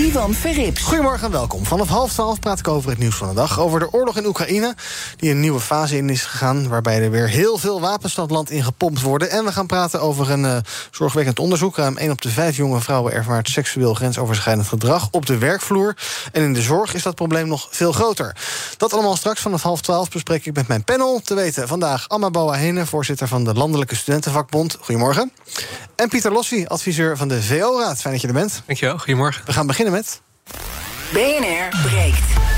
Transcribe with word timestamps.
Ivan 0.00 0.34
Verrips. 0.34 0.82
Goedemorgen 0.82 1.26
en 1.26 1.32
welkom. 1.32 1.64
Vanaf 1.64 1.88
half 1.88 2.12
twaalf 2.12 2.38
praat 2.38 2.58
ik 2.58 2.68
over 2.68 2.90
het 2.90 2.98
nieuws 2.98 3.14
van 3.14 3.28
de 3.28 3.34
dag. 3.34 3.60
Over 3.60 3.80
de 3.80 3.92
oorlog 3.92 4.16
in 4.16 4.26
Oekraïne, 4.26 4.74
die 5.16 5.30
een 5.30 5.40
nieuwe 5.40 5.60
fase 5.60 5.96
in 5.96 6.10
is 6.10 6.24
gegaan... 6.24 6.68
waarbij 6.68 7.02
er 7.02 7.10
weer 7.10 7.28
heel 7.28 7.58
veel 7.58 7.80
wapens 7.80 8.14
dat 8.14 8.30
land 8.30 8.50
ingepompt 8.50 9.00
worden. 9.00 9.30
En 9.30 9.44
we 9.44 9.52
gaan 9.52 9.66
praten 9.66 10.00
over 10.00 10.30
een 10.30 10.44
uh, 10.44 10.56
zorgwekkend 10.90 11.38
onderzoek. 11.38 11.76
Ruim 11.76 11.96
1 11.96 12.10
op 12.10 12.20
de 12.22 12.28
5 12.28 12.56
jonge 12.56 12.80
vrouwen 12.80 13.12
ervaart 13.12 13.48
seksueel 13.48 13.94
grensoverschrijdend 13.94 14.68
gedrag... 14.68 15.08
op 15.10 15.26
de 15.26 15.38
werkvloer. 15.38 15.96
En 16.32 16.42
in 16.42 16.54
de 16.54 16.62
zorg 16.62 16.94
is 16.94 17.02
dat 17.02 17.14
probleem 17.14 17.48
nog 17.48 17.68
veel 17.70 17.92
groter. 17.92 18.36
Dat 18.76 18.92
allemaal 18.92 19.16
straks 19.16 19.40
vanaf 19.40 19.62
half 19.62 19.80
twaalf 19.80 20.10
bespreek 20.10 20.46
ik 20.46 20.54
met 20.54 20.68
mijn 20.68 20.84
panel. 20.84 21.20
Te 21.24 21.34
weten 21.34 21.68
vandaag 21.68 22.08
Amma 22.08 22.30
Bouwahene, 22.30 22.86
voorzitter 22.86 23.28
van 23.28 23.44
de 23.44 23.54
Landelijke 23.54 23.94
Studentenvakbond. 23.94 24.76
Goedemorgen. 24.80 25.32
En 25.96 26.08
Pieter 26.08 26.32
Lossi, 26.32 26.66
adviseur 26.66 27.16
van 27.16 27.28
de 27.28 27.42
VO-raad. 27.42 28.00
Fijn 28.00 28.12
dat 28.12 28.22
je 28.22 28.28
er 28.28 28.34
bent. 28.34 28.62
Dankjewel, 28.66 28.98
goedemorgen. 28.98 29.42
We 29.44 29.52
gaan 29.52 29.66
beginnen 29.66 29.88
BNR 31.12 31.70
breekt. 31.82 32.49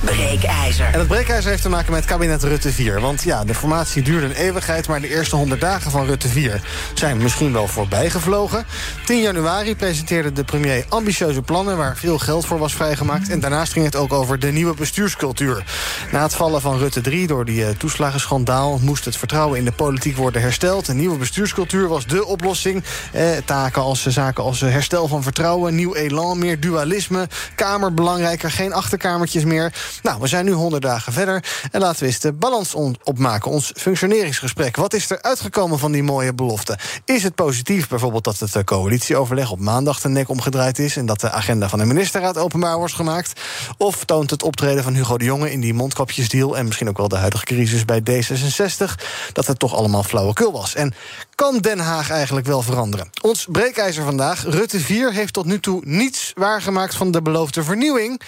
Breekijzer. 0.00 0.86
En 0.92 0.98
het 0.98 1.08
breekijzer 1.08 1.50
heeft 1.50 1.62
te 1.62 1.68
maken 1.68 1.92
met 1.92 2.04
kabinet 2.04 2.42
Rutte 2.42 2.72
4. 2.72 3.00
Want 3.00 3.22
ja, 3.22 3.44
de 3.44 3.54
formatie 3.54 4.02
duurde 4.02 4.26
een 4.26 4.32
eeuwigheid... 4.32 4.88
maar 4.88 5.00
de 5.00 5.08
eerste 5.08 5.36
100 5.36 5.60
dagen 5.60 5.90
van 5.90 6.06
Rutte 6.06 6.28
4 6.28 6.62
zijn 6.94 7.16
misschien 7.16 7.52
wel 7.52 7.66
voorbijgevlogen. 7.66 8.66
10 9.06 9.20
januari 9.20 9.76
presenteerde 9.76 10.32
de 10.32 10.44
premier 10.44 10.84
ambitieuze 10.88 11.42
plannen... 11.42 11.76
waar 11.76 11.96
veel 11.96 12.18
geld 12.18 12.46
voor 12.46 12.58
was 12.58 12.74
vrijgemaakt. 12.74 13.28
En 13.28 13.40
daarnaast 13.40 13.72
ging 13.72 13.84
het 13.84 13.96
ook 13.96 14.12
over 14.12 14.38
de 14.38 14.52
nieuwe 14.52 14.74
bestuurscultuur. 14.74 15.64
Na 16.12 16.22
het 16.22 16.34
vallen 16.34 16.60
van 16.60 16.78
Rutte 16.78 17.00
3 17.00 17.26
door 17.26 17.44
die 17.44 17.60
uh, 17.60 17.68
toeslagenschandaal... 17.68 18.78
moest 18.82 19.04
het 19.04 19.16
vertrouwen 19.16 19.58
in 19.58 19.64
de 19.64 19.72
politiek 19.72 20.16
worden 20.16 20.42
hersteld. 20.42 20.88
Een 20.88 20.96
nieuwe 20.96 21.18
bestuurscultuur 21.18 21.88
was 21.88 22.06
dé 22.06 22.20
oplossing. 22.20 22.84
Eh, 23.12 23.24
taken 23.44 23.82
als, 23.82 24.06
zaken 24.06 24.44
als 24.44 24.60
herstel 24.60 25.08
van 25.08 25.22
vertrouwen, 25.22 25.74
nieuw 25.74 25.94
elan... 25.94 26.38
meer 26.38 26.60
dualisme, 26.60 27.28
kamer 27.54 27.94
belangrijker, 27.94 28.50
geen 28.50 28.72
achterkamertjes 28.72 29.44
meer... 29.44 29.72
Nou, 30.02 30.20
we 30.20 30.26
zijn 30.26 30.44
nu 30.44 30.52
100 30.52 30.82
dagen 30.82 31.12
verder 31.12 31.44
en 31.70 31.80
laten 31.80 32.00
we 32.00 32.06
eens 32.06 32.18
de 32.18 32.32
balans 32.32 32.74
opmaken. 33.04 33.50
Ons 33.50 33.72
functioneringsgesprek. 33.76 34.76
Wat 34.76 34.94
is 34.94 35.10
er 35.10 35.22
uitgekomen 35.22 35.78
van 35.78 35.92
die 35.92 36.02
mooie 36.02 36.34
belofte? 36.34 36.78
Is 37.04 37.22
het 37.22 37.34
positief 37.34 37.88
bijvoorbeeld 37.88 38.24
dat 38.24 38.38
het 38.38 38.64
coalitieoverleg 38.64 39.50
op 39.50 39.60
maandag 39.60 40.00
de 40.00 40.08
nek 40.08 40.28
omgedraaid 40.28 40.78
is... 40.78 40.96
en 40.96 41.06
dat 41.06 41.20
de 41.20 41.30
agenda 41.30 41.68
van 41.68 41.78
de 41.78 41.84
ministerraad 41.84 42.36
openbaar 42.36 42.76
wordt 42.76 42.94
gemaakt? 42.94 43.40
Of 43.76 44.04
toont 44.04 44.30
het 44.30 44.42
optreden 44.42 44.82
van 44.82 44.94
Hugo 44.94 45.18
de 45.18 45.24
Jonge 45.24 45.52
in 45.52 45.60
die 45.60 45.74
mondkapjesdeal... 45.74 46.56
en 46.56 46.64
misschien 46.64 46.88
ook 46.88 46.98
wel 46.98 47.08
de 47.08 47.16
huidige 47.16 47.44
crisis 47.44 47.84
bij 47.84 48.00
D66... 48.00 49.04
dat 49.32 49.46
het 49.46 49.58
toch 49.58 49.74
allemaal 49.74 50.02
flauwekul 50.02 50.52
was? 50.52 50.74
En 50.74 50.94
kan 51.34 51.58
Den 51.58 51.78
Haag 51.78 52.10
eigenlijk 52.10 52.46
wel 52.46 52.62
veranderen? 52.62 53.10
Ons 53.22 53.46
breekijzer 53.52 54.04
vandaag, 54.04 54.44
Rutte 54.44 54.80
4, 54.80 55.12
heeft 55.12 55.32
tot 55.32 55.44
nu 55.44 55.60
toe 55.60 55.80
niets 55.84 56.32
waargemaakt... 56.34 56.94
van 56.94 57.10
de 57.10 57.22
beloofde 57.22 57.62
vernieuwing... 57.62 58.20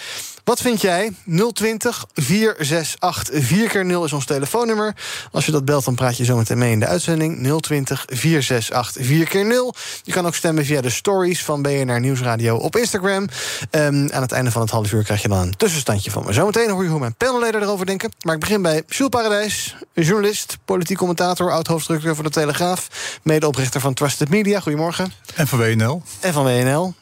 Wat 0.44 0.60
vind 0.60 0.80
jij? 0.80 1.12
020 1.52 2.06
468 2.14 3.44
4 3.44 3.68
keer 3.68 3.84
0 3.84 4.04
is 4.04 4.12
ons 4.12 4.24
telefoonnummer. 4.24 4.94
Als 5.32 5.46
je 5.46 5.52
dat 5.52 5.64
belt, 5.64 5.84
dan 5.84 5.94
praat 5.94 6.16
je 6.16 6.24
zo 6.24 6.36
meteen 6.36 6.58
mee 6.58 6.72
in 6.72 6.80
de 6.80 6.86
uitzending. 6.86 7.60
020 7.60 8.04
468 8.08 9.06
4 9.06 9.26
keer 9.26 9.46
0 9.46 9.74
Je 10.02 10.12
kan 10.12 10.26
ook 10.26 10.34
stemmen 10.34 10.64
via 10.64 10.80
de 10.80 10.90
stories 10.90 11.44
van 11.44 11.62
BNR 11.62 12.00
Nieuwsradio 12.00 12.56
op 12.56 12.76
Instagram. 12.76 13.28
Um, 13.70 14.10
aan 14.12 14.22
het 14.22 14.32
einde 14.32 14.50
van 14.50 14.62
het 14.62 14.70
half 14.70 14.92
uur 14.92 15.04
krijg 15.04 15.22
je 15.22 15.28
dan 15.28 15.38
een 15.38 15.56
tussenstandje 15.56 16.10
van 16.10 16.24
me. 16.24 16.32
Zometeen 16.32 16.70
hoor 16.70 16.82
je 16.82 16.88
hoe 16.88 16.98
mijn 16.98 17.14
panelleden 17.14 17.62
erover 17.62 17.86
denken. 17.86 18.12
Maar 18.20 18.34
ik 18.34 18.40
begin 18.40 18.62
bij 18.62 18.82
Jules 18.86 19.08
Paradijs, 19.08 19.76
journalist, 19.94 20.58
politiek 20.64 20.96
commentator... 20.96 21.52
oud-hoofdstructuur 21.52 22.14
voor 22.14 22.24
de 22.24 22.30
Telegraaf, 22.30 22.88
medeoprichter 23.22 23.80
van 23.80 23.94
Trusted 23.94 24.28
Media. 24.28 24.60
Goedemorgen. 24.60 25.12
En 25.34 25.46
van 25.46 25.58
WNL. 25.58 26.02
En 26.20 26.32
van 26.32 26.44
WNL. 26.44 26.94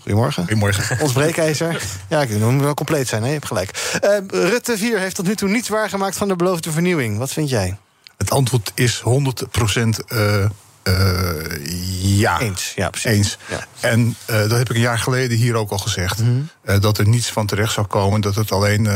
Goedemorgen. 0.00 0.42
Goedemorgen. 0.42 1.00
Ons 1.00 1.12
breekijzer. 1.12 1.82
Ja, 2.08 2.22
ik 2.22 2.38
moet 2.38 2.60
wel 2.60 2.74
compleet 2.74 3.08
zijn, 3.08 3.22
hè? 3.22 3.28
je 3.28 3.34
hebt 3.34 3.46
gelijk. 3.46 3.98
Uh, 4.04 4.10
Rutte 4.28 4.78
4 4.78 4.98
heeft 4.98 5.14
tot 5.14 5.26
nu 5.26 5.34
toe 5.34 5.48
niets 5.48 5.68
waargemaakt 5.68 6.16
van 6.16 6.28
de 6.28 6.36
beloofde 6.36 6.70
vernieuwing. 6.70 7.18
Wat 7.18 7.32
vind 7.32 7.50
jij? 7.50 7.76
Het 8.16 8.30
antwoord 8.30 8.72
is 8.74 9.00
100 9.00 9.50
procent... 9.50 10.00
Uh... 10.08 10.44
Uh, 10.84 12.18
ja. 12.18 12.40
Eens, 12.40 12.72
ja, 12.74 12.90
precies. 12.90 13.10
Eens. 13.10 13.38
Ja. 13.50 13.66
En 13.80 14.16
uh, 14.30 14.36
dat 14.36 14.58
heb 14.58 14.70
ik 14.70 14.76
een 14.76 14.82
jaar 14.82 14.98
geleden 14.98 15.36
hier 15.36 15.54
ook 15.54 15.70
al 15.70 15.78
gezegd. 15.78 16.18
Mm 16.18 16.26
-hmm. 16.26 16.74
uh, 16.74 16.80
dat 16.80 16.98
er 16.98 17.08
niets 17.08 17.30
van 17.30 17.46
terecht 17.46 17.72
zou 17.72 17.86
komen. 17.86 18.20
Dat 18.20 18.34
het 18.34 18.52
alleen, 18.52 18.88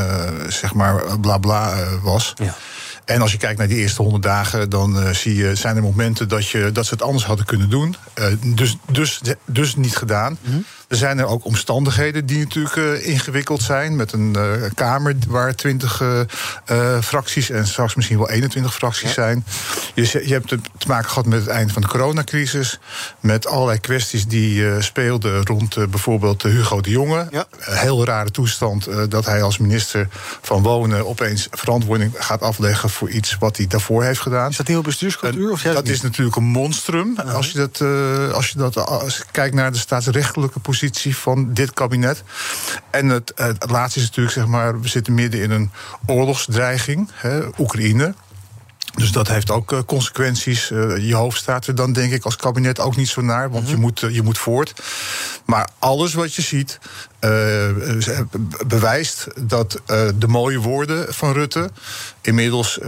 zeg 0.48 0.74
maar, 0.74 1.18
bla 1.20 1.38
bla 1.38 1.74
was. 2.02 2.34
Ja. 2.36 2.54
En 3.04 3.20
als 3.20 3.32
je 3.32 3.38
kijkt 3.38 3.58
naar 3.58 3.68
die 3.68 3.78
eerste 3.78 4.02
honderd 4.02 4.22
dagen, 4.22 4.70
dan 4.70 5.14
zie 5.14 5.34
je, 5.34 5.54
zijn 5.54 5.76
er 5.76 5.82
momenten 5.82 6.28
dat, 6.28 6.48
je, 6.48 6.72
dat 6.72 6.86
ze 6.86 6.92
het 6.94 7.02
anders 7.02 7.24
hadden 7.24 7.46
kunnen 7.46 7.70
doen. 7.70 7.96
dus, 8.44 8.76
dus, 8.90 9.20
dus 9.46 9.76
niet 9.76 9.96
gedaan. 9.96 10.38
Mm 10.40 10.52
-hmm. 10.52 10.64
Er 10.92 10.98
zijn 10.98 11.18
er 11.18 11.26
ook 11.26 11.44
omstandigheden 11.44 12.26
die 12.26 12.38
natuurlijk 12.38 12.76
uh, 12.76 13.06
ingewikkeld 13.06 13.62
zijn. 13.62 13.96
Met 13.96 14.12
een 14.12 14.34
uh, 14.36 14.70
Kamer 14.74 15.14
waar 15.28 15.54
20 15.54 16.00
uh, 16.00 16.98
fracties 17.00 17.50
en 17.50 17.66
straks 17.66 17.94
misschien 17.94 18.18
wel 18.18 18.30
21 18.30 18.74
fracties 18.74 19.08
ja. 19.08 19.14
zijn. 19.14 19.44
Je, 19.94 20.02
je, 20.26 20.32
hebt 20.32 20.48
te 20.48 20.86
maken 20.86 21.08
gehad 21.08 21.26
met 21.26 21.40
het 21.40 21.48
einde 21.48 21.72
van 21.72 21.82
de 21.82 21.88
coronacrisis. 21.88 22.78
Met 23.20 23.46
allerlei 23.46 23.78
kwesties 23.78 24.26
die 24.26 24.80
speelden 24.82 25.46
rond 25.46 25.90
bijvoorbeeld 25.90 26.42
Hugo 26.42 26.80
de 26.80 26.90
Jonge. 26.90 27.26
Ja. 27.30 27.44
Een 27.58 27.76
heel 27.76 28.04
rare 28.04 28.30
toestand 28.30 28.88
dat 29.10 29.24
hij 29.24 29.42
als 29.42 29.58
minister 29.58 30.08
van 30.42 30.62
Wonen 30.62 31.06
opeens 31.06 31.48
verantwoording 31.50 32.12
gaat 32.18 32.42
afleggen 32.42 32.90
voor 32.90 33.10
iets 33.10 33.36
wat 33.38 33.56
hij 33.56 33.66
daarvoor 33.66 34.04
heeft 34.04 34.20
gedaan. 34.20 34.50
Is 34.50 34.56
dat 34.56 34.66
nieuwe 34.66 34.82
bestuurscultuur? 34.82 35.50
Of 35.50 35.62
dat 35.62 35.88
is 35.88 36.00
natuurlijk 36.00 36.36
een 36.36 36.44
monstrum. 36.44 37.12
-huh. 37.16 37.34
Als 37.34 37.50
je 37.50 37.58
dat, 37.58 37.80
als 38.34 38.48
je 38.48 38.58
dat 38.58 38.76
als 38.76 39.16
je 39.16 39.24
kijkt 39.30 39.54
naar 39.54 39.72
de 39.72 39.78
staatsrechtelijke 39.78 40.58
positie 40.58 40.80
van 40.90 41.54
dit 41.54 41.72
kabinet. 41.72 42.22
En 42.90 43.08
het, 43.08 43.32
het, 43.34 43.70
laatste 43.70 44.00
is 44.00 44.06
natuurlijk, 44.06 44.34
zeg 44.34 44.46
maar, 44.46 44.80
we 44.80 44.88
zitten 44.88 45.14
midden 45.14 45.40
in 45.40 45.50
een 45.50 45.70
oorlogsdreiging, 46.06 47.10
hè, 47.14 47.40
Oekraïne. 47.58 48.14
Dus 48.94 49.12
dat 49.12 49.28
heeft 49.28 49.50
ook 49.50 49.72
uh, 49.72 49.78
consequenties. 49.86 50.70
Uh, 50.70 51.08
je 51.08 51.14
hoofd 51.14 51.38
staat 51.38 51.66
er 51.66 51.74
dan, 51.74 51.92
denk 51.92 52.12
ik, 52.12 52.24
als 52.24 52.36
kabinet 52.36 52.80
ook 52.80 52.96
niet 52.96 53.08
zo 53.08 53.20
naar. 53.20 53.50
Want 53.50 53.62
mm 53.62 53.68
-hmm. 53.68 53.76
je, 53.76 53.80
moet, 53.80 54.02
uh, 54.02 54.14
je 54.14 54.22
moet 54.22 54.38
voort. 54.38 54.82
Maar 55.44 55.68
alles 55.78 56.14
wat 56.14 56.34
je 56.34 56.42
ziet. 56.42 56.78
Bewijst 58.66 59.26
dat 59.40 59.80
de 60.18 60.26
mooie 60.28 60.58
woorden 60.58 61.14
van 61.14 61.32
Rutte. 61.32 61.70
inmiddels 62.20 62.78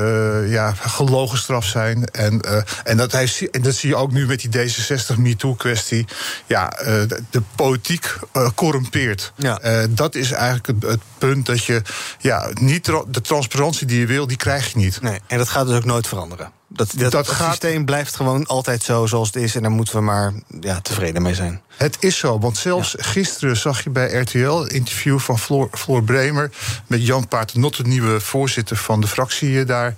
ja, 0.46 0.72
gelogen 0.72 1.38
straf 1.38 1.64
zijn. 1.64 2.04
En, 2.04 2.40
en, 2.84 2.96
dat 2.96 3.12
heeft, 3.12 3.50
en 3.50 3.62
dat 3.62 3.74
zie 3.74 3.88
je 3.88 3.96
ook 3.96 4.12
nu 4.12 4.26
met 4.26 4.40
die 4.40 4.50
D66 4.50 5.18
MeToo-kwestie. 5.18 6.06
Ja, 6.46 6.68
de, 6.68 7.20
de, 7.30 7.42
politiek 7.56 8.16
corrumpeert. 8.54 9.32
Ja. 9.36 9.86
dat 9.90 10.14
is 10.14 10.30
eigenlijk 10.30 10.66
het, 10.66 10.90
het, 10.90 11.00
punt 11.18 11.46
dat 11.46 11.64
je. 11.64 11.82
Ja, 12.18 12.48
niet 12.54 12.84
de 12.84 13.20
transparantie 13.20 13.86
die 13.86 14.00
je 14.00 14.06
wil, 14.06 14.26
die 14.26 14.36
krijg 14.36 14.72
je 14.72 14.78
niet. 14.78 15.00
Nee, 15.00 15.20
en 15.26 15.38
dat 15.38 15.48
gaat 15.48 15.66
dus 15.66 15.76
ook 15.76 15.84
nooit 15.84 16.06
veranderen. 16.06 16.52
Dat, 16.74 16.92
dat, 16.96 17.12
dat 17.12 17.28
gaat... 17.28 17.50
systeem 17.50 17.84
blijft 17.84 18.16
gewoon 18.16 18.46
altijd 18.46 18.82
zo 18.82 19.06
zoals 19.06 19.26
het 19.26 19.36
is. 19.36 19.54
En 19.54 19.62
daar 19.62 19.70
moeten 19.70 19.94
we 19.94 20.00
maar 20.00 20.32
ja, 20.60 20.80
tevreden 20.80 21.22
mee 21.22 21.34
zijn. 21.34 21.60
Het 21.76 21.96
is 22.00 22.18
zo, 22.18 22.38
want 22.38 22.56
zelfs 22.56 22.94
ja. 22.98 23.04
gisteren 23.04 23.56
zag 23.56 23.84
je 23.84 23.90
bij 23.90 24.12
RTL 24.12 24.38
een 24.38 24.68
interview 24.68 25.18
van 25.18 25.38
Floor, 25.38 25.68
Floor 25.72 26.02
Bremer 26.02 26.50
met 26.86 27.06
Jan 27.06 27.28
Paternotte, 27.28 27.82
de 27.82 27.88
nieuwe 27.88 28.20
voorzitter 28.20 28.76
van 28.76 29.00
de 29.00 29.06
fractie 29.06 29.64
daar. 29.64 29.94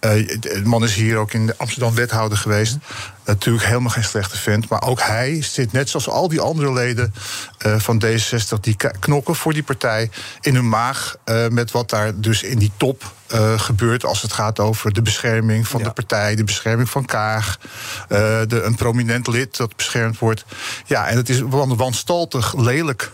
Uh, 0.00 0.38
de 0.40 0.62
man 0.64 0.84
is 0.84 0.94
hier 0.94 1.16
ook 1.16 1.32
in 1.32 1.52
Amsterdam 1.56 1.94
wethouder 1.94 2.38
geweest. 2.38 2.76
Natuurlijk 3.30 3.64
helemaal 3.64 3.90
geen 3.90 4.04
slechte 4.04 4.38
vent. 4.38 4.68
Maar 4.68 4.82
ook 4.82 5.00
hij 5.00 5.42
zit 5.42 5.72
net 5.72 5.88
zoals 5.88 6.08
al 6.08 6.28
die 6.28 6.40
andere 6.40 6.72
leden 6.72 7.14
uh, 7.66 7.78
van 7.78 8.02
D66... 8.04 8.60
die 8.60 8.76
knokken 8.98 9.34
voor 9.34 9.52
die 9.52 9.62
partij 9.62 10.10
in 10.40 10.54
hun 10.54 10.68
maag... 10.68 11.16
Uh, 11.24 11.48
met 11.48 11.70
wat 11.70 11.90
daar 11.90 12.20
dus 12.20 12.42
in 12.42 12.58
die 12.58 12.72
top 12.76 13.12
uh, 13.34 13.58
gebeurt... 13.58 14.04
als 14.04 14.22
het 14.22 14.32
gaat 14.32 14.58
over 14.58 14.92
de 14.92 15.02
bescherming 15.02 15.68
van 15.68 15.80
ja. 15.80 15.86
de 15.86 15.92
partij... 15.92 16.34
de 16.34 16.44
bescherming 16.44 16.90
van 16.90 17.04
Kaag, 17.04 17.58
de, 18.08 18.62
een 18.64 18.74
prominent 18.74 19.26
lid 19.26 19.56
dat 19.56 19.76
beschermd 19.76 20.18
wordt. 20.18 20.44
Ja, 20.86 21.06
en 21.06 21.16
het 21.16 21.28
is 21.28 21.40
wanstaltig, 21.76 22.56
lelijk... 22.56 23.12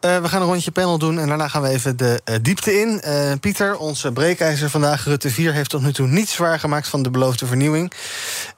Uh, 0.00 0.18
we 0.18 0.28
gaan 0.28 0.40
een 0.40 0.48
rondje 0.48 0.70
panel 0.70 0.98
doen 0.98 1.18
en 1.18 1.28
daarna 1.28 1.48
gaan 1.48 1.62
we 1.62 1.68
even 1.68 1.96
de 1.96 2.20
uh, 2.24 2.36
diepte 2.42 2.80
in. 2.80 3.02
Uh, 3.04 3.32
Pieter, 3.40 3.76
onze 3.78 4.12
breekijzer 4.12 4.70
vandaag, 4.70 5.04
Rutte 5.04 5.30
4, 5.30 5.52
heeft 5.52 5.70
tot 5.70 5.82
nu 5.82 5.92
toe 5.92 6.06
niets 6.06 6.32
zwaar 6.32 6.60
gemaakt 6.60 6.88
van 6.88 7.02
de 7.02 7.10
beloofde 7.10 7.46
vernieuwing. 7.46 7.92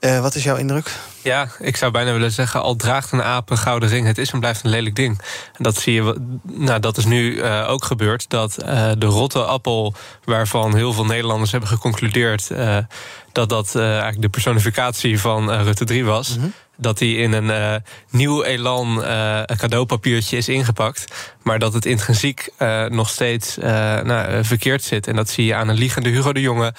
wat 0.01 0.35
is 0.35 0.45
jouw 0.45 0.57
indruk? 0.57 0.91
Ja, 1.29 1.49
ik 1.59 1.77
zou 1.77 1.93
bijna 1.93 2.13
willen 2.13 2.33
zeggen, 2.33 2.63
al 2.63 2.77
draagt 2.77 3.13
een 3.13 3.23
aap 3.23 3.51
een 3.51 3.59
gouden 3.59 3.89
ring, 3.89 4.07
het 4.07 4.19
is 4.19 4.31
en 4.31 4.41
blijft 4.41 4.65
een 4.65 4.71
lelijk 4.71 4.97
ding. 4.97 5.21
En 5.57 5.63
dat 5.63 5.77
zie 5.77 5.95
je, 5.95 6.15
nou, 6.43 6.81
dat 6.81 6.97
is 6.97 7.05
nu 7.05 7.33
uh, 7.33 7.71
ook 7.71 7.85
gebeurd. 7.85 8.31
Dat 8.31 8.57
uh, 8.63 8.91
de 8.99 9.07
rotte 9.07 9.45
appel, 9.45 9.95
waarvan 10.25 10.77
heel 10.77 10.93
veel 10.93 11.05
Nederlanders 11.05 11.51
hebben 11.51 11.69
geconcludeerd 11.69 12.49
uh, 12.53 12.79
dat 13.33 13.49
dat 13.49 13.77
eigenlijk 13.77 14.23
de 14.23 14.29
personificatie 14.29 15.21
van 15.21 15.51
Rutte 15.53 15.85
3 15.85 16.05
was. 16.05 16.37
Mm 16.37 16.43
-hmm 16.43 16.53
dat 16.81 16.99
hij 16.99 17.13
in 17.13 17.33
een 17.33 17.83
nieuw 18.11 18.43
elan 18.43 18.99
uh, 18.99 19.43
cadeaupapiertje 19.43 20.37
is 20.37 20.49
ingepakt. 20.49 21.05
Maar 21.43 21.59
dat 21.59 21.73
het 21.73 21.87
intrinsiek 21.87 22.49
nog 22.89 23.09
steeds 23.09 23.57
nou, 23.57 24.45
verkeerd 24.45 24.83
zit. 24.83 25.07
En 25.07 25.17
dat 25.17 25.31
zie 25.31 25.45
je 25.45 25.55
aan 25.55 25.69
een 25.69 25.77
liegende 25.77 26.09
Hugo 26.09 26.33
de 26.33 26.41
Jonge... 26.41 26.75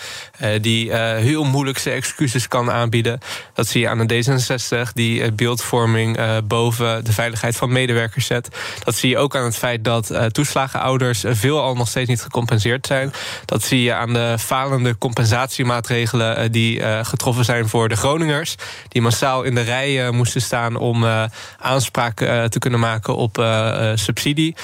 die 0.62 0.94
heel 0.96 1.44
moeilijk 1.44 1.78
zijn 1.78 1.96
excuses 1.96 2.48
kan 2.48 2.72
aanbieden. 2.72 3.20
Dat 3.54 3.68
zie 3.68 3.82
je 3.82 3.90
aan 3.90 4.00
een 4.00 4.08
D66 4.40 4.94
die 4.94 5.32
beeldvorming 5.32 6.20
boven 6.48 7.06
de 7.06 7.14
veiligheid 7.14 7.56
van 7.56 7.72
medewerkers 7.72 8.26
zet. 8.26 8.50
Dat 8.84 8.96
zie 8.96 9.10
je 9.10 9.18
ook 9.18 9.36
aan 9.36 9.44
het 9.44 9.58
feit 9.58 9.84
dat 9.84 10.14
toeslagenouders 10.32 11.24
veelal 11.28 11.76
nog 11.76 11.88
steeds 11.88 12.10
niet 12.10 12.22
gecompenseerd 12.22 12.88
zijn. 12.88 13.14
Dat 13.46 13.64
zie 13.64 13.84
je 13.84 13.94
aan 13.94 14.14
de 14.14 14.36
falende 14.40 14.98
compensatiemaatregelen 14.98 16.52
die 16.52 16.82
getroffen 17.06 17.46
zijn 17.46 17.70
voor 17.70 17.90
de 17.90 17.96
Groningers. 17.96 18.56
Die 18.88 19.02
massaal 19.02 19.44
in 19.44 19.56
de 19.56 19.62
rij 19.62 20.12
moesten 20.12 20.42
staan 20.42 20.76
om 20.76 21.04
uh, 21.04 21.24
aanspraak 21.58 22.22
uh, 22.22 22.44
te 22.44 22.60
kunnen 22.60 22.80
maken 22.80 23.16
op 23.16 23.38
uh, 23.38 23.92
subsidie. 23.96 24.56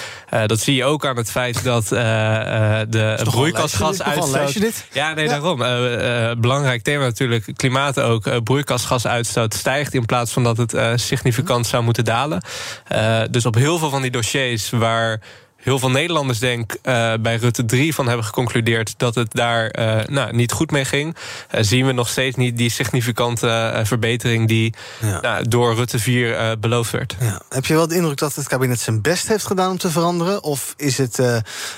dat 0.46 0.60
zie 0.60 0.76
je 0.76 0.86
ook 0.86 1.06
aan 1.06 1.18
het 1.18 1.32
feit 1.32 1.64
dat 1.64 1.88
de 1.88 3.20
broeikasgasuitstoot. 3.24 4.86
Ja, 4.92 5.14
nee, 5.14 5.28
daarom. 5.28 5.58
belangrijk 6.42 6.84
thema 6.84 7.04
natuurlijk. 7.04 7.46
Klimaat 7.56 8.00
ook. 8.00 8.44
broeikasgasuitstoot 8.44 9.54
stijgt 9.66 9.94
in 9.94 10.06
plaats 10.06 10.34
van 10.34 10.44
dat 10.44 10.58
het 10.58 11.02
significant 11.02 11.68
zou 11.68 11.84
moeten 11.84 12.06
dalen. 12.06 12.42
dus 13.32 13.46
op 13.46 13.56
heel 13.56 13.78
veel 13.78 13.90
van 13.90 14.02
die 14.02 14.12
dossiers 14.12 14.70
waar 14.70 15.22
heel 15.66 15.80
veel 15.80 15.90
Nederlanders 15.90 16.40
denk 16.40 16.72
uh, 16.84 17.14
bij 17.20 17.36
Rutte 17.36 17.66
3 17.66 17.96
van 17.96 18.08
hebben 18.08 18.26
geconcludeerd 18.26 18.94
dat 18.98 19.16
het 19.16 19.34
daar 19.34 19.80
uh, 19.80 20.06
nou, 20.08 20.36
niet 20.36 20.52
goed 20.52 20.72
mee 20.72 20.86
ging. 20.86 21.16
Uh, 21.16 21.62
zien 21.64 21.86
we 21.86 21.92
nog 21.92 22.10
steeds 22.10 22.36
niet 22.36 22.58
die 22.58 22.70
significante 22.70 23.82
verbetering 23.84 24.48
die 24.48 24.74
ja. 25.02 25.20
nou, 25.22 25.48
door 25.48 25.76
Rutte 25.76 26.00
4 26.00 26.60
beloofd 26.60 26.92
werd. 26.92 27.16
Ja. 27.20 27.42
Heb 27.50 27.66
je 27.66 27.74
wel 27.74 27.88
de 27.88 27.96
indruk 27.96 28.18
dat 28.18 28.36
het 28.36 28.48
kabinet 28.48 28.80
zijn 28.80 29.02
best 29.02 29.28
heeft 29.28 29.46
gedaan 29.46 29.72
om 29.72 29.78
te 29.78 29.90
veranderen? 29.90 30.44
Of 30.44 30.74
is 30.78 30.98
het 30.98 31.20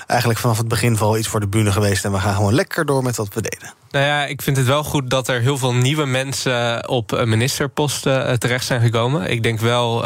eigenlijk 0.06 0.40
vanaf 0.40 0.58
het 0.58 0.68
begin 0.68 0.96
vooral 0.96 1.18
iets 1.18 1.28
voor 1.28 1.40
de 1.40 1.48
bühne 1.48 1.72
geweest 1.72 2.04
en 2.04 2.12
we 2.12 2.18
gaan 2.18 2.34
gewoon 2.34 2.54
lekker 2.54 2.86
door 2.86 3.02
met 3.02 3.16
wat 3.16 3.34
we 3.34 3.40
deden? 3.40 3.74
Nou 3.90 4.04
ja, 4.04 4.26
ik 4.26 4.42
vind 4.42 4.56
het 4.56 4.66
wel 4.66 4.84
goed 4.84 5.10
dat 5.10 5.28
er 5.28 5.40
heel 5.40 5.58
veel 5.58 5.74
nieuwe 5.74 6.04
mensen 6.04 6.88
op 6.88 7.24
ministerposten 7.24 8.38
terecht 8.38 8.64
zijn 8.64 8.80
gekomen. 8.80 9.30
Ik 9.30 9.42
denk 9.42 9.60
wel 9.60 10.00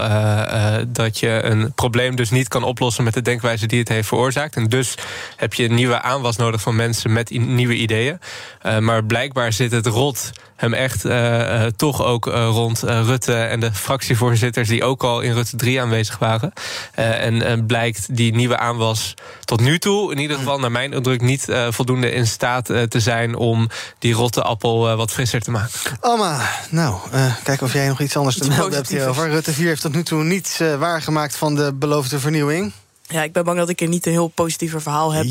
dat 0.88 1.18
je 1.18 1.42
een 1.42 1.72
probleem 1.74 2.16
dus 2.16 2.30
niet 2.30 2.48
kan 2.48 2.62
oplossen 2.64 3.04
met 3.04 3.14
de 3.14 3.22
denkwijze 3.22 3.66
die 3.72 3.80
het 3.80 3.88
heeft 3.88 4.08
veroorzaakt. 4.08 4.56
En 4.56 4.68
dus 4.68 4.94
heb 5.36 5.54
je 5.54 5.64
een 5.64 5.74
nieuwe 5.74 6.02
aanwas 6.02 6.36
nodig 6.36 6.60
van 6.60 6.76
mensen 6.76 7.12
met 7.12 7.30
nieuwe 7.30 7.74
ideeën. 7.74 8.18
Uh, 8.66 8.78
maar 8.78 9.04
blijkbaar 9.04 9.52
zit 9.52 9.72
het 9.72 9.86
rot 9.86 10.30
hem 10.56 10.74
echt 10.74 11.04
uh, 11.04 11.38
uh, 11.38 11.66
toch 11.76 12.02
ook 12.02 12.24
rond 12.26 12.82
Rutte 12.82 13.34
en 13.34 13.60
de 13.60 13.72
fractievoorzitters 13.72 14.68
die 14.68 14.84
ook 14.84 15.02
al 15.02 15.20
in 15.20 15.32
Rutte 15.32 15.56
3 15.56 15.80
aanwezig 15.80 16.18
waren. 16.18 16.52
en 16.94 17.66
blijkt 17.66 18.16
die 18.16 18.34
nieuwe 18.34 18.58
aanwas 18.58 19.14
tot 19.44 19.60
nu 19.60 19.78
toe, 19.78 20.12
in 20.12 20.18
ieder 20.18 20.36
geval 20.36 20.58
naar 20.58 20.70
mijn 20.70 20.92
indruk, 20.92 21.20
niet 21.20 21.46
voldoende 21.68 22.12
in 22.12 22.26
staat 22.26 22.64
te 22.64 23.00
zijn 23.00 23.34
om 23.36 23.68
die 23.98 24.14
rotte 24.14 24.42
appel 24.42 24.96
wat 24.96 25.10
frisser 25.10 25.40
te 25.40 25.50
maken. 25.50 25.80
Oma, 26.00 26.50
nou, 26.70 26.96
kijk 27.42 27.62
of 27.62 27.72
jij 27.72 27.88
nog 27.88 28.00
iets 28.00 28.16
anders 28.16 28.38
te 28.38 28.48
melden 28.48 28.74
hebt 28.74 28.88
hierover. 28.88 29.28
Rutte 29.28 29.52
4 29.52 29.66
heeft 29.66 29.80
tot 29.80 29.94
nu 29.94 30.02
toe 30.02 30.24
niets 30.24 30.60
waargemaakt 30.78 31.36
van 31.36 31.54
de 31.54 31.72
beloofde 31.74 32.18
vernieuwing. 32.18 32.72
Ja, 33.08 33.22
ik 33.22 33.32
ben 33.32 33.44
bang 33.44 33.58
dat 33.58 33.68
ik 33.68 33.80
er 33.80 33.88
niet 33.88 34.06
een 34.06 34.12
heel 34.12 34.28
positiever 34.28 34.82
verhaal 34.82 35.12
heb. 35.12 35.26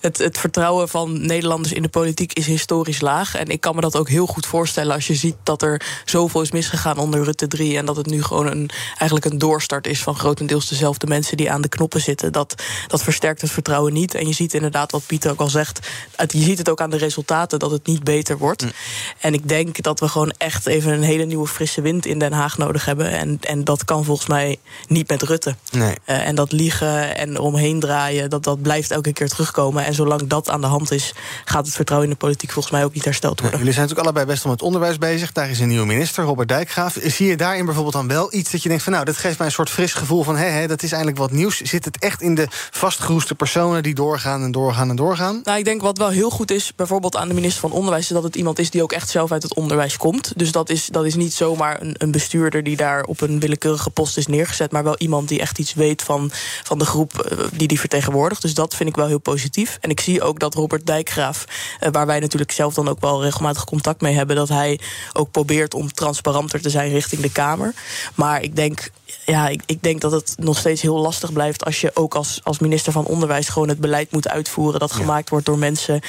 Het, 0.00 0.18
het, 0.18 0.38
vertrouwen 0.38 0.88
van 0.88 1.26
Nederlanders 1.26 1.72
in 1.72 1.82
de 1.82 1.88
politiek 1.88 2.32
is 2.32 2.46
historisch 2.46 3.00
laag. 3.00 3.34
En 3.34 3.48
ik 3.48 3.60
kan 3.60 3.74
me 3.74 3.80
dat 3.80 3.96
ook 3.96 4.08
heel 4.08 4.26
goed 4.26 4.46
voorstellen 4.46 4.94
als 4.94 5.06
je 5.06 5.14
ziet 5.14 5.36
dat 5.42 5.62
er 5.62 6.02
zoveel 6.04 6.40
is 6.40 6.50
misgegaan 6.50 6.98
onder 6.98 7.24
Rutte 7.24 7.46
3. 7.46 7.76
En 7.76 7.86
dat 7.86 7.96
het 7.96 8.06
nu 8.06 8.22
gewoon 8.22 8.46
een, 8.46 8.70
eigenlijk 8.88 9.24
een 9.24 9.38
doorstart 9.38 9.86
is 9.86 10.02
van 10.02 10.16
grotendeels 10.16 10.68
dezelfde 10.68 11.06
mensen 11.06 11.36
die 11.36 11.50
aan 11.50 11.60
de 11.60 11.68
knoppen 11.68 12.00
zitten. 12.00 12.32
Dat, 12.32 12.62
dat 12.86 13.02
versterkt 13.02 13.40
het 13.40 13.50
vertrouwen 13.50 13.92
niet. 13.92 14.14
En 14.14 14.26
je 14.26 14.34
ziet 14.34 14.54
inderdaad 14.54 14.90
wat 14.92 15.06
Pieter 15.06 15.30
ook 15.30 15.40
al 15.40 15.48
zegt. 15.48 15.88
je 16.26 16.42
ziet 16.42 16.58
het 16.58 16.68
ook 16.68 16.80
aan 16.80 16.90
de 16.90 16.96
resultaten 16.96 17.58
dat 17.58 17.70
het 17.70 17.86
niet 17.86 18.04
beter 18.04 18.38
wordt. 18.38 18.62
Mm. 18.62 18.72
En 19.18 19.34
ik 19.34 19.48
denk 19.48 19.82
dat 19.82 20.00
we 20.00 20.08
gewoon 20.08 20.34
echt 20.38 20.66
even 20.66 20.92
een 20.92 21.02
hele 21.02 21.24
nieuwe 21.24 21.46
frisse 21.46 21.80
wind 21.80 22.06
in 22.06 22.18
Den 22.18 22.32
Haag 22.32 22.58
nodig 22.58 22.84
hebben. 22.84 23.10
En, 23.10 23.38
en 23.40 23.64
dat 23.64 23.84
kan 23.84 24.04
volgens 24.04 24.28
mij 24.28 24.58
niet 24.86 25.08
met 25.08 25.22
Rutte. 25.22 25.56
Nee. 25.70 25.94
Uh, 26.06 26.26
en 26.26 26.34
dat 26.34 26.52
liegen 26.52 26.83
en 26.92 27.38
omheen 27.38 27.80
draaien, 27.80 28.30
dat, 28.30 28.44
dat 28.44 28.62
blijft 28.62 28.90
elke 28.90 29.12
keer 29.12 29.28
terugkomen. 29.28 29.84
En 29.84 29.94
zolang 29.94 30.26
dat 30.26 30.50
aan 30.50 30.60
de 30.60 30.66
hand 30.66 30.90
is, 30.90 31.14
gaat 31.44 31.66
het 31.66 31.74
vertrouwen 31.74 32.08
in 32.08 32.14
de 32.14 32.20
politiek 32.24 32.50
volgens 32.50 32.74
mij 32.74 32.84
ook 32.84 32.94
niet 32.94 33.04
hersteld 33.04 33.40
worden. 33.40 33.58
jullie 33.58 33.74
zijn 33.74 33.86
natuurlijk 33.86 34.08
allebei 34.08 34.34
best 34.34 34.44
om 34.44 34.50
het 34.50 34.62
onderwijs 34.62 34.98
bezig. 34.98 35.32
Daar 35.32 35.50
is 35.50 35.60
een 35.60 35.68
nieuwe 35.68 35.86
minister, 35.86 36.24
Robert 36.24 36.48
Dijkgraaf. 36.48 36.98
Zie 37.02 37.26
je 37.26 37.36
daarin 37.36 37.64
bijvoorbeeld 37.64 37.94
dan 37.94 38.08
wel 38.08 38.34
iets 38.34 38.50
dat 38.50 38.62
je 38.62 38.68
denkt 38.68 38.84
van 38.84 38.92
nou, 38.92 39.04
dat 39.04 39.16
geeft 39.16 39.38
mij 39.38 39.46
een 39.46 39.52
soort 39.52 39.70
fris 39.70 39.92
gevoel 39.92 40.22
van 40.22 40.36
hé, 40.36 40.46
hé 40.46 40.66
dat 40.66 40.82
is 40.82 40.92
eigenlijk 40.92 41.20
wat 41.20 41.30
nieuws. 41.30 41.60
Zit 41.60 41.84
het 41.84 41.98
echt 41.98 42.22
in 42.22 42.34
de 42.34 42.46
vastgeroeste 42.70 43.34
personen 43.34 43.82
die 43.82 43.94
doorgaan 43.94 44.42
en 44.42 44.52
doorgaan 44.52 44.90
en 44.90 44.96
doorgaan? 44.96 45.40
Nou, 45.44 45.58
ik 45.58 45.64
denk 45.64 45.82
wat 45.82 45.98
wel 45.98 46.08
heel 46.08 46.30
goed 46.30 46.50
is, 46.50 46.72
bijvoorbeeld 46.76 47.16
aan 47.16 47.28
de 47.28 47.34
minister 47.34 47.60
van 47.60 47.72
Onderwijs, 47.72 48.04
is 48.04 48.14
dat 48.14 48.22
het 48.22 48.36
iemand 48.36 48.58
is 48.58 48.70
die 48.70 48.82
ook 48.82 48.92
echt 48.92 49.08
zelf 49.08 49.32
uit 49.32 49.42
het 49.42 49.54
onderwijs 49.54 49.96
komt. 49.96 50.32
Dus 50.36 50.52
dat 50.52 50.70
is, 50.70 50.86
dat 50.86 51.04
is 51.04 51.14
niet 51.14 51.32
zomaar 51.32 51.80
een, 51.80 51.94
een 51.98 52.10
bestuurder 52.10 52.62
die 52.62 52.76
daar 52.76 53.04
op 53.04 53.20
een 53.20 53.40
willekeurige 53.40 53.90
post 53.90 54.16
is 54.16 54.26
neergezet, 54.26 54.72
maar 54.72 54.84
wel 54.84 54.96
iemand 54.98 55.28
die 55.28 55.40
echt 55.40 55.58
iets 55.58 55.74
weet 55.74 56.02
van, 56.02 56.30
van 56.66 56.78
de 56.78 56.84
groep 56.84 57.18
eh, 57.18 57.38
die 57.52 57.68
die 57.68 57.80
vertegenwoordigt. 57.80 58.42
Dus 58.42 58.54
dat 58.54 58.74
vind 58.74 58.88
ik 58.88 58.96
wel 58.96 59.06
heel 59.06 59.18
positief. 59.18 59.78
En 59.80 59.90
ik 59.90 60.00
zie 60.00 60.22
ook 60.22 60.38
dat 60.38 60.54
Robert 60.54 60.86
Dijkgraaf, 60.86 61.44
eh, 61.80 61.88
waar 61.92 62.06
wij 62.06 62.20
natuurlijk 62.20 62.52
zelf 62.52 62.74
dan 62.74 62.88
ook 62.88 63.00
wel 63.00 63.22
regelmatig 63.22 63.64
contact 63.64 64.00
mee 64.00 64.14
hebben, 64.14 64.36
dat 64.36 64.48
hij 64.48 64.80
ook 65.12 65.30
probeert 65.30 65.74
om 65.74 65.92
transparanter 65.92 66.60
te 66.60 66.70
zijn 66.70 66.90
richting 66.90 67.22
de 67.22 67.32
Kamer. 67.32 67.74
Maar 68.14 68.42
ik 68.42 68.56
denk 68.56 68.90
ja, 69.24 69.48
ik, 69.48 69.62
ik, 69.66 69.82
denk 69.82 70.00
dat 70.00 70.12
het 70.12 70.34
nog 70.38 70.58
steeds 70.58 70.82
heel 70.82 70.98
lastig 70.98 71.32
blijft 71.32 71.64
als 71.64 71.80
je 71.80 71.90
ook 71.94 72.14
als, 72.14 72.40
als 72.42 72.58
minister 72.58 72.92
van 72.92 73.04
Onderwijs 73.04 73.48
gewoon 73.48 73.68
het 73.68 73.80
beleid 73.80 74.12
moet 74.12 74.28
uitvoeren 74.28 74.80
dat 74.80 74.92
gemaakt 74.92 75.28
wordt 75.28 75.46
door 75.46 75.58
mensen 75.58 76.00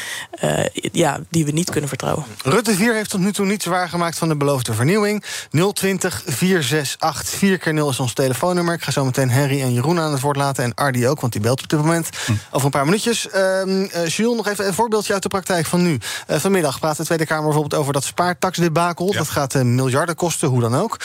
uh, 0.43 0.65
ja, 0.91 1.19
die 1.29 1.45
we 1.45 1.51
niet 1.51 1.69
kunnen 1.69 1.89
vertrouwen. 1.89 2.25
Rutte 2.43 2.75
4 2.75 2.93
heeft 2.93 3.09
tot 3.09 3.19
nu 3.19 3.33
toe 3.33 3.45
niets 3.45 3.65
waargemaakt 3.65 4.17
van 4.17 4.27
de 4.27 4.35
beloofde 4.35 4.73
vernieuwing. 4.73 5.23
020 5.73 6.23
468 6.25 7.29
4 7.37 7.57
keer 7.57 7.73
0 7.73 7.89
is 7.89 7.99
ons 7.99 8.13
telefoonnummer. 8.13 8.73
Ik 8.73 8.83
ga 8.83 8.91
zo 8.91 9.05
meteen 9.05 9.29
Henry 9.29 9.61
en 9.61 9.73
Jeroen 9.73 9.99
aan 9.99 10.11
het 10.11 10.21
woord 10.21 10.37
laten 10.37 10.63
en 10.63 10.73
Ardi 10.73 11.07
ook, 11.07 11.21
want 11.21 11.33
die 11.33 11.41
belt 11.41 11.63
op 11.63 11.69
dit 11.69 11.79
moment 11.79 12.09
hm. 12.25 12.31
over 12.51 12.65
een 12.65 12.71
paar 12.71 12.85
minuutjes. 12.85 13.27
Uh, 13.35 13.65
uh, 13.65 14.07
Jules, 14.07 14.35
nog 14.35 14.47
even 14.47 14.67
een 14.67 14.73
voorbeeldje 14.73 15.13
uit 15.13 15.23
de 15.23 15.29
praktijk 15.29 15.65
van 15.65 15.81
nu. 15.81 15.97
Uh, 16.27 16.37
vanmiddag 16.37 16.79
praat 16.79 16.97
de 16.97 17.05
Tweede 17.05 17.25
Kamer 17.25 17.43
bijvoorbeeld 17.43 17.81
over 17.81 17.93
dat 17.93 18.03
spaartaxdebakel. 18.03 19.11
Ja. 19.11 19.17
Dat 19.17 19.29
gaat 19.29 19.53
miljarden 19.53 20.15
kosten, 20.15 20.47
hoe 20.47 20.61
dan 20.61 20.75
ook. 20.75 20.99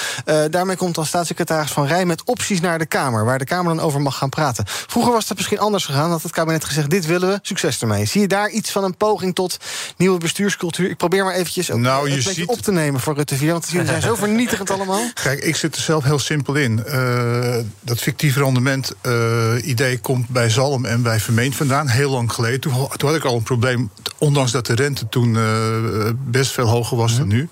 daarmee 0.51 0.77
komt 0.77 0.95
dan 0.95 1.07
staatssecretaris 1.07 1.71
Van 1.71 1.87
Met 2.05 2.25
opties 2.25 2.61
naar 2.61 2.79
de 2.79 2.87
Kamer, 2.87 3.25
waar 3.25 3.39
de 3.39 3.45
Kamer 3.45 3.75
dan 3.75 3.85
over 3.85 4.01
mag 4.01 4.17
gaan 4.17 4.29
praten. 4.29 4.65
Vroeger 4.67 5.13
was 5.13 5.27
dat 5.27 5.37
misschien 5.37 5.59
anders 5.59 5.85
gegaan, 5.85 6.11
had 6.11 6.23
het 6.23 6.33
kabinet 6.33 6.65
gezegd: 6.65 6.91
dit 6.91 7.07
willen 7.07 7.29
we, 7.29 7.39
succes 7.43 7.81
ermee. 7.81 8.05
Zie 8.05 8.21
je 8.21 8.29
daar 8.29 8.51
iets 8.51 8.71
van 8.71 8.85
een 8.85 8.97
poging 8.97 9.35
tot 9.35 9.57
nieuwe 9.97 10.19
bestuurscultuur? 10.19 10.91
Ik 10.91 10.97
probeer 10.97 11.25
maar 11.25 11.35
eventjes 11.35 11.71
ook 11.71 11.79
nou, 11.79 12.11
een 12.11 12.23
ziet... 12.23 12.47
op 12.47 12.59
te 12.59 12.73
nemen 12.73 13.01
voor 13.01 13.15
Rutte 13.15 13.37
4, 13.37 13.53
want 13.53 13.69
jullie 13.69 13.87
zijn 13.87 14.03
zo 14.03 14.15
vernietigend 14.15 14.71
allemaal. 14.71 15.01
Kijk, 15.23 15.41
ik 15.41 15.57
zit 15.57 15.77
er 15.77 15.83
zelf 15.83 16.05
heel 16.05 16.19
simpel 16.19 16.55
in. 16.55 16.85
Uh, 16.87 17.57
dat 17.81 17.99
fictief 17.99 18.37
rendement 18.37 18.93
uh, 19.03 19.53
idee 19.63 19.99
komt 19.99 20.29
bij 20.29 20.51
Zalm 20.51 20.85
en 20.85 21.03
bij 21.03 21.21
Vermeend 21.21 21.57
vandaan, 21.57 21.89
heel 21.89 22.11
lang 22.11 22.33
geleden. 22.33 22.61
Toen, 22.61 22.73
toen, 22.97 23.09
had 23.09 23.19
ik 23.19 23.25
al 23.25 23.37
een 23.37 23.43
probleem, 23.43 23.91
ondanks 24.19 24.53
dat 24.53 24.67
de 24.67 24.75
rente 24.75 25.09
toen 25.09 25.35
uh, 25.35 26.11
best 26.17 26.53
veel 26.53 26.67
hoger 26.67 26.97
was 26.97 27.17
dan 27.17 27.29
nu. 27.29 27.49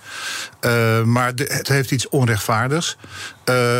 maar 1.04 1.34
de, 1.34 1.44
het 1.48 1.68
heeft 1.68 1.90
iets 1.90 2.08
onrechtvaardigs. 2.08 2.96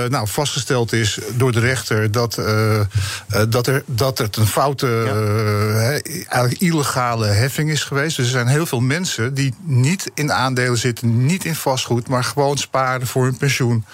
Nou, 0.08 0.10
vast 0.10 0.32
vastgesteld 0.32 0.92
is 0.92 1.18
door 1.36 1.52
de 1.52 1.60
rechter 1.60 2.10
dat, 2.10 2.38
uh, 2.38 2.80
dat, 3.48 3.66
er, 3.66 3.82
dat 3.86 4.18
het 4.18 4.36
een 4.36 4.46
foute, 4.46 4.86
eigenlijk 6.28 6.60
illegale 6.60 7.26
heffing 7.26 7.70
is 7.70 7.84
geweest. 7.84 8.16
Dus 8.16 8.24
er 8.24 8.32
zijn 8.32 8.46
heel 8.46 8.66
veel 8.66 8.80
mensen 8.80 9.34
die 9.34 9.54
niet 9.62 10.10
in 10.14 10.32
aandelen 10.32 10.78
zitten, 10.78 11.26
niet 11.26 11.44
in 11.44 11.54
vastgoed, 11.54 12.08
maar 12.08 12.24
gewoon 12.24 12.58
sparen 12.58 13.06
voor 13.06 13.24
hun 13.24 13.36
pensioen. 13.36 13.84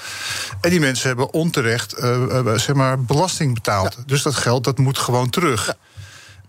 En 0.60 0.70
die 0.70 0.80
mensen 0.80 1.06
hebben 1.06 1.32
onterecht 1.32 1.94
zeg 2.56 2.74
maar 2.74 3.00
belasting 3.02 3.54
betaald. 3.54 3.96
Dus 4.06 4.22
dat 4.22 4.34
geld 4.34 4.64
dat 4.64 4.78
moet 4.78 4.98
gewoon 4.98 5.30
terug. 5.30 5.76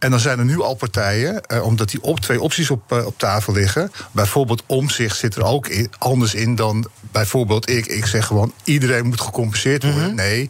En 0.06 0.12
dan 0.12 0.20
zijn 0.20 0.40
er 0.40 0.46
nu 0.46 0.62
al 0.62 0.76
partijen, 0.76 1.46
eh, 1.46 1.64
omdat 1.64 1.90
die 1.90 2.02
op 2.02 2.20
twee 2.20 2.42
opties 2.42 2.70
op, 2.70 2.92
uh, 2.94 3.06
op 3.06 3.20
tafel 3.20 3.54
liggen. 3.54 3.92
Bijvoorbeeld 4.12 4.64
omzicht 4.66 5.18
zit 5.18 5.36
er 5.36 5.44
ook 5.44 5.68
in, 5.68 5.92
anders 5.98 6.34
in 6.34 6.56
dan 6.56 6.88
bijvoorbeeld 7.12 7.70
ik. 7.70 7.86
Ik 7.86 8.06
zeg 8.06 8.26
gewoon, 8.26 8.54
iedereen 8.64 9.06
moet 9.06 9.22
gecompenseerd 9.22 9.84
worden. 9.84 10.04
Mhm. 10.04 10.16
Nee, 10.16 10.50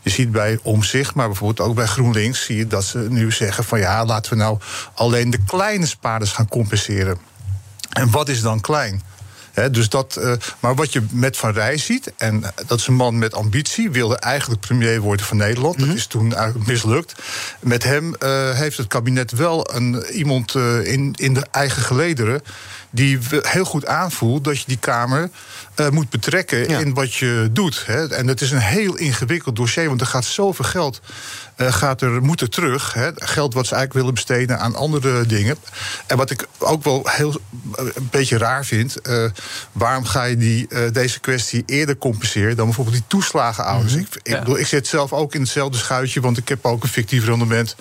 je 0.00 0.10
ziet 0.10 0.32
bij 0.32 0.58
omzicht, 0.62 1.14
maar 1.14 1.26
bijvoorbeeld 1.26 1.68
ook 1.68 1.74
bij 1.74 1.86
GroenLinks... 1.86 2.44
zie 2.44 2.56
je 2.56 2.66
dat 2.66 2.84
ze 2.84 2.98
nu 2.98 3.32
zeggen 3.32 3.64
van 3.64 3.78
ja, 3.78 4.04
laten 4.04 4.32
we 4.32 4.38
nou 4.38 4.58
alleen 4.94 5.30
de 5.30 5.44
kleine 5.46 5.86
spaarders 5.86 6.32
gaan 6.32 6.48
compenseren. 6.48 7.18
En 7.92 8.10
wat 8.10 8.28
is 8.28 8.40
dan 8.40 8.60
klein? 8.60 9.02
Dus 9.70 9.88
dat, 9.88 10.16
eh, 10.16 10.32
maar 10.60 10.74
wat 10.74 10.92
je 10.92 11.02
met 11.10 11.36
Van 11.36 11.52
Rij 11.52 11.76
ziet, 11.76 12.12
en 12.16 12.42
dat 12.66 12.78
is 12.78 12.86
een 12.86 12.94
man 12.94 13.18
met 13.18 13.34
ambitie, 13.34 13.90
wilde 13.90 14.16
eigenlijk 14.16 14.60
premier 14.60 15.00
worden 15.00 15.26
van 15.26 15.36
Nederland. 15.36 15.78
Dat 15.78 15.88
is 15.88 16.06
toen 16.06 16.34
eigenlijk 16.34 16.66
mislukt. 16.68 17.14
Met 17.60 17.82
hem 17.84 18.14
eh, 18.14 18.50
heeft 18.50 18.76
het 18.76 18.86
kabinet 18.86 19.30
wel 19.30 19.74
een, 19.74 20.04
iemand 20.12 20.54
eh, 20.54 20.86
in, 20.92 21.14
in 21.18 21.34
de 21.34 21.46
eigen 21.50 21.82
gelederen 21.82 22.42
die 22.90 23.18
heel 23.30 23.64
goed 23.64 23.86
aanvoelt 23.86 24.44
dat 24.44 24.58
je 24.58 24.64
die 24.66 24.76
Kamer 24.78 25.30
eh, 25.74 25.88
moet 25.88 26.10
betrekken 26.10 26.68
Ja. 26.68 26.78
in 26.78 26.94
wat 26.94 27.14
je 27.14 27.48
doet. 27.52 27.82
Hè. 27.86 28.08
En 28.08 28.26
het 28.26 28.40
is 28.40 28.50
een 28.50 28.58
heel 28.58 28.96
ingewikkeld 28.96 29.56
dossier, 29.56 29.88
want 29.88 30.00
er 30.00 30.06
gaat 30.06 30.24
zoveel 30.24 30.64
geld 30.64 31.00
eh, 31.00 31.45
gaat 31.56 32.00
er, 32.02 32.22
moet 32.22 32.40
er 32.40 32.48
terug. 32.48 32.92
Hè. 32.94 33.10
Geld 33.14 33.54
wat 33.54 33.66
ze 33.66 33.74
eigenlijk 33.74 33.92
willen 33.92 34.14
besteden 34.14 34.58
aan 34.58 34.74
andere 34.74 35.26
dingen. 35.26 35.56
En 36.06 36.16
wat 36.16 36.30
ik 36.30 36.46
ook 36.58 36.84
wel 36.84 37.02
heel 37.04 37.40
eh, 37.76 37.84
een 37.94 38.08
beetje 38.10 38.38
raar 38.38 38.64
vind, 38.64 39.00
eh, 39.00 39.24
waarom 39.72 40.04
ga 40.04 40.24
je 40.24 40.36
die, 40.36 40.68
eh, 40.68 40.92
deze 40.92 41.20
kwestie 41.20 41.62
eerder 41.66 41.96
compenseren 41.98 42.56
dan 42.56 42.64
bijvoorbeeld 42.66 42.96
die 42.96 43.04
toeslagenouders? 43.06 43.94
ik, 43.94 44.06
ik, 44.22 44.32
Ja. 44.32 44.38
bedoel, 44.38 44.58
ik 44.58 44.66
zit 44.66 44.86
zelf 44.86 45.12
ook 45.12 45.34
in 45.34 45.40
hetzelfde 45.40 45.78
schuitje, 45.78 46.20
want 46.20 46.38
ik 46.38 46.48
heb 46.48 46.64
ook 46.64 46.82
een 46.82 46.88
fictief 46.88 47.24
rendement. 47.24 47.76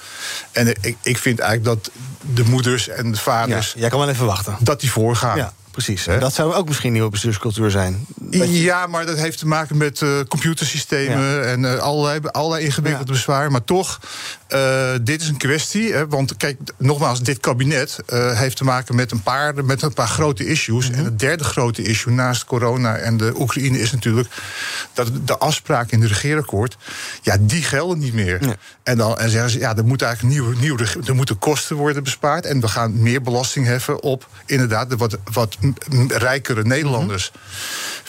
En 0.51 0.67
ik, 0.67 0.97
ik 1.01 1.17
vind 1.17 1.39
eigenlijk 1.39 1.81
dat 1.83 1.91
de 2.33 2.43
moeders 2.43 2.87
en 2.89 3.03
de 3.11 3.17
Ja, 3.17 3.21
vaders 3.23 3.73
jij 3.77 3.89
kan 3.89 3.99
wel 3.99 4.09
even 4.09 4.25
wachten. 4.25 4.57
dat 4.59 4.79
die 4.79 4.91
voorgaan. 4.91 5.37
Ja, 5.37 5.53
precies. 5.75 6.05
Hè? 6.05 6.17
Dat 6.19 6.33
zou 6.33 6.53
ook 6.53 6.67
misschien 6.67 6.91
nieuwe 6.93 7.09
bestuurscultuur 7.09 7.71
zijn. 7.71 8.05
Je- 8.29 8.61
Ja, 8.61 8.87
maar 8.87 9.05
dat 9.05 9.17
heeft 9.17 9.37
te 9.37 9.47
maken 9.47 9.77
met 9.77 10.01
eh, 10.01 10.09
computersystemen 10.27 11.47
en 11.47 11.65
eh, 11.65 11.79
allerlei, 11.79 12.19
allerlei 12.31 12.63
ingewikkelde 12.65 13.05
Ja. 13.07 13.13
bezwaren. 13.13 13.51
Maar 13.51 13.63
toch, 13.63 13.99
eh, 14.47 14.91
dit 15.01 15.21
is 15.21 15.27
een 15.27 15.37
kwestie. 15.37 15.93
Hè, 15.93 16.07
want 16.07 16.37
kijk, 16.37 16.59
nogmaals, 16.77 17.21
dit 17.21 17.39
kabinet 17.39 17.97
heeft 18.11 18.57
te 18.57 18.63
maken 18.63 18.95
met 18.95 19.11
een 19.11 19.23
paar, 19.23 19.65
met 19.65 19.81
een 19.81 19.93
paar 19.93 20.07
grote 20.07 20.47
issues. 20.47 20.89
Mhm. 20.89 20.97
En 20.99 21.05
het 21.05 21.19
derde 21.19 21.43
grote 21.43 21.81
issue 21.81 22.13
naast 22.13 22.45
corona 22.45 22.95
en 22.95 23.17
de 23.17 23.33
Oekraïne 23.39 23.79
is 23.79 23.91
natuurlijk 23.91 24.29
dat 24.93 25.09
de 25.25 25.37
afspraken 25.37 25.91
in 25.91 25.99
de 25.99 26.07
regeerakkoord, 26.07 26.77
ja, 27.21 27.37
die 27.39 27.63
gelden 27.63 27.99
niet 27.99 28.13
meer. 28.13 28.39
En 28.83 28.97
dan 28.97 29.17
en 29.17 29.29
zeggen 29.29 29.49
ze, 29.49 29.59
ja, 29.59 29.75
er 29.77 29.85
moet 29.85 30.01
eigenlijk 30.01 30.33
nieuwe, 30.35 30.55
nieuwe, 30.59 30.85
er 31.05 31.15
moeten 31.15 31.37
kosten 31.39 31.75
worden 31.75 32.03
bespaard. 32.03 32.45
En 32.45 32.61
we 32.61 32.67
gaan 32.67 33.01
meer 33.01 33.21
belasting 33.21 33.65
heffen 33.65 34.01
op 34.03 34.27
inderdaad 34.45 34.89
de 34.89 34.97
wat, 34.97 35.17
wat 35.31 35.57
rijkere 36.07 36.63
Nederlanders. 36.63 37.31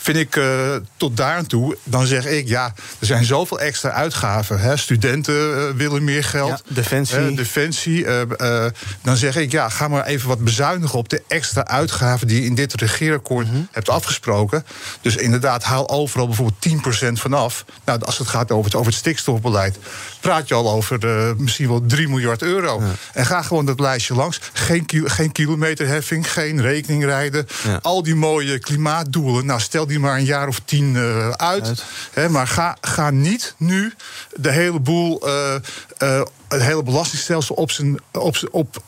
Vind 0.07 0.19
ik 0.19 0.37
eh, 0.37 0.77
tot 0.97 1.17
daar 1.17 1.37
aan 1.37 1.47
toe, 1.47 1.77
dan 1.85 2.07
zeg 2.07 2.27
ik 2.27 2.49
ja, 2.49 2.65
er 2.99 3.07
zijn 3.07 3.25
zoveel 3.25 3.61
extra 3.61 3.91
uitgaven. 3.91 4.61
Hè. 4.61 4.77
Studenten 4.77 5.35
eh, 5.69 5.75
willen 5.77 6.05
meer 6.05 6.25
geld. 6.25 6.49
Ja, 6.49 6.75
defensie. 6.75 7.35
Defensie. 7.35 8.05
eh, 8.07 8.65
eh, 8.67 8.73
dan 9.03 9.17
zeg 9.17 9.37
ik 9.37 9.53
ja, 9.53 9.69
ga 9.69 9.89
maar 9.89 10.05
even 10.05 10.29
wat 10.29 10.39
bezuinigen 10.45 10.99
op 10.99 11.09
de 11.09 11.23
extra 11.29 11.67
uitgaven 11.67 12.27
die 12.27 12.41
je 12.41 12.47
in 12.47 12.55
dit 12.55 12.75
regeerakkoord 12.81 13.47
Mhm. 13.47 13.57
hebt 13.71 13.89
afgesproken. 13.89 14.65
Dus 15.01 15.17
inderdaad, 15.17 15.63
haal 15.63 15.89
overal 15.89 16.27
bijvoorbeeld 16.27 16.61
10% 16.61 17.21
vanaf. 17.21 17.65
Nou, 17.85 18.01
als 18.03 18.19
het 18.19 18.29
gaat 18.29 18.51
over 18.51 18.65
het, 18.65 18.75
over 18.75 18.91
het 18.91 19.01
stikstofbeleid, 19.01 19.77
praat 20.21 20.49
je 20.49 20.55
al 20.55 20.71
over 20.71 20.99
misschien 21.39 21.69
wel 21.69 21.83
3 21.87 22.09
miljard 22.09 22.43
euro. 22.43 22.83
En 23.13 23.27
ga 23.27 23.43
gewoon 23.43 23.67
dat 23.67 23.81
lijstje 23.81 24.15
langs. 24.15 24.41
Geen, 24.53 24.85
geen 25.05 25.33
kilometerheffing, 25.33 26.33
geen 26.33 26.61
rekening 26.61 27.05
rijden. 27.05 27.47
Ja. 27.65 27.79
Al 27.83 28.03
die 28.03 28.15
mooie 28.15 28.59
klimaatdoelen. 28.59 29.47
Nou, 29.47 29.61
stel 29.61 29.87
die 29.87 29.96
maar 30.01 30.17
een 30.17 30.25
jaar 30.25 30.49
of 30.49 30.61
tien 30.65 30.97
eh, 30.97 31.31
uit. 31.31 31.85
Maar 32.31 32.47
ga, 32.47 32.77
ga 32.81 33.11
niet 33.11 33.55
nu 33.57 33.95
de 34.35 34.51
hele 34.51 34.81
boel, 34.81 35.21
eh, 35.27 35.55
eh, 35.99 36.23
het 36.49 36.63
hele 36.63 36.83
belastingstelsel 36.83 37.55
op 37.55 37.71
zijn, 37.71 37.99
op, 38.13 38.37
op, 38.51 38.83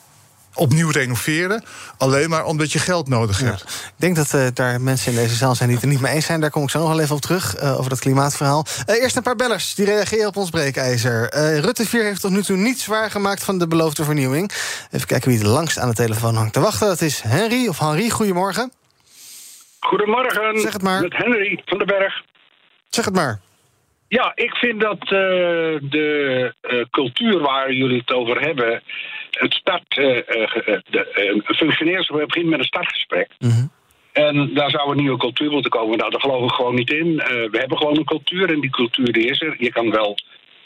opnieuw 0.54 0.90
renoveren. 0.90 1.64
Alleen 1.98 2.28
maar 2.30 2.44
omdat 2.44 2.72
je 2.72 2.78
geld 2.78 3.08
nodig 3.08 3.40
Ja. 3.40 3.46
hebt. 3.46 3.62
Ik 3.62 3.92
denk 3.96 4.16
dat 4.16 4.34
eh, 4.34 4.46
daar 4.54 4.80
mensen 4.80 5.12
in 5.12 5.18
deze 5.18 5.34
zaal 5.34 5.54
zijn 5.54 5.68
die 5.68 5.78
het 5.78 5.86
er 5.86 5.92
niet 5.92 6.00
mee 6.02 6.14
eens 6.14 6.24
zijn. 6.26 6.40
Daar 6.40 6.50
kom 6.50 6.62
ik 6.62 6.70
zo 6.70 6.78
nog 6.78 6.88
wel 6.88 7.00
even 7.00 7.14
op 7.14 7.20
terug, 7.20 7.58
over 7.60 7.90
dat 7.90 7.98
klimaatverhaal. 7.98 8.66
Eerst 8.86 9.16
een 9.16 9.22
paar 9.22 9.36
bellers, 9.36 9.74
die 9.74 9.84
reageren 9.84 10.26
op 10.26 10.36
ons 10.36 10.50
breekijzer. 10.50 11.34
Rutte 11.60 11.86
4 11.86 12.04
heeft 12.04 12.20
tot 12.20 12.30
nu 12.30 12.42
toe 12.42 12.56
niets 12.56 12.82
zwaar 12.82 13.10
gemaakt 13.10 13.44
van 13.44 13.58
de 13.58 13.66
beloofde 13.66 14.04
vernieuwing. 14.04 14.52
Even 14.90 15.06
kijken 15.06 15.28
wie 15.28 15.38
het 15.38 15.46
langst 15.46 15.78
aan 15.78 15.88
de 15.88 15.94
telefoon 15.94 16.34
hangt 16.36 16.52
te 16.52 16.60
wachten. 16.60 16.86
Dat 16.86 17.00
is 17.00 17.20
Henry, 17.20 17.68
of 17.68 17.78
Henry, 17.78 18.08
goedemorgen. 18.10 18.72
Goedemorgen. 19.80 20.58
Zeg 20.58 20.73
het 20.73 20.82
maar. 20.82 21.00
Met 21.02 21.16
Henry 21.16 21.61
van 21.64 21.78
den 21.78 21.87
Berg. 21.87 22.23
Zeg 22.88 23.04
het 23.04 23.14
maar. 23.14 23.40
Ja, 24.08 24.32
ik 24.35 24.54
vind 24.54 24.80
dat 24.80 25.02
eh, 25.02 25.08
de 25.80 26.54
eh, 26.61 26.80
cultuur 26.90 27.38
waar 27.38 27.73
jullie 27.73 27.99
het 27.99 28.12
over 28.12 28.40
hebben. 28.40 28.82
Het 29.30 29.52
start. 29.54 29.99
eh, 29.99 30.16
eh, 30.18 30.80
de, 30.90 31.42
functioneert 31.44 32.08
we 32.08 32.26
beginnen 32.26 32.50
met 32.50 32.58
een 32.58 32.64
startgesprek. 32.64 33.28
Mhm. 33.38 33.66
En 34.12 34.54
daar 34.54 34.70
zou 34.70 34.90
een 34.90 34.97
nieuwe 34.97 35.18
cultuur 35.18 35.50
moeten 35.50 35.70
komen. 35.70 35.99
Nou, 35.99 36.11
daar 36.11 36.20
geloof 36.20 36.44
ik 36.44 36.56
gewoon 36.56 36.75
niet 36.75 36.90
in. 36.90 37.16
We 37.16 37.58
hebben 37.58 37.78
gewoon 37.78 37.97
een 37.97 38.04
cultuur 38.04 38.52
en 38.52 38.61
die 38.61 38.70
cultuur 38.70 39.12
die 39.12 39.26
is 39.30 39.40
er. 39.42 39.54
Je 39.58 39.73
kan 39.73 39.90
wel 39.90 40.16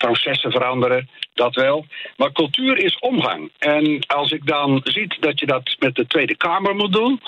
processen 0.06 0.50
veranderen, 0.50 1.08
dat 1.34 1.54
wel. 1.54 1.86
Maar 2.16 2.32
cultuur 2.32 2.78
is 2.78 2.98
omgang. 2.98 3.50
En 3.58 4.04
als 4.06 4.30
ik 4.30 4.46
dan 4.46 4.80
zie 4.84 5.14
dat 5.20 5.40
je 5.40 5.46
dat 5.46 5.76
met 5.78 5.94
de 5.94 6.06
Tweede 6.06 6.36
Kamer 6.36 6.74
moet 6.74 6.92
doen. 6.92 7.20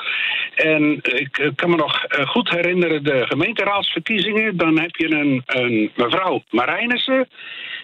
En 0.54 0.99
ik 1.02 1.52
kan 1.57 1.71
me 1.71 1.76
nog 1.76 2.04
eh, 2.04 2.26
goed 2.26 2.50
herinneren 2.50 3.04
de 3.04 3.26
gemeenteraadsverkiezingen. 3.26 4.57
Dan 4.57 4.78
heb 4.78 4.97
je 4.97 5.11
een, 5.11 5.43
een 5.47 5.90
mevrouw 5.97 6.43
Marijnissen. 6.50 7.28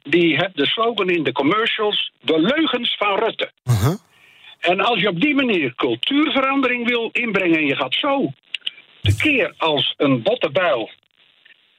Die 0.02 0.36
heeft 0.36 0.56
de 0.56 0.66
slogan 0.66 1.10
in 1.10 1.22
de 1.22 1.32
commercials: 1.32 2.12
De 2.20 2.40
leugens 2.40 2.96
van 2.96 3.18
Rutte. 3.18 3.50
Mhm. 3.64 3.96
En 4.60 4.80
als 4.80 5.00
je 5.00 5.08
op 5.08 5.20
die 5.20 5.34
manier 5.34 5.74
cultuurverandering 5.74 6.88
wil 6.88 7.08
inbrengen 7.12 7.58
en 7.58 7.66
je 7.66 7.76
gaat 7.76 7.94
zo 7.94 8.32
tekeer 9.02 9.54
als 9.56 9.94
een 9.96 10.22
botte 10.22 10.50
buil, 10.50 10.90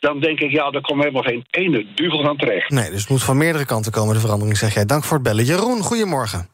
dan 0.02 0.20
denk 0.20 0.40
ik, 0.40 0.52
ja, 0.52 0.70
daar 0.70 0.82
komt 0.82 1.00
helemaal 1.04 1.24
geen 1.24 1.46
ene 1.50 1.86
duvel 1.96 2.24
van 2.24 2.38
terecht. 2.38 2.70
Nee, 2.70 2.90
dus 2.90 3.00
het 3.02 3.10
moet 3.10 3.24
van 3.24 3.38
meerdere 3.38 3.66
kanten 3.66 3.92
komen, 3.92 4.14
de 4.14 4.20
verandering, 4.20 4.58
zeg 4.58 4.74
jij. 4.74 4.86
Dank 4.86 5.04
voor 5.04 5.18
het 5.18 5.26
bellen. 5.26 5.44
Jeroen, 5.44 5.82
goedemorgen. 5.82 6.48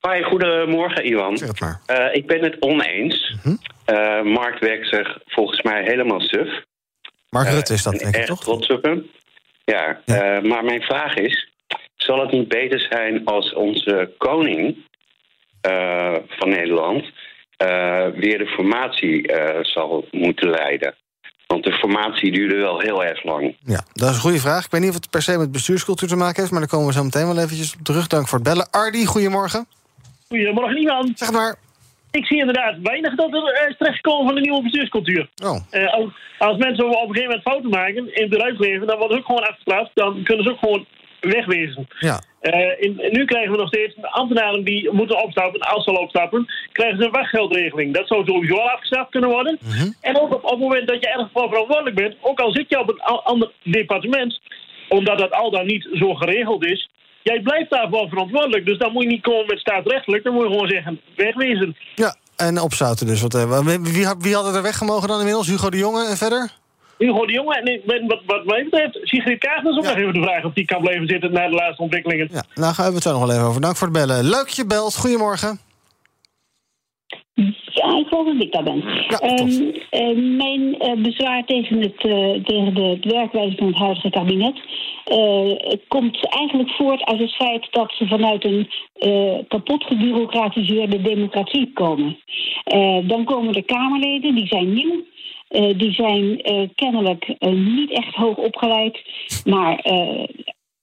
Hoi, 0.00 0.22
goedemorgen 0.22 1.06
Iwan. 1.06 1.36
Zeg 1.36 1.48
het 1.48 1.60
maar. 1.60 1.80
Eh, 1.86 2.14
ik 2.14 2.26
ben 2.26 2.42
het 2.42 2.56
oneens. 2.62 3.34
Eh, 3.84 4.22
Mark 4.22 4.58
werkt 4.58 4.88
zich 4.88 5.18
volgens 5.26 5.62
mij 5.62 5.82
helemaal 5.82 6.20
suf. 6.20 6.48
Mark 7.30 7.46
Eh, 7.46 7.52
Rutte 7.52 7.72
is 7.72 7.82
dat, 7.82 7.98
denk 7.98 8.16
ik, 8.16 8.24
toch? 8.24 8.40
trots 8.40 8.66
op 8.68 8.82
hem. 8.84 9.06
Ja, 9.64 10.00
Ja. 10.04 10.22
eh, 10.36 10.42
maar 10.42 10.64
mijn 10.64 10.82
vraag 10.82 11.14
is... 11.14 11.48
zal 11.96 12.20
het 12.20 12.30
niet 12.32 12.48
beter 12.48 12.80
zijn 12.90 13.24
als 13.24 13.52
onze 13.54 14.14
koning 14.18 14.76
eh, 15.60 16.14
van 16.28 16.48
Nederland... 16.48 17.04
eh, 17.56 18.06
weer 18.14 18.38
de 18.38 18.46
formatie 18.46 19.26
eh, 19.26 19.64
zal 19.64 20.06
moeten 20.10 20.50
leiden? 20.50 20.94
Want 21.48 21.64
de 21.64 21.72
formatie 21.72 22.32
duurde 22.32 22.56
wel 22.56 22.80
heel 22.80 23.04
erg 23.04 23.24
lang. 23.24 23.56
Ja, 23.64 23.80
dat 23.92 24.08
is 24.08 24.14
een 24.14 24.20
goede 24.20 24.38
vraag. 24.38 24.64
Ik 24.64 24.70
weet 24.70 24.80
niet 24.80 24.90
of 24.90 24.96
het 24.96 25.10
per 25.10 25.22
se 25.22 25.38
met 25.38 25.52
bestuurscultuur 25.52 26.08
te 26.08 26.16
maken 26.16 26.36
heeft... 26.40 26.50
maar 26.50 26.60
daar 26.60 26.68
komen 26.68 26.86
we 26.86 26.92
zo 26.92 27.04
meteen 27.04 27.26
wel 27.26 27.38
eventjes 27.38 27.74
op 27.78 27.84
terug. 27.84 28.06
Dank 28.06 28.28
voor 28.28 28.38
het 28.38 28.48
bellen. 28.48 28.70
Ardi, 28.70 29.06
goedemorgen. 29.06 29.66
Goedemorgen, 30.28 30.76
Ivan. 30.82 31.12
Zeg 31.14 31.28
het 31.28 31.36
maar. 31.36 31.56
Ik 32.10 32.26
zie 32.26 32.38
inderdaad 32.38 32.74
weinig 32.82 33.14
dat 33.14 33.32
er 33.32 33.44
eh, 33.52 33.68
is 33.70 33.76
terechtgekomen 33.76 34.26
van 34.26 34.34
de 34.34 34.40
nieuwe 34.40 34.62
bestuurscultuur. 34.62 35.28
Oh, 35.44 35.56
Eh, 35.70 35.92
als, 35.92 36.10
als 36.38 36.56
mensen 36.56 36.84
op 36.86 36.92
een 36.92 37.14
gegeven 37.14 37.22
moment 37.22 37.42
fouten 37.42 37.70
maken 37.70 37.96
in 37.96 38.22
het 38.22 38.30
bedrijfsleven, 38.30 38.86
dan 38.86 38.96
wordt 38.98 39.12
het 39.12 39.20
ook 39.20 39.26
gewoon 39.26 39.48
afgestraft. 39.48 39.90
Dan 39.94 40.22
kunnen 40.22 40.44
ze 40.44 40.50
ook 40.50 40.58
gewoon 40.58 40.86
wegwezen. 41.20 41.88
ja. 41.98 42.20
Eh, 42.40 42.82
in, 42.84 43.00
nu 43.10 43.24
krijgen 43.24 43.50
we 43.52 43.56
nog 43.58 43.68
steeds 43.68 43.94
ambtenaren 44.00 44.64
die 44.64 44.90
moeten 44.92 45.22
opstappen. 45.22 45.60
Als 45.60 45.84
ze 45.84 45.90
al 45.90 45.96
opstappen, 46.02 46.46
krijgen 46.72 46.98
ze 46.98 47.04
een 47.04 47.10
wachtgeldregeling. 47.10 47.94
Dat 47.94 48.06
zou 48.06 48.24
sowieso 48.26 48.54
al 48.56 48.70
afgestraft 48.70 49.10
kunnen 49.10 49.30
worden. 49.30 49.58
Mhm. 49.62 49.90
En 50.00 50.20
ook 50.20 50.34
op, 50.34 50.44
op 50.44 50.50
het 50.50 50.58
moment 50.58 50.88
dat 50.88 51.00
je 51.00 51.08
ergens 51.08 51.30
voor 51.32 51.48
verantwoordelijk 51.48 51.96
bent, 51.96 52.14
ook 52.20 52.40
al 52.40 52.52
zit 52.52 52.66
je 52.68 52.78
op 52.80 52.88
een 52.88 53.00
ander 53.00 53.50
departement, 53.62 54.40
omdat 54.88 55.18
dat 55.18 55.30
al 55.32 55.50
dan 55.50 55.66
niet 55.66 55.88
zo 55.92 56.14
geregeld 56.14 56.64
is, 56.64 56.88
jij 57.22 57.40
blijft 57.40 57.70
daarvoor 57.70 58.08
verantwoordelijk. 58.08 58.66
Dus 58.66 58.78
dan 58.78 58.92
moet 58.92 59.02
je 59.02 59.08
niet 59.08 59.22
komen 59.22 59.46
met 59.46 59.58
staatsrechtelijk, 59.58 60.24
dan 60.24 60.32
moet 60.34 60.42
je 60.44 60.50
gewoon 60.50 60.68
zeggen 60.68 61.00
wegwezen. 61.16 61.76
Ja, 61.94 62.16
en 62.36 62.60
opzouten 62.60 63.06
dus. 63.06 63.20
Wat, 63.20 63.34
eh, 63.34 63.58
wie, 63.60 63.78
wie, 63.80 64.06
had- 64.06 64.22
wie 64.22 64.34
had 64.34 64.46
het 64.46 64.54
er 64.54 64.62
weggemogen 64.62 65.08
dan 65.08 65.18
inmiddels? 65.18 65.46
Hugo 65.48 65.70
de 65.70 65.76
Jonge 65.78 66.06
en 66.06 66.16
verder? 66.16 66.50
Hugo 66.98 67.26
de 67.26 67.32
Jonge 67.32 67.54
en 67.54 67.66
ik 67.72 67.84
ben, 67.84 68.06
wat, 68.06 68.20
wat 68.26 68.44
mij 68.44 68.64
betreft, 68.64 68.98
Sigrid 69.02 69.38
Kaag 69.38 69.62
is 69.64 69.76
ook 69.76 69.84
Ja. 69.84 69.88
nog 69.90 69.98
even 69.98 70.12
de 70.14 70.22
vraag 70.22 70.44
of 70.44 70.52
die 70.52 70.64
kan 70.64 70.80
blijven 70.80 71.06
zitten 71.08 71.32
na 71.32 71.48
de 71.48 71.54
laatste 71.54 71.82
ontwikkelingen. 71.82 72.28
Ja, 72.32 72.42
nou 72.54 72.74
gaan 72.74 72.88
we 72.88 72.94
het 72.94 73.02
zo 73.02 73.10
nog 73.12 73.26
wel 73.26 73.34
even 73.36 73.46
over. 73.48 73.60
Dank 73.60 73.76
voor 73.76 73.88
het 73.88 73.96
bellen. 73.96 74.24
Leuk 74.24 74.48
je 74.48 74.66
belt. 74.66 74.96
Goedemorgen. 74.96 75.58
Ja, 77.74 77.98
ik 77.98 78.06
hoop 78.10 78.26
dat 78.26 78.42
ik 78.42 78.52
daar 78.52 78.62
ben. 78.62 78.82
Ja, 79.08 79.18
Ehm, 79.18 79.36
tot. 79.36 79.78
eh, 79.90 80.16
mijn 80.16 80.78
eh, 80.78 81.02
bezwaar 81.02 81.44
tegen, 81.44 81.80
het, 81.80 81.96
eh, 81.96 82.44
tegen 82.44 82.74
de 82.74 82.98
werkwijze 83.00 83.56
van 83.56 83.66
het 83.66 83.76
huidige 83.78 84.10
kabinet 84.10 84.56
eh, 85.04 85.74
komt 85.88 86.26
eigenlijk 86.28 86.70
voort 86.70 87.04
uit 87.04 87.18
het 87.20 87.34
feit 87.34 87.68
dat 87.70 87.92
ze 87.98 88.06
vanuit 88.06 88.44
een 88.44 88.68
eh, 88.94 89.38
kapot 89.48 89.84
gebureaucratiseerde 89.84 91.02
democratie 91.02 91.70
komen. 91.72 92.18
Eh, 92.64 92.98
dan 93.02 93.24
komen 93.24 93.52
de 93.52 93.62
Kamerleden, 93.62 94.34
die 94.34 94.46
zijn 94.46 94.72
nieuw. 94.72 95.04
Eh, 95.48 95.78
die 95.78 95.92
zijn 95.92 96.40
eh, 96.40 96.68
kennelijk 96.74 97.24
eh, 97.24 97.52
niet 97.52 97.90
echt 97.90 98.14
hoog 98.14 98.36
opgeleid, 98.36 99.02
maar 99.44 99.80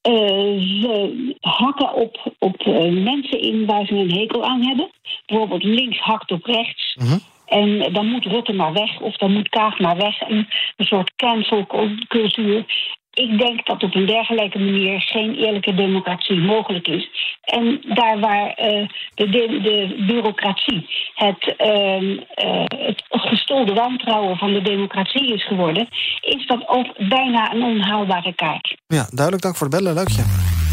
ze 0.02 1.36
hakken 1.40 1.94
op, 1.94 2.34
op 2.40 2.66
mensen 2.92 3.40
in 3.40 3.66
waar 3.66 3.86
ze 3.86 3.94
een 3.94 4.14
hekel 4.14 4.44
aan 4.44 4.66
hebben. 4.66 4.90
Bijvoorbeeld 5.26 5.64
links 5.64 6.00
hakt 6.00 6.32
op 6.32 6.46
rechts. 6.46 6.96
Mhm. 7.00 7.18
En 7.46 7.94
dan 7.94 8.06
moet 8.06 8.26
Rutte 8.26 8.54
maar 8.54 8.74
weg 8.74 9.00
of 9.02 9.18
dan 9.18 9.34
moet 9.34 9.50
Kaag 9.50 9.80
maar 9.80 9.98
weg. 9.98 10.22
Een, 10.22 10.48
een 10.78 10.86
soort 10.86 11.16
cancelcultuur. 11.16 12.66
Ik 13.16 13.40
denk 13.40 13.66
dat 13.66 13.84
op 13.84 13.96
een 13.96 14.06
dergelijke 14.06 14.60
manier 14.60 15.02
geen 15.02 15.36
eerlijke 15.36 15.74
democratie 15.74 16.40
mogelijk 16.40 16.88
is. 16.88 17.10
En 17.42 17.82
daar 17.94 18.20
waar 18.20 18.48
uh, 18.48 18.88
de, 19.14 19.30
de, 19.30 19.60
de, 19.62 20.04
bureaucratie 20.08 20.90
het, 21.14 21.56
uh, 21.58 22.18
het 22.88 23.04
gestolde 23.10 23.74
wantrouwen 23.74 24.38
van 24.38 24.54
de 24.54 24.62
democratie 24.62 25.34
is 25.34 25.48
geworden, 25.48 25.88
is 26.22 26.48
dat 26.48 26.68
ook 26.68 27.08
bijna 27.10 27.54
een 27.54 27.64
onhaalbare 27.64 28.34
kaart. 28.34 28.76
Ja, 28.88 29.08
duidelijk. 29.10 29.44
Dank 29.44 29.56
voor 29.56 29.68
het 29.68 29.76
bellen. 29.76 29.94
Leukje. 29.94 30.24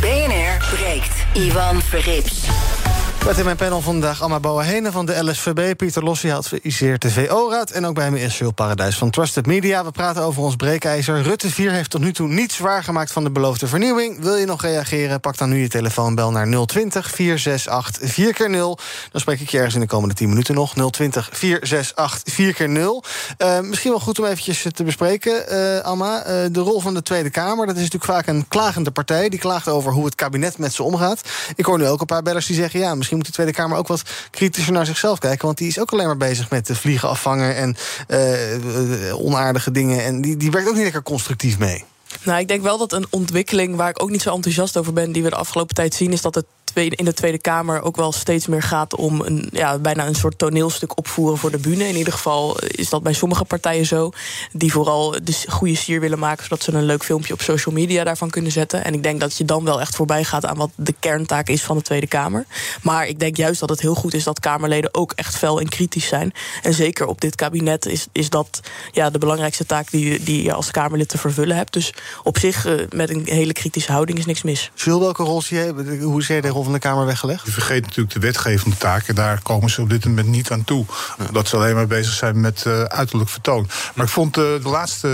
BNR 0.01 0.77
breekt. 0.77 1.27
Ivan 1.35 1.81
Verrips. 1.81 2.92
Met 3.26 3.38
in 3.38 3.45
mijn 3.45 3.57
panel 3.57 3.81
vandaag 3.81 4.23
Amma 4.23 4.41
Bouwahene 4.41 4.93
van 4.93 5.07
de 5.07 5.25
LSVB... 5.25 5.76
Pieter 5.76 6.05
Lossie 6.05 6.35
adviseert 6.35 7.02
de 7.02 7.11
VO-raad... 7.11 7.71
en 7.71 7.87
ook 7.87 7.95
bij 7.95 8.11
me 8.11 8.21
is 8.21 8.38
Jules 8.38 8.55
Paradijs 8.55 8.99
van 8.99 9.11
Trusted 9.11 9.47
Media. 9.47 9.85
We 9.85 9.91
praten 9.91 10.23
over 10.23 10.43
ons 10.43 10.57
breekijzer. 10.57 11.23
Rutte 11.23 11.50
4 11.50 11.71
heeft 11.71 11.91
tot 11.91 12.00
nu 12.00 12.12
toe 12.12 12.29
niets 12.29 12.57
zwaar 12.57 12.85
gemaakt 12.85 13.12
van 13.12 13.25
de 13.25 13.31
beloofde 13.31 13.67
vernieuwing. 13.67 14.21
Wil 14.21 14.37
je 14.37 14.47
nog 14.47 14.62
reageren? 14.62 15.21
Pak 15.21 15.37
dan 15.37 15.49
nu 15.49 15.61
je 15.61 15.69
telefoon, 15.69 16.14
bel 16.14 16.31
naar 16.31 16.67
020 16.67 17.11
468 17.11 18.12
4 18.12 18.50
0 18.50 18.79
Dan 19.12 19.21
spreek 19.21 19.41
ik 19.41 19.50
je 19.50 19.57
ergens 19.57 19.75
in 19.75 19.81
de 19.81 19.87
komende 19.87 20.14
10 20.14 20.29
minuten 20.29 20.55
nog. 20.55 20.75
020 20.91 21.29
468 21.33 22.35
4 22.35 22.69
0 22.69 23.05
uh, 23.38 23.61
Misschien 23.61 23.91
wel 23.91 24.00
goed 24.00 24.19
om 24.19 24.25
eventjes 24.25 24.67
te 24.73 24.85
bespreken, 24.85 25.45
uh, 25.52 25.79
Amma. 25.79 26.19
Uh, 26.19 26.47
de 26.50 26.61
rol 26.61 26.81
van 26.81 26.95
de 26.95 27.02
Tweede 27.02 27.31
Kamer, 27.31 27.67
dat 27.67 27.76
is 27.76 27.83
natuurlijk 27.83 28.12
vaak 28.12 28.26
een 28.26 28.49
klagende 28.49 28.91
partij. 28.91 29.29
Die 29.29 29.38
klaagt 29.38 29.69
over 29.69 29.93
hoe 29.93 30.05
het 30.05 30.14
kabinet 30.14 30.59
met 30.59 30.73
ze 30.73 30.83
omgaat. 30.83 31.21
Ik 31.57 31.64
hoor 31.64 31.79
nu 31.79 31.87
ook 31.87 32.00
een 32.00 32.07
paar 32.07 32.23
bellers 32.23 32.47
die 32.47 32.57
zeggen... 32.57 32.81
ja, 32.81 32.95
misschien 32.95 33.11
moet 33.16 33.26
de 33.26 33.33
Tweede 33.33 33.52
Kamer 33.52 33.78
ook 33.78 33.88
wat 33.88 34.02
kritischer 34.31 34.73
naar 34.73 34.87
zichzelf 34.87 35.19
kijken. 35.19 35.47
Want 35.47 35.59
die 35.59 35.69
is 35.69 35.81
ook 35.81 35.92
alleen 35.92 36.07
maar 36.07 36.16
bezig 36.16 36.50
met 36.50 36.66
de 36.66 36.75
vliegen 36.75 37.09
afvangen 37.09 37.57
en 37.57 37.76
uh, 38.09 39.25
onaardige 39.25 39.71
dingen. 39.71 40.04
En 40.04 40.21
die, 40.21 40.37
die 40.37 40.50
werkt 40.50 40.69
ook 40.69 40.75
niet 40.75 40.83
lekker 40.83 41.02
constructief 41.02 41.59
mee. 41.59 41.85
Nou, 42.23 42.40
ik 42.40 42.49
denk 42.49 42.62
wel 42.62 42.78
dat 42.78 42.92
een 42.92 43.07
ontwikkeling 43.11 43.76
waar 43.76 43.88
ik 43.88 44.02
ook 44.02 44.11
niet 44.11 44.23
zo 44.23 44.35
enthousiast 44.35 44.76
over 44.76 44.92
ben, 44.92 45.12
die 45.12 45.23
we 45.23 45.31
de 45.31 45.37
afgelopen 45.37 45.75
tijd 45.75 45.95
zien, 45.95 46.12
is 46.12 46.21
dat 46.21 46.35
het 46.35 46.47
in 46.75 47.05
de 47.05 47.14
Tweede 47.14 47.38
Kamer 47.38 47.83
ook 47.83 47.97
wel 47.97 48.12
steeds 48.12 48.47
meer 48.47 48.62
gaat 48.62 48.97
om 48.97 49.21
een, 49.21 49.49
ja, 49.52 49.79
bijna 49.79 50.07
een 50.07 50.14
soort 50.14 50.38
toneelstuk 50.38 50.99
opvoeren 50.99 51.38
voor 51.38 51.50
de 51.50 51.59
bühne. 51.59 51.88
In 51.88 51.97
ieder 51.97 52.12
geval 52.12 52.59
is 52.59 52.88
dat 52.88 53.02
bij 53.02 53.12
sommige 53.12 53.45
partijen 53.45 53.87
zo. 53.87 54.11
Die 54.52 54.73
vooral 54.73 55.11
de 55.23 55.45
goede 55.49 55.75
sier 55.75 56.00
willen 56.00 56.19
maken, 56.19 56.43
zodat 56.43 56.62
ze 56.62 56.73
een 56.73 56.85
leuk 56.85 57.05
filmpje 57.05 57.33
op 57.33 57.41
social 57.41 57.75
media 57.75 58.05
daarvan 58.05 58.31
kunnen 58.31 58.52
zetten. 58.52 58.85
En 58.85 58.95
ik 58.95 59.02
denk 59.02 59.21
dat 59.21 59.37
je 59.37 59.45
dan 59.45 59.64
wel 59.64 59.81
echt 59.81 59.97
voorbij 59.97 60.25
gaat 60.25 60.47
aan 60.47 60.57
wat 60.57 60.71
de 60.75 60.95
kerntaak 60.99 61.49
is 61.49 61.62
van 61.62 61.76
de 61.76 61.83
Tweede 61.83 62.07
Kamer. 62.07 62.47
Maar 62.83 63.07
ik 63.07 63.19
denk 63.19 63.37
juist 63.37 63.61
dat 63.61 63.69
het 63.69 63.81
heel 63.81 63.95
goed 63.95 64.14
is 64.14 64.25
dat 64.25 64.41
Kamerleden 64.41 64.95
ook 64.95 65.12
echt 65.17 65.37
fel 65.37 65.61
en 65.61 65.69
kritisch 65.69 66.07
zijn. 66.07 66.33
En 66.62 66.75
zeker 66.75 67.07
op 67.07 67.21
dit 67.21 67.35
kabinet 67.35 67.87
is, 67.87 68.07
is 68.12 68.31
dat 68.31 68.61
ja, 68.93 69.11
de 69.11 69.19
belangrijkste 69.19 69.67
taak 69.67 69.91
die, 69.91 70.23
die 70.23 70.43
je 70.43 70.52
als 70.52 70.71
Kamerlid 70.71 71.09
te 71.09 71.19
vervullen 71.19 71.57
hebt. 71.57 71.73
Dus 71.73 71.95
op 72.23 72.38
zich, 72.38 72.67
uh, 72.67 72.73
met 72.91 73.11
een 73.11 73.23
hele 73.25 73.52
kritische 73.52 73.93
houding, 73.93 74.19
is 74.19 74.26
niks 74.26 74.43
mis. 74.43 74.71
Jules, 74.75 75.00
welke 75.00 75.23
rol 75.23 75.43
zie 75.43 75.59
je? 75.59 75.99
Hoe 76.02 76.23
zie 76.23 76.35
je 76.35 76.43
de 76.43 76.49
rol 76.49 76.62
van 76.64 76.73
de 76.73 76.78
Kamer 76.78 77.07
weggelegd? 77.07 77.45
Je 77.45 77.52
vergeet 77.52 77.83
natuurlijk 77.83 78.14
de 78.14 78.21
wetgevende 78.21 78.76
taken. 78.76 79.14
Daar 79.14 79.42
komen 79.42 79.71
ze 79.71 79.81
op 79.81 79.90
dit 79.90 80.04
moment 80.04 80.26
niet 80.26 80.50
aan 80.50 80.64
toe. 80.64 80.85
Dat 81.33 81.49
ze 81.49 81.57
alleen 81.57 81.75
maar 81.75 81.87
bezig 81.87 82.12
zijn 82.12 82.40
met 82.40 82.64
uh, 82.66 82.83
uiterlijk 82.83 83.31
vertoon. 83.31 83.69
Maar 83.95 84.04
ik 84.04 84.12
vond 84.12 84.37
uh, 84.37 84.45
de 84.45 84.69
laatste 84.69 85.09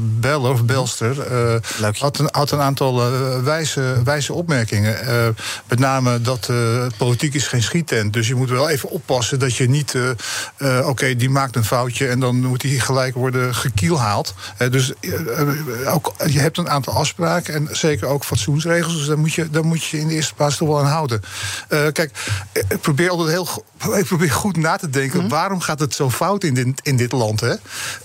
beller 0.00 0.50
of 0.50 0.64
belster... 0.64 1.32
Had, 1.98 2.18
een, 2.18 2.28
had 2.30 2.50
een 2.50 2.60
aantal 2.60 3.02
wijze, 3.42 4.00
wijze 4.04 4.32
opmerkingen. 4.32 4.96
met 5.68 5.78
name 5.78 6.20
dat 6.20 6.50
politiek 6.96 7.34
is 7.34 7.46
geen 7.46 7.62
schiettent. 7.62 8.12
Dus 8.12 8.28
je 8.28 8.34
moet 8.34 8.50
wel 8.50 8.68
even 8.68 8.90
oppassen 8.90 9.38
dat 9.38 9.56
je 9.56 9.68
niet... 9.68 9.94
Oké, 10.58 10.82
okay, 10.84 11.16
die 11.16 11.30
maakt 11.30 11.56
een 11.56 11.64
foutje 11.64 12.08
en 12.08 12.20
dan 12.20 12.36
moet 12.36 12.62
hij 12.62 12.70
gelijk 12.70 13.14
worden 13.14 13.54
gekielhaald. 13.54 14.34
dus 14.70 14.92
ook, 15.86 16.14
je 16.26 16.40
hebt 16.40 16.58
een 16.58 16.68
aantal 16.68 16.92
afspraken 16.92 17.54
en 17.54 17.68
zeker 17.72 18.06
ook 18.06 18.24
fatsoensregels. 18.24 18.96
Dus 18.96 19.06
daar 19.06 19.18
moet 19.18 19.32
je, 19.32 19.50
daar 19.50 19.64
moet 19.64 19.84
je 19.84 19.98
in 19.98 20.08
de 20.08 20.14
eerste 20.14 20.34
plaats 20.34 20.56
toch 20.56 20.68
wel 20.68 20.83
houden. 20.86 21.22
Uh, 21.68 21.86
kijk, 21.92 22.10
ik 22.52 22.80
probeer 22.80 23.10
altijd 23.10 23.28
heel 23.28 23.64
ik 23.92 24.04
probeer 24.04 24.30
goed 24.30 24.56
na 24.56 24.76
te 24.76 24.90
denken. 24.90 25.22
Mm. 25.22 25.28
Waarom 25.28 25.60
gaat 25.60 25.80
het 25.80 25.94
zo 25.94 26.10
fout 26.10 26.44
in 26.44 26.54
dit, 26.54 26.80
in 26.82 26.96
dit 26.96 27.12
land? 27.12 27.40
Hè? 27.40 27.54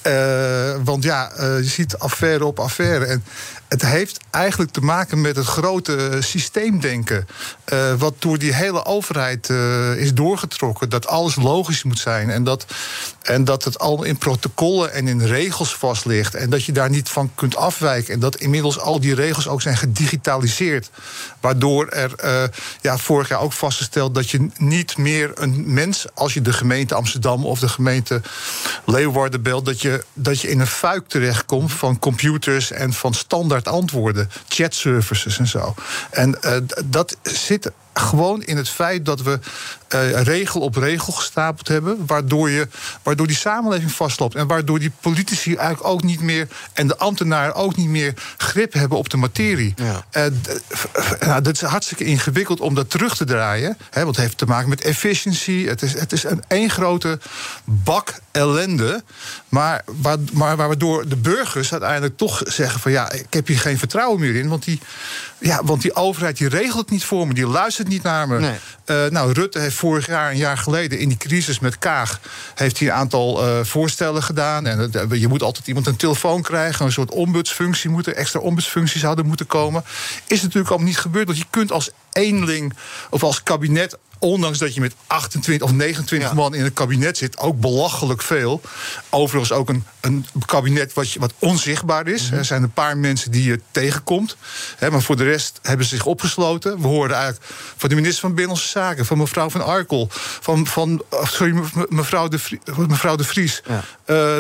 Uh, 0.03 0.81
want 0.83 1.03
ja, 1.03 1.31
uh, 1.39 1.57
je 1.57 1.69
ziet 1.69 1.97
affaire 1.97 2.45
op 2.45 2.59
affaire. 2.59 3.05
En 3.05 3.23
het 3.67 3.85
heeft 3.85 4.19
eigenlijk 4.29 4.71
te 4.71 4.81
maken 4.81 5.21
met 5.21 5.35
het 5.35 5.45
grote 5.45 6.17
systeemdenken. 6.19 7.27
Uh, 7.73 7.93
wat 7.93 8.13
door 8.19 8.37
die 8.37 8.53
hele 8.53 8.85
overheid 8.85 9.49
is 9.97 10.13
doorgetrokken. 10.13 10.89
Dat 10.89 11.07
alles 11.07 11.35
logisch 11.35 11.83
moet 11.83 11.99
zijn. 11.99 12.29
En 12.29 12.43
dat, 12.43 12.65
en 13.21 13.43
dat 13.43 13.63
het 13.63 13.79
allemaal 13.79 14.05
in 14.05 14.17
protocollen 14.17 14.93
en 14.93 15.07
in 15.07 15.21
regels 15.21 15.75
vast 15.75 16.05
ligt. 16.05 16.35
En 16.35 16.49
dat 16.49 16.63
je 16.63 16.71
daar 16.71 16.89
niet 16.89 17.09
van 17.09 17.31
kunt 17.35 17.55
afwijken. 17.55 18.13
En 18.13 18.19
dat 18.19 18.35
inmiddels 18.35 18.79
al 18.79 18.99
die 18.99 19.15
regels 19.15 19.47
ook 19.47 19.61
zijn 19.61 19.77
gedigitaliseerd. 19.77 20.89
Waardoor 21.39 21.87
er 21.87 22.11
ja, 22.81 22.97
vorig 22.97 23.29
jaar 23.29 23.41
ook 23.41 23.53
vastgesteld 23.53 24.15
dat 24.15 24.29
je 24.29 24.49
niet 24.57 24.97
meer 24.97 25.31
een 25.33 25.73
mens, 25.73 26.05
als 26.13 26.33
je 26.33 26.41
de 26.41 26.53
gemeente 26.53 26.95
Amsterdam 26.95 27.45
of 27.45 27.59
de 27.59 27.69
gemeente 27.69 28.21
Leeuwarden 28.85 29.41
belt, 29.41 29.65
dat 29.65 29.81
je, 29.81 30.03
dat 30.13 30.41
je 30.41 30.49
in 30.49 30.59
een 30.59 30.67
fuik 30.67 31.07
terechtkomt 31.07 31.71
van 31.71 31.99
computers 31.99 32.71
en 32.71 32.93
van 32.93 33.13
standaard 33.13 33.67
antwoorden, 33.67 34.29
chatservices 34.47 35.39
en 35.39 35.47
zo. 35.47 35.75
En 36.09 36.37
uh, 36.41 36.57
dat 36.85 37.17
zit 37.21 37.71
gewoon 37.99 38.43
in 38.43 38.57
het 38.57 38.69
feit 38.69 39.05
dat 39.05 39.21
we 39.21 39.39
uh, 39.95 40.21
regel 40.21 40.61
op 40.61 40.75
regel 40.75 41.13
gestapeld 41.13 41.67
hebben. 41.67 42.05
Waardoor, 42.05 42.49
je, 42.49 42.67
waardoor 43.03 43.27
die 43.27 43.35
samenleving 43.35 43.91
vastloopt. 43.91 44.35
En 44.35 44.47
waardoor 44.47 44.79
die 44.79 44.91
politici 45.01 45.55
eigenlijk 45.55 45.93
ook 45.93 46.03
niet 46.03 46.21
meer. 46.21 46.47
en 46.73 46.87
de 46.87 46.97
ambtenaren 46.97 47.55
ook 47.55 47.75
niet 47.75 47.87
meer 47.87 48.13
grip 48.37 48.73
hebben 48.73 48.97
op 48.97 49.09
de 49.09 49.17
materie. 49.17 49.73
Ja. 49.75 50.05
Uh, 50.17 50.23
nou, 51.27 51.41
dat 51.41 51.53
is 51.53 51.61
hartstikke 51.61 52.03
ingewikkeld 52.03 52.59
om 52.59 52.75
dat 52.75 52.89
terug 52.89 53.15
te 53.15 53.25
draaien. 53.25 53.77
Hè, 53.89 54.03
want 54.03 54.15
het 54.15 54.25
heeft 54.25 54.37
te 54.37 54.45
maken 54.45 54.69
met 54.69 54.81
efficiëntie. 54.81 55.67
Het 55.67 55.81
is, 55.81 55.93
het 55.93 56.11
is 56.11 56.23
een 56.23 56.43
één 56.47 56.69
grote 56.69 57.19
bak 57.63 58.19
ellende. 58.31 59.03
Maar, 59.49 59.81
waar, 59.85 60.17
maar 60.33 60.57
waardoor 60.57 61.07
de 61.07 61.15
burgers 61.15 61.71
uiteindelijk 61.71 62.17
toch 62.17 62.41
zeggen: 62.45 62.79
van 62.79 62.91
ja, 62.91 63.11
ik 63.11 63.27
heb 63.29 63.47
hier 63.47 63.59
geen 63.59 63.77
vertrouwen 63.77 64.19
meer 64.19 64.35
in. 64.35 64.47
Want 64.47 64.63
die, 64.63 64.79
ja, 65.39 65.63
want 65.63 65.81
die 65.81 65.95
overheid 65.95 66.37
die 66.37 66.49
regelt 66.49 66.77
het 66.77 66.89
niet 66.89 67.03
voor 67.03 67.27
me, 67.27 67.33
die 67.33 67.47
luistert 67.47 67.87
niet 67.89 68.03
naar 68.03 68.27
me. 68.27 68.39
Nee. 68.39 68.57
Uh, 68.85 69.05
nou, 69.05 69.31
Rutte 69.31 69.59
heeft 69.59 69.75
vorig 69.75 70.07
jaar, 70.07 70.31
een 70.31 70.37
jaar 70.37 70.57
geleden, 70.57 70.99
in 70.99 71.07
die 71.07 71.17
crisis 71.17 71.59
met 71.59 71.79
Kaag, 71.79 72.19
heeft 72.55 72.79
hij 72.79 72.87
een 72.87 72.93
aantal 72.93 73.47
uh, 73.47 73.63
voorstellen 73.63 74.23
gedaan. 74.23 74.67
En 74.67 74.91
uh, 74.95 75.19
je 75.21 75.27
moet 75.27 75.43
altijd 75.43 75.67
iemand 75.67 75.87
een 75.87 75.95
telefoon 75.95 76.41
krijgen, 76.41 76.85
een 76.85 76.91
soort 76.91 77.11
ombudsfunctie 77.11 77.89
moeten, 77.89 78.15
extra 78.15 78.39
ombudsfuncties 78.39 79.01
zouden 79.01 79.25
moeten 79.25 79.47
komen. 79.47 79.83
Is 80.27 80.41
natuurlijk 80.41 80.69
allemaal 80.69 80.87
niet 80.87 80.97
gebeurd. 80.97 81.25
Want 81.25 81.37
je 81.37 81.45
kunt 81.49 81.71
als 81.71 81.89
eenling 82.11 82.73
of 83.09 83.23
als 83.23 83.43
kabinet 83.43 83.97
ondanks 84.19 84.57
dat 84.57 84.73
je 84.73 84.81
met 84.81 84.93
28 85.07 85.67
of 85.67 85.73
29 85.73 86.33
man 86.33 86.53
in 86.53 86.63
het 86.63 86.73
kabinet 86.73 87.17
zit, 87.17 87.37
ook 87.37 87.59
belachelijk 87.59 88.21
veel. 88.21 88.61
Overigens 89.09 89.51
ook 89.51 89.69
een, 89.69 89.85
een 90.01 90.25
kabinet 90.45 90.93
wat, 90.93 91.13
wat 91.19 91.33
onzichtbaar 91.39 92.07
is. 92.07 92.25
Mhm. 92.25 92.37
Er 92.37 92.45
zijn 92.45 92.63
een 92.63 92.71
paar 92.71 92.97
mensen 92.97 93.31
die 93.31 93.43
je 93.43 93.59
tegenkomt. 93.71 94.37
Hè, 94.77 94.91
maar 94.91 95.01
voor 95.01 95.15
de 95.15 95.23
rest 95.23 95.59
hebben 95.61 95.85
ze 95.85 95.95
zich 95.95 96.05
opgesloten. 96.05 96.81
We 96.81 96.87
hoorden 96.87 97.17
eigenlijk 97.17 97.45
van 97.77 97.89
de 97.89 97.95
minister 97.95 98.21
van 98.21 98.29
Binnenlandse 98.29 98.69
Zaken, 98.69 99.05
van 99.05 99.17
mevrouw 99.17 99.49
Van 99.49 99.65
Arkel, 99.65 100.07
van, 100.39 100.67
van 100.67 101.03
sorry, 101.23 101.63
mevrouw, 101.89 102.27
de 102.27 102.39
Vries, 102.39 102.59
mevrouw 102.87 103.15
de 103.15 103.23
Vries. 103.23 103.61
Ja. 103.67 103.73
Uh, 103.75 103.85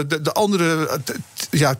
de, 0.07 0.21
de, 0.21 0.31
andere 0.31 0.99
ja, 1.49 1.75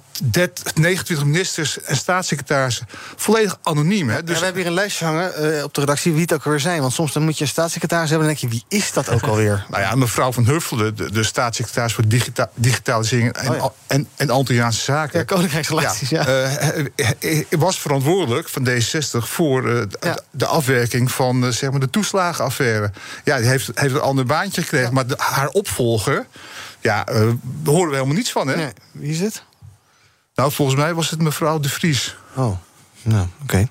29 0.73 1.25
ministers 1.25 1.81
en 1.81 1.95
staatssecretarissen 1.95 2.87
volledig 3.15 3.57
anoniem. 3.63 4.09
Hè? 4.09 4.23
Dus... 4.23 4.33
Ja, 4.33 4.39
we 4.39 4.43
hebben 4.43 4.61
hier 4.61 4.71
een 4.71 4.77
lijstje 4.77 5.05
hangen 5.05 5.55
uh, 5.55 5.63
op 5.63 5.73
de 5.73 5.79
redactie 5.79 6.11
wie 6.11 6.21
het 6.21 6.33
ook 6.33 6.43
weer 6.43 6.59
zijn. 6.59 6.81
Want 6.81 6.93
soms 6.93 7.13
dan 7.13 7.23
moet 7.23 7.37
je 7.37 7.43
een 7.43 7.49
staatssecretaris 7.49 7.88
hebben 7.89 8.19
en 8.19 8.25
denk 8.25 8.37
je, 8.37 8.47
wie 8.47 8.63
is 8.67 8.93
dat 8.93 9.09
ook 9.09 9.21
alweer? 9.21 9.65
nou 9.69 9.83
ja, 9.83 9.95
mevrouw 9.95 10.31
Van 10.31 10.45
Huffelen, 10.45 10.95
de, 10.95 11.11
de 11.11 11.23
staatssecretaris 11.23 11.93
voor 11.93 12.07
digita 12.07 12.49
digitalisering 12.53 13.31
en, 13.33 13.49
oh 13.49 13.55
ja. 13.55 13.71
en, 13.87 14.07
en 14.15 14.29
Antilliaanse 14.29 14.81
zaken. 14.81 15.19
Ja, 15.19 15.25
koninkrijksrelaties, 15.25 16.09
ja. 16.09 16.29
ja. 16.29 16.73
Uh, 17.21 17.43
was 17.49 17.79
verantwoordelijk 17.79 18.49
van 18.49 18.67
D66 18.67 19.27
voor 19.27 19.61
de, 19.61 19.87
de, 20.31 20.45
afwerking 20.45 21.11
van 21.11 21.53
zeg 21.53 21.71
maar 21.71 21.79
de 21.79 21.89
toeslagenaffaire. 21.89 22.91
Ja, 23.23 23.37
die 23.37 23.47
heeft, 23.47 23.71
heeft 23.73 23.93
een 23.93 24.01
ander 24.01 24.25
baantje 24.25 24.61
gekregen, 24.61 24.93
maar 24.93 25.07
de, 25.07 25.15
haar 25.17 25.47
opvolger. 25.47 26.25
Ja, 26.81 27.03
daar 27.03 27.35
horen 27.63 27.89
we 27.89 27.95
helemaal 27.95 28.15
niets 28.15 28.31
van, 28.31 28.47
hè? 28.47 28.55
Nee. 28.55 28.71
Wie 28.91 29.11
is 29.11 29.19
het? 29.19 29.43
Nou, 30.35 30.51
volgens 30.51 30.77
mij 30.77 30.93
was 30.93 31.09
het 31.09 31.21
mevrouw 31.21 31.59
De 31.59 31.69
Vries. 31.69 32.15
Oh. 32.35 32.57
Nou, 33.01 33.27
oké. 33.43 33.67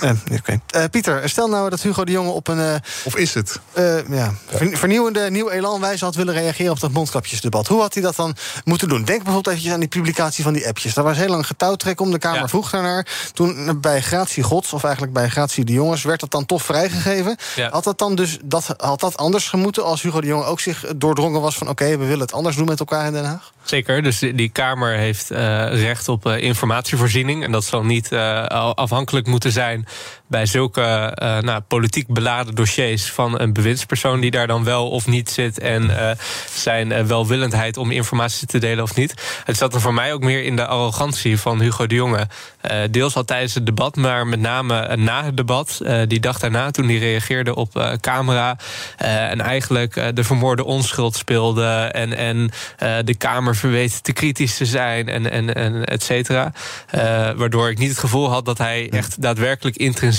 Eh, 0.00 0.10
oké. 0.38 0.60
Eh, 0.66 0.84
Pieter, 0.90 1.28
stel 1.28 1.48
nou 1.48 1.70
dat 1.70 1.82
Hugo 1.82 2.04
de 2.04 2.12
Jonge 2.12 2.30
op 2.30 2.48
een... 2.48 2.58
eh, 2.60 2.74
Of 3.04 3.16
is 3.16 3.34
het? 3.34 3.60
eh, 3.72 4.08
ja, 4.08 4.34
ver- 4.46 4.76
vernieuwende, 4.76 5.30
nieuw 5.30 5.50
elan 5.50 5.80
wijze 5.80 6.04
had 6.04 6.14
willen 6.14 6.34
reageren 6.34 6.72
op 6.72 6.80
dat 6.80 6.90
mondkapjesdebat. 6.92 7.66
Hoe 7.66 7.80
had 7.80 7.94
hij 7.94 8.02
dat 8.02 8.16
dan 8.16 8.36
moeten 8.64 8.88
doen? 8.88 9.04
Denk 9.04 9.22
bijvoorbeeld 9.22 9.46
eventjes 9.46 9.72
aan 9.72 9.80
die 9.80 9.88
publicatie 9.88 10.44
van 10.44 10.52
die 10.52 10.68
appjes. 10.68 10.94
Daar 10.94 11.04
was 11.04 11.16
heel 11.16 11.28
lang 11.28 11.46
getouwtrek 11.46 12.00
om. 12.00 12.10
De 12.10 12.18
Kamer 12.18 12.40
Ja. 12.40 12.48
vroeg 12.48 12.70
daarnaar. 12.70 13.06
Toen 13.32 13.80
bij 13.80 14.00
Gratie 14.00 14.42
Gods, 14.42 14.72
of 14.72 14.84
eigenlijk 14.84 15.12
bij 15.14 15.28
Gratie 15.28 15.64
de 15.64 15.72
Jongens... 15.72 16.02
werd 16.02 16.20
dat 16.20 16.30
dan 16.30 16.46
toch 16.46 16.62
vrijgegeven. 16.62 17.36
Ja. 17.56 17.70
Had 17.70 17.84
dat 17.84 17.98
dan 17.98 18.14
dus 18.14 18.38
dat, 18.44 18.74
had 18.76 19.00
dat 19.00 19.16
anders 19.16 19.48
gemoeten... 19.48 19.84
als 19.84 20.02
Hugo 20.02 20.20
de 20.20 20.26
Jonge 20.26 20.44
ook 20.44 20.60
zich 20.60 20.84
doordrongen 20.96 21.40
was 21.40 21.56
van... 21.56 21.68
oké, 21.68 21.88
we 21.88 21.96
willen 22.04 22.20
het 22.20 22.32
anders 22.32 22.56
doen 22.56 22.66
met 22.66 22.80
elkaar 22.80 23.06
in 23.06 23.12
Den 23.12 23.24
Haag? 23.24 23.52
Zeker, 23.62 24.02
dus 24.02 24.18
die 24.18 24.34
die 24.34 24.48
Kamer 24.48 24.96
heeft 24.96 25.30
eh, 25.30 25.38
recht 25.82 26.08
op 26.08 26.26
eh, 26.26 26.42
informatievoorziening. 26.42 27.44
En 27.44 27.52
dat 27.52 27.64
zal 27.64 27.84
niet 27.84 28.12
eh, 28.12 28.46
al- 28.46 28.67
afhankelijk 28.76 29.26
moeten 29.26 29.52
zijn 29.52 29.86
bij 30.28 30.46
zulke 30.46 30.82
eh, 30.82 31.38
nou, 31.38 31.60
politiek 31.60 32.06
beladen 32.06 32.54
dossiers 32.54 33.10
van 33.10 33.40
een 33.40 33.52
bewindspersoon 33.52 34.20
die 34.20 34.30
daar 34.30 34.46
dan 34.46 34.64
wel 34.64 34.90
of 34.90 35.06
niet 35.06 35.30
zit. 35.30 35.58
En 35.58 36.08
eh, 36.08 36.16
zijn 36.54 36.92
eh, 36.92 37.04
welwillendheid 37.04 37.76
om 37.76 37.90
informatie 37.90 38.46
te 38.46 38.58
delen 38.58 38.84
of 38.84 38.94
niet. 38.96 39.14
Het 39.44 39.56
zat 39.56 39.74
er 39.74 39.80
voor 39.80 39.94
mij 39.94 40.12
ook 40.12 40.22
meer 40.22 40.44
in 40.44 40.56
de 40.56 40.66
arrogantie 40.66 41.38
van 41.40 41.60
Hugo 41.60 41.86
de 41.86 41.94
Jonge. 41.94 42.26
Eh, 42.60 42.78
deels 42.90 43.14
al 43.14 43.24
tijdens 43.24 43.54
het 43.54 43.66
debat, 43.66 43.96
maar 43.96 44.26
met 44.26 44.40
name 44.40 44.80
eh, 44.80 44.96
na 44.96 45.24
het 45.24 45.36
debat. 45.36 45.80
eh, 45.84 46.00
die 46.06 46.20
dag 46.20 46.38
daarna, 46.38 46.70
toen 46.70 46.86
hij 46.88 46.96
reageerde 46.98 47.54
op 47.54 47.76
eh, 47.76 47.92
camera. 48.00 48.56
eh, 48.96 49.30
en 49.30 49.40
eigenlijk 49.40 49.96
eh, 49.96 50.06
de 50.14 50.24
vermoorde 50.24 50.64
onschuld 50.64 51.16
speelde. 51.16 51.66
En, 51.92 52.16
en 52.16 52.50
eh, 52.78 52.96
de 53.04 53.14
Kamer 53.14 53.56
verweet 53.56 54.04
te 54.04 54.12
kritisch 54.12 54.56
te 54.56 54.66
zijn. 54.66 55.08
En, 55.08 55.30
en, 55.30 55.54
en 55.54 55.84
et 55.84 56.02
cetera. 56.02 56.52
Eh, 56.90 57.00
waardoor 57.36 57.70
ik 57.70 57.78
niet 57.78 57.88
het 57.90 57.98
gevoel 57.98 58.30
had 58.30 58.44
dat 58.44 58.58
hij 58.58 58.90
echt 58.90 59.22
daadwerkelijk 59.22 59.76
intrinsiek 59.76 60.16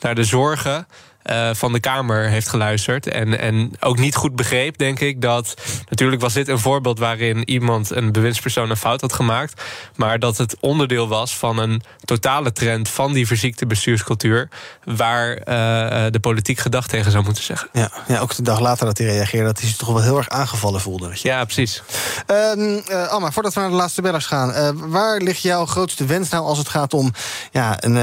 naar 0.00 0.14
de 0.14 0.24
zorgen. 0.24 0.86
Eh, 1.22 1.50
van 1.52 1.72
de 1.72 1.80
Kamer 1.80 2.28
heeft 2.28 2.48
geluisterd. 2.48 3.06
En, 3.06 3.38
en 3.38 3.70
ook 3.80 3.98
niet 3.98 4.14
goed 4.14 4.36
begreep, 4.36 4.78
denk 4.78 5.00
ik, 5.00 5.20
dat. 5.20 5.54
Natuurlijk 5.88 6.20
was 6.22 6.32
dit 6.32 6.48
een 6.48 6.58
voorbeeld 6.58 6.98
waarin 6.98 7.50
iemand, 7.50 7.90
een 7.90 8.12
bewindspersoon, 8.12 8.70
een 8.70 8.76
fout 8.76 9.00
had 9.00 9.12
gemaakt. 9.12 9.62
Maar 9.96 10.18
dat 10.18 10.36
het 10.36 10.56
onderdeel 10.60 11.08
was 11.08 11.36
van 11.36 11.58
een 11.58 11.82
totale 12.04 12.52
trend 12.52 12.88
van 12.88 13.12
die 13.12 13.26
verziekte 13.26 13.66
bestuurscultuur. 13.66 14.48
waar 14.84 15.34
eh, 15.34 16.10
de 16.10 16.20
politiek 16.20 16.58
gedacht 16.58 16.90
tegen 16.90 17.10
zou 17.10 17.24
moeten 17.24 17.44
zeggen. 17.44 17.68
Ja, 17.72 17.90
ja, 18.06 18.18
ook 18.18 18.36
de 18.36 18.42
dag 18.42 18.60
later 18.60 18.86
dat 18.86 18.98
hij 18.98 19.06
reageerde... 19.06 19.46
dat 19.46 19.58
hij 19.58 19.68
zich 19.68 19.76
toch 19.76 19.88
wel 19.88 20.02
heel 20.02 20.16
erg 20.16 20.28
aangevallen 20.28 20.80
voelde. 20.80 21.08
weet 21.08 21.20
je. 21.20 21.28
Ja, 21.28 21.44
precies. 21.44 21.82
Eh, 22.26 23.08
Alma, 23.08 23.32
voordat 23.32 23.54
we 23.54 23.60
naar 23.60 23.70
de 23.70 23.76
laatste 23.76 24.02
bellers 24.02 24.26
gaan... 24.26 24.76
waar 24.90 25.20
ligt 25.20 25.42
jouw 25.42 25.66
grootste 25.66 26.04
wens 26.04 26.28
nou 26.28 26.44
als 26.44 26.58
het 26.58 26.68
gaat 26.68 26.94
om 26.94 27.12
ja, 27.50 27.76
een 27.84 27.98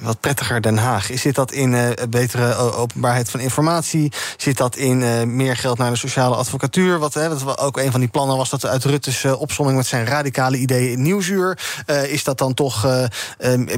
wat 0.00 0.20
prettiger 0.20 0.60
Den 0.60 0.78
Haag? 0.78 1.10
Zit 1.14 1.34
dat 1.34 1.52
in 1.52 1.94
betere 2.10 2.47
o- 2.56 2.70
openbaarheid 2.70 3.30
van 3.30 3.40
informatie? 3.40 4.12
Zit 4.36 4.56
dat 4.56 4.76
in 4.76 5.02
eh, 5.02 5.22
meer 5.22 5.56
geld 5.56 5.78
naar 5.78 5.90
de 5.90 5.96
sociale 5.96 6.34
advocatuur? 6.36 6.98
Wat, 6.98 7.14
hè, 7.14 7.28
wat 7.28 7.42
wa- 7.42 7.56
ook 7.60 7.76
een 7.76 7.90
van 7.90 8.00
die 8.00 8.08
plannen 8.08 8.36
was 8.36 8.50
dat 8.50 8.66
uit 8.66 8.84
Rutte's 8.84 9.22
uh, 9.22 9.40
opsomming... 9.40 9.76
met 9.78 9.86
zijn 9.86 10.06
radicale 10.06 10.56
ideeën 10.56 10.92
in 10.92 11.02
Nieuwsuur. 11.02 11.58
Eh, 11.86 12.12
is 12.12 12.24
dat 12.24 12.38
dan 12.38 12.54
toch 12.54 12.86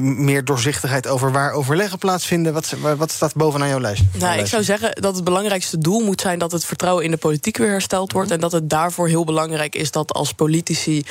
meer 0.01 0.45
doorzichtigheid 0.45 1.07
over 1.07 1.31
waar 1.31 1.51
overleggen 1.51 1.97
plaatsvinden? 1.97 2.53
Wat, 2.53 2.73
wat 2.97 3.11
staat 3.11 3.35
bovenaan 3.35 3.67
jouw 3.67 3.79
lijst? 3.79 4.03
Nou, 4.17 4.39
ik 4.39 4.45
zou 4.45 4.63
zeggen 4.63 5.01
dat 5.01 5.15
het 5.15 5.23
belangrijkste 5.23 5.77
doel 5.77 5.99
moet 5.99 6.21
zijn 6.21 6.39
dat 6.39 6.51
het 6.51 6.65
vertrouwen 6.65 7.03
in 7.03 7.11
de 7.11 7.17
politiek 7.17 7.57
weer 7.57 7.69
hersteld 7.69 8.11
wordt. 8.11 8.31
En 8.31 8.39
dat 8.39 8.51
het 8.51 8.69
daarvoor 8.69 9.07
heel 9.07 9.23
belangrijk 9.25 9.75
is 9.75 9.91
dat 9.91 10.13
als 10.13 10.33
politici 10.33 11.03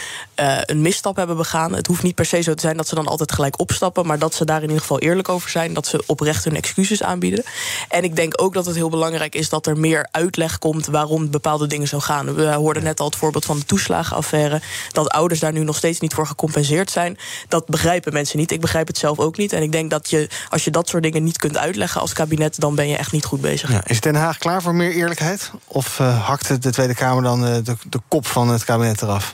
een 0.65 0.81
misstap 0.83 1.17
hebben 1.17 1.37
begaan. 1.37 1.75
Het 1.75 1.87
hoeft 1.87 2.03
niet 2.03 2.15
per 2.15 2.25
se 2.25 2.41
zo 2.41 2.55
te 2.55 2.61
zijn 2.61 2.77
dat 2.77 2.89
ze 2.89 2.95
dan 2.95 3.07
altijd 3.07 3.33
gelijk 3.33 3.59
opstappen. 3.61 4.07
Maar 4.07 4.19
dat 4.19 4.35
ze 4.35 4.45
daar 4.45 4.57
in 4.57 4.63
ieder 4.69 4.81
geval 4.81 4.99
eerlijk 4.99 5.29
over 5.29 5.51
zijn. 5.51 5.75
Dat 5.75 5.87
ze 5.87 6.03
oprecht 6.07 6.45
hun 6.45 6.57
excuses 6.57 7.03
aanbieden. 7.03 7.45
En 7.89 8.05
ik 8.05 8.17
denk 8.17 8.43
ook 8.43 8.55
dat 8.55 8.67
het 8.67 8.75
heel 8.75 8.91
belangrijk 8.91 9.35
is 9.35 9.49
dat 9.49 9.67
er 9.67 9.79
meer 9.79 10.09
uitleg 10.11 10.59
komt 10.59 10.87
waarom 10.87 11.31
bepaalde 11.31 11.67
dingen 11.67 11.89
zo 11.89 12.01
gaan. 12.01 12.35
We 12.35 12.53
hoorden 12.53 12.83
net 12.83 13.01
al 13.01 13.07
het 13.07 13.17
voorbeeld 13.17 13.45
van 13.45 13.59
de 13.59 13.65
toeslagenaffaire. 13.65 14.61
Dat 14.93 15.09
ouders 15.09 15.41
daar 15.41 15.53
nu 15.53 15.65
nog 15.65 15.77
steeds 15.77 16.01
niet 16.01 16.15
voor 16.15 16.27
gecompenseerd 16.27 16.91
zijn. 16.91 17.19
Dat 17.49 17.67
begrijpen 17.67 18.13
mensen 18.13 18.39
niet. 18.39 18.51
Ik 18.51 18.61
begrijp 18.61 18.87
het 18.87 18.99
zelf 18.99 19.19
ook 19.19 19.37
niet. 19.37 19.53
En 19.53 19.63
ik 19.63 19.73
denk 19.73 19.91
dat 19.91 20.11
je, 20.11 20.29
als 20.49 20.65
je 20.65 20.71
dat 20.71 20.89
soort 20.89 21.03
dingen 21.03 21.25
niet 21.25 21.39
kunt 21.39 21.57
uitleggen 21.57 22.01
als 22.01 22.13
kabinet, 22.13 22.61
dan 22.61 22.75
ben 22.75 22.89
je 22.89 22.97
echt 22.97 23.13
niet 23.13 23.25
goed 23.25 23.41
bezig. 23.41 23.71
Ja, 23.71 23.83
is 23.87 24.01
Den 24.01 24.15
Haag 24.15 24.39
klaar 24.39 24.63
voor 24.63 24.75
meer 24.75 24.93
eerlijkheid? 24.93 25.51
Of 25.67 25.99
uh, 25.99 26.27
hakt 26.27 26.63
de 26.63 26.71
Tweede 26.71 26.95
Kamer 26.95 27.23
dan 27.23 27.45
uh, 27.45 27.55
de, 27.65 27.77
de, 27.89 28.01
kop 28.09 28.27
van 28.27 28.49
het 28.49 28.65
kabinet 28.65 29.03
eraf? 29.03 29.33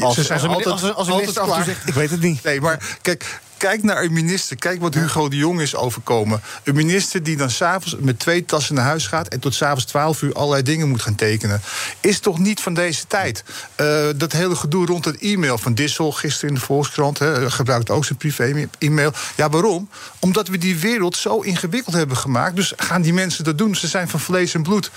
Als, 0.00 0.14
ze 0.14 0.22
zijn 0.22 0.40
als, 0.40 0.48
altijd, 0.48 0.66
als, 0.66 0.82
als, 0.82 0.94
als 0.94 1.10
altijd 1.10 1.40
klaar. 1.40 1.64
Zegt, 1.64 1.88
ik 1.88 1.94
weet 1.94 2.10
het 2.10 2.20
niet. 2.20 2.42
Nee, 2.42 2.60
maar 2.60 2.98
kijk, 3.02 3.40
kijk 3.62 3.82
naar 3.82 4.02
een 4.02 4.12
minister. 4.12 4.56
Kijk 4.56 4.80
wat 4.80 4.94
Hugo 4.94 5.28
de 5.28 5.36
Jong 5.36 5.60
is 5.60 5.74
overkomen. 5.76 6.40
Een 6.64 6.74
minister 6.74 7.22
die 7.22 7.36
dan 7.36 7.50
s'avonds 7.50 7.96
met 7.98 8.18
twee 8.18 8.44
tassen 8.44 8.74
naar 8.74 8.84
huis 8.84 9.06
gaat... 9.06 9.28
en 9.28 9.40
tot 9.40 9.54
s'avonds 9.54 9.84
12 9.84 10.22
uur 10.22 10.32
allerlei 10.32 10.62
dingen 10.62 10.88
moet 10.88 11.02
gaan 11.02 11.14
tekenen. 11.14 11.60
Is 12.00 12.18
toch 12.18 12.38
niet 12.38 12.60
van 12.60 12.74
deze 12.74 13.06
tijd. 13.06 13.44
Uh, 13.80 14.06
dat 14.16 14.32
hele 14.32 14.56
gedoe 14.56 14.86
rond 14.86 15.04
het 15.04 15.18
e-mail 15.18 15.58
van 15.58 15.74
Dissel... 15.74 16.12
gisteren 16.12 16.48
in 16.48 16.54
de 16.54 16.60
Volkskrant, 16.60 17.18
hè, 17.18 17.50
gebruikt 17.50 17.90
ook 17.90 18.04
zijn 18.04 18.18
privé-e-mail. 18.18 19.12
Ja, 19.36 19.50
waarom? 19.50 19.88
Omdat 20.18 20.48
we 20.48 20.58
die 20.58 20.78
wereld 20.78 21.16
zo 21.16 21.40
ingewikkeld 21.40 21.94
hebben 21.94 22.16
gemaakt. 22.16 22.56
Dus 22.56 22.72
gaan 22.76 23.02
die 23.02 23.12
mensen 23.12 23.44
dat 23.44 23.58
doen. 23.58 23.74
Ze 23.74 23.88
zijn 23.88 24.08
van 24.08 24.20
vlees 24.20 24.54
en 24.54 24.62
bloed. 24.62 24.90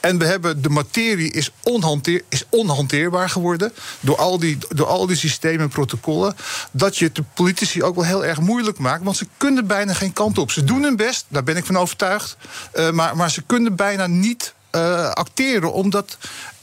En 0.00 0.18
we 0.18 0.24
hebben, 0.24 0.62
de 0.62 0.68
materie 0.68 1.32
is, 1.32 1.50
onhanteer, 1.62 2.22
is 2.28 2.44
onhanteerbaar 2.48 3.30
geworden... 3.30 3.72
Door 4.00 4.16
al, 4.16 4.38
die, 4.38 4.58
door 4.68 4.86
al 4.86 5.06
die 5.06 5.16
systemen 5.16 5.60
en 5.60 5.68
protocollen... 5.68 6.36
dat 6.70 6.96
je 6.96 7.04
het 7.04 7.14
de 7.14 7.24
politici 7.34 7.82
ook 7.82 7.94
wel 7.94 8.04
heel 8.04 8.24
erg 8.24 8.40
moeilijk 8.40 8.78
maakt... 8.78 9.04
want 9.04 9.16
ze 9.16 9.26
kunnen 9.36 9.66
bijna 9.66 9.92
geen 9.92 10.12
kant 10.12 10.38
op. 10.38 10.50
Ze 10.50 10.64
doen 10.64 10.82
hun 10.82 10.96
best, 10.96 11.24
daar 11.28 11.44
ben 11.44 11.56
ik 11.56 11.64
van 11.64 11.76
overtuigd... 11.76 12.36
Uh, 12.74 12.90
maar, 12.90 13.16
maar 13.16 13.30
ze 13.30 13.42
kunnen 13.42 13.76
bijna 13.76 14.06
niet 14.06 14.54
uh, 14.72 15.10
acteren, 15.10 15.72
omdat... 15.72 16.16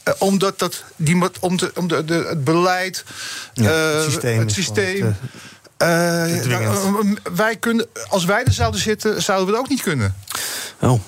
Uh, 0.07 0.13
omdat 0.17 0.59
dat, 0.59 0.83
die, 0.95 1.23
om, 1.39 1.57
de, 1.57 1.71
om 1.75 1.87
de, 1.87 2.05
de, 2.05 2.13
het 2.13 2.43
beleid, 2.43 3.03
ja, 3.53 3.71
het 3.71 4.03
systeem... 4.03 4.39
Het 4.39 4.51
systeem 4.51 5.15
wij 7.35 7.55
kunnen, 7.59 7.87
als 8.09 8.25
wij 8.25 8.43
er 8.43 8.53
zouden 8.53 8.81
zitten, 8.81 9.21
zouden 9.23 9.47
we 9.47 9.51
het 9.51 9.61
ook 9.61 9.69
niet 9.69 9.81
kunnen. 9.81 10.15
Oh. 10.79 10.99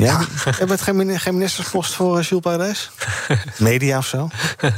Ja, 0.00 0.18
hebben 0.44 0.66
we 0.66 0.72
het 0.72 0.82
geen, 0.82 1.18
geen 1.20 1.34
ministerspost 1.34 1.94
voor 1.94 2.18
uh, 2.18 2.22
Jules 2.22 2.42
Paradijs? 2.42 2.90
Media 3.68 3.98
of 3.98 4.06
zo? 4.06 4.28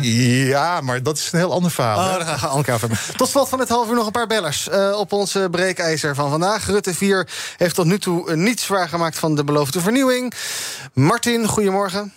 Ja, 0.00 0.80
maar 0.80 1.02
dat 1.02 1.16
is 1.16 1.32
een 1.32 1.38
heel 1.38 1.52
ander 1.52 1.70
verhaal. 1.70 1.98
Oh, 1.98 2.26
daar 2.26 2.38
gaan 2.38 2.50
we 2.50 2.56
elkaar 2.56 2.80
hebben. 2.80 2.98
Tot 3.16 3.28
slot 3.28 3.48
van 3.48 3.58
het 3.58 3.68
half 3.68 3.88
uur 3.88 3.94
nog 3.94 4.06
een 4.06 4.12
paar 4.12 4.26
bellers. 4.26 4.68
Uh, 4.68 4.98
op 4.98 5.12
uh, 5.12 5.44
breekijzer 5.50 6.14
van 6.14 6.30
vandaag. 6.30 6.66
Rutte 6.66 6.94
4 6.94 7.28
heeft 7.56 7.74
tot 7.74 7.86
nu 7.86 7.98
toe 7.98 8.30
uh, 8.30 8.36
niets 8.36 8.64
zwaar 8.64 8.88
gemaakt 8.88 9.18
van 9.18 9.34
de 9.34 9.44
beloofde 9.44 9.80
vernieuwing. 9.80 10.32
Martin, 10.94 11.46
goedemorgen. 11.46 12.12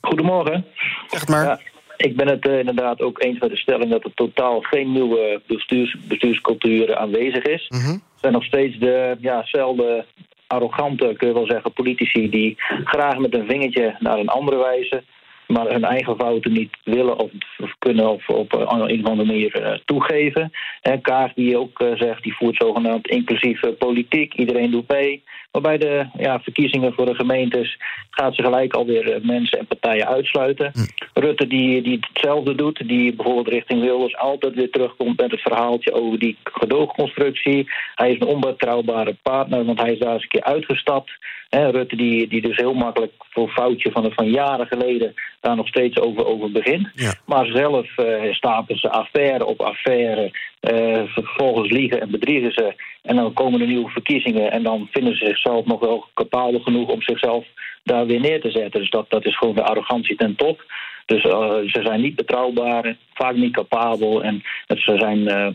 Goedemorgen. 0.00 0.66
Zeg 1.10 1.20
het 1.20 1.28
maar. 1.28 1.44
Ja. 1.44 1.60
Ik 1.96 2.16
ben 2.16 2.28
het 2.28 2.46
uh, 2.46 2.58
inderdaad 2.58 3.00
ook 3.00 3.22
eens 3.22 3.38
met 3.38 3.50
de 3.50 3.56
stelling 3.56 3.90
dat 3.90 4.04
er 4.04 4.14
totaal 4.14 4.60
geen 4.60 4.92
nieuwe 4.92 5.42
bestuurs, 5.46 5.96
bestuurscultuur 6.08 6.96
aanwezig 6.96 7.44
is. 7.44 7.66
Mm 7.68 7.80
-hmm. 7.80 7.92
Er 7.92 8.20
zijn 8.20 8.32
nog 8.32 8.44
steeds 8.44 8.78
dezelfde 8.78 9.84
ja, 9.84 10.04
arrogante, 10.50 11.14
kun 11.16 11.28
je 11.28 11.34
wel 11.34 11.46
zeggen, 11.46 11.72
politici 11.72 12.30
die 12.30 12.54
graag 12.84 13.18
met 13.18 13.34
een 13.34 13.48
vingertje 13.48 13.96
naar 13.98 14.18
een 14.18 14.28
andere 14.28 14.56
wijzen, 14.56 15.04
maar 15.46 15.66
hun 15.66 15.84
eigen 15.84 16.16
fouten 16.16 16.52
niet 16.52 16.76
willen 16.84 17.18
of, 17.18 17.30
kunnen 17.78 18.10
of 18.10 18.28
op 18.28 18.52
een 18.52 19.00
of 19.00 19.10
andere 19.10 19.24
manier 19.24 19.60
uh, 19.60 19.72
toegeven. 19.84 20.50
En 20.80 21.00
Kaag 21.00 21.32
die 21.32 21.58
ook 21.58 21.80
uh, 21.80 21.88
zegt, 21.94 22.22
die 22.22 22.34
voert 22.34 22.56
zogenaamd 22.56 23.06
inclusieve 23.08 23.72
politiek, 23.72 24.34
iedereen 24.34 24.70
doet 24.70 24.88
mee. 24.88 25.22
Maar 25.52 25.62
bij 25.62 25.78
de 25.78 26.06
ja, 26.18 26.40
verkiezingen 26.40 26.92
voor 26.92 27.06
de 27.06 27.14
gemeentes 27.14 27.78
gaat 28.10 28.34
ze 28.34 28.42
gelijk 28.42 28.74
alweer 28.74 29.16
uh, 29.16 29.24
mensen 29.24 29.58
en 29.58 29.66
partijen 29.66 30.06
uitsluiten. 30.06 30.70
Hm. 30.72 31.20
Rutte 31.20 31.46
die, 31.46 31.82
die 31.82 31.98
hetzelfde 32.12 32.54
doet, 32.54 32.88
die 32.88 33.14
bijvoorbeeld 33.14 33.48
richting 33.48 33.80
Wilders 33.80 34.16
altijd 34.16 34.54
weer 34.54 34.70
terugkomt 34.70 35.20
met 35.20 35.30
het 35.30 35.40
verhaaltje 35.40 35.92
over 35.92 36.18
die 36.18 36.36
gedoogconstructie. 36.44 37.70
Hij 37.94 38.10
is 38.10 38.20
een 38.20 38.26
onbetrouwbare 38.26 39.16
partner, 39.22 39.64
want 39.64 39.80
hij 39.80 39.92
is 39.92 39.98
daar 39.98 40.12
eens 40.12 40.22
een 40.22 40.28
keer 40.28 40.44
uitgestapt. 40.44 41.10
Rutte 41.50 41.96
die, 41.96 42.28
die 42.28 42.40
dus 42.40 42.56
heel 42.56 42.74
makkelijk 42.74 43.12
voor 43.18 43.48
foutje 43.48 43.90
van, 43.90 44.12
van 44.12 44.30
jaren 44.30 44.66
geleden 44.66 45.14
daar 45.40 45.56
nog 45.56 45.68
steeds 45.68 46.00
over, 46.00 46.26
over 46.26 46.52
begint. 46.52 46.88
Ja. 46.94 47.14
Maar 47.26 47.46
zelf 47.46 47.86
uh, 47.98 48.32
stapelen 48.32 48.80
ze 48.80 48.90
affaire 48.90 49.44
op 49.46 49.60
affaire. 49.60 50.30
Uh, 50.60 51.02
vervolgens 51.06 51.70
liegen 51.70 52.00
en 52.00 52.10
bedriegen 52.10 52.52
ze. 52.52 52.74
En 53.02 53.16
dan 53.16 53.32
komen 53.32 53.60
er 53.60 53.66
nieuwe 53.66 53.90
verkiezingen. 53.90 54.50
En 54.50 54.62
dan 54.62 54.88
vinden 54.90 55.16
ze 55.16 55.26
zichzelf 55.26 55.66
nog 55.66 55.80
wel 55.80 56.06
capabel 56.14 56.60
genoeg 56.60 56.88
om 56.88 57.02
zichzelf 57.02 57.44
daar 57.84 58.06
weer 58.06 58.20
neer 58.20 58.40
te 58.40 58.50
zetten. 58.50 58.80
Dus 58.80 58.90
dat, 58.90 59.10
dat 59.10 59.26
is 59.26 59.36
gewoon 59.36 59.54
de 59.54 59.62
arrogantie 59.62 60.16
ten 60.16 60.36
top. 60.36 60.64
Dus 61.06 61.24
uh, 61.24 61.50
ze 61.66 61.80
zijn 61.82 62.00
niet 62.00 62.16
betrouwbaar, 62.16 62.96
vaak 63.14 63.34
niet 63.34 63.52
capabel. 63.52 64.22
En 64.22 64.42
ze 64.66 64.96
zijn 64.98 65.54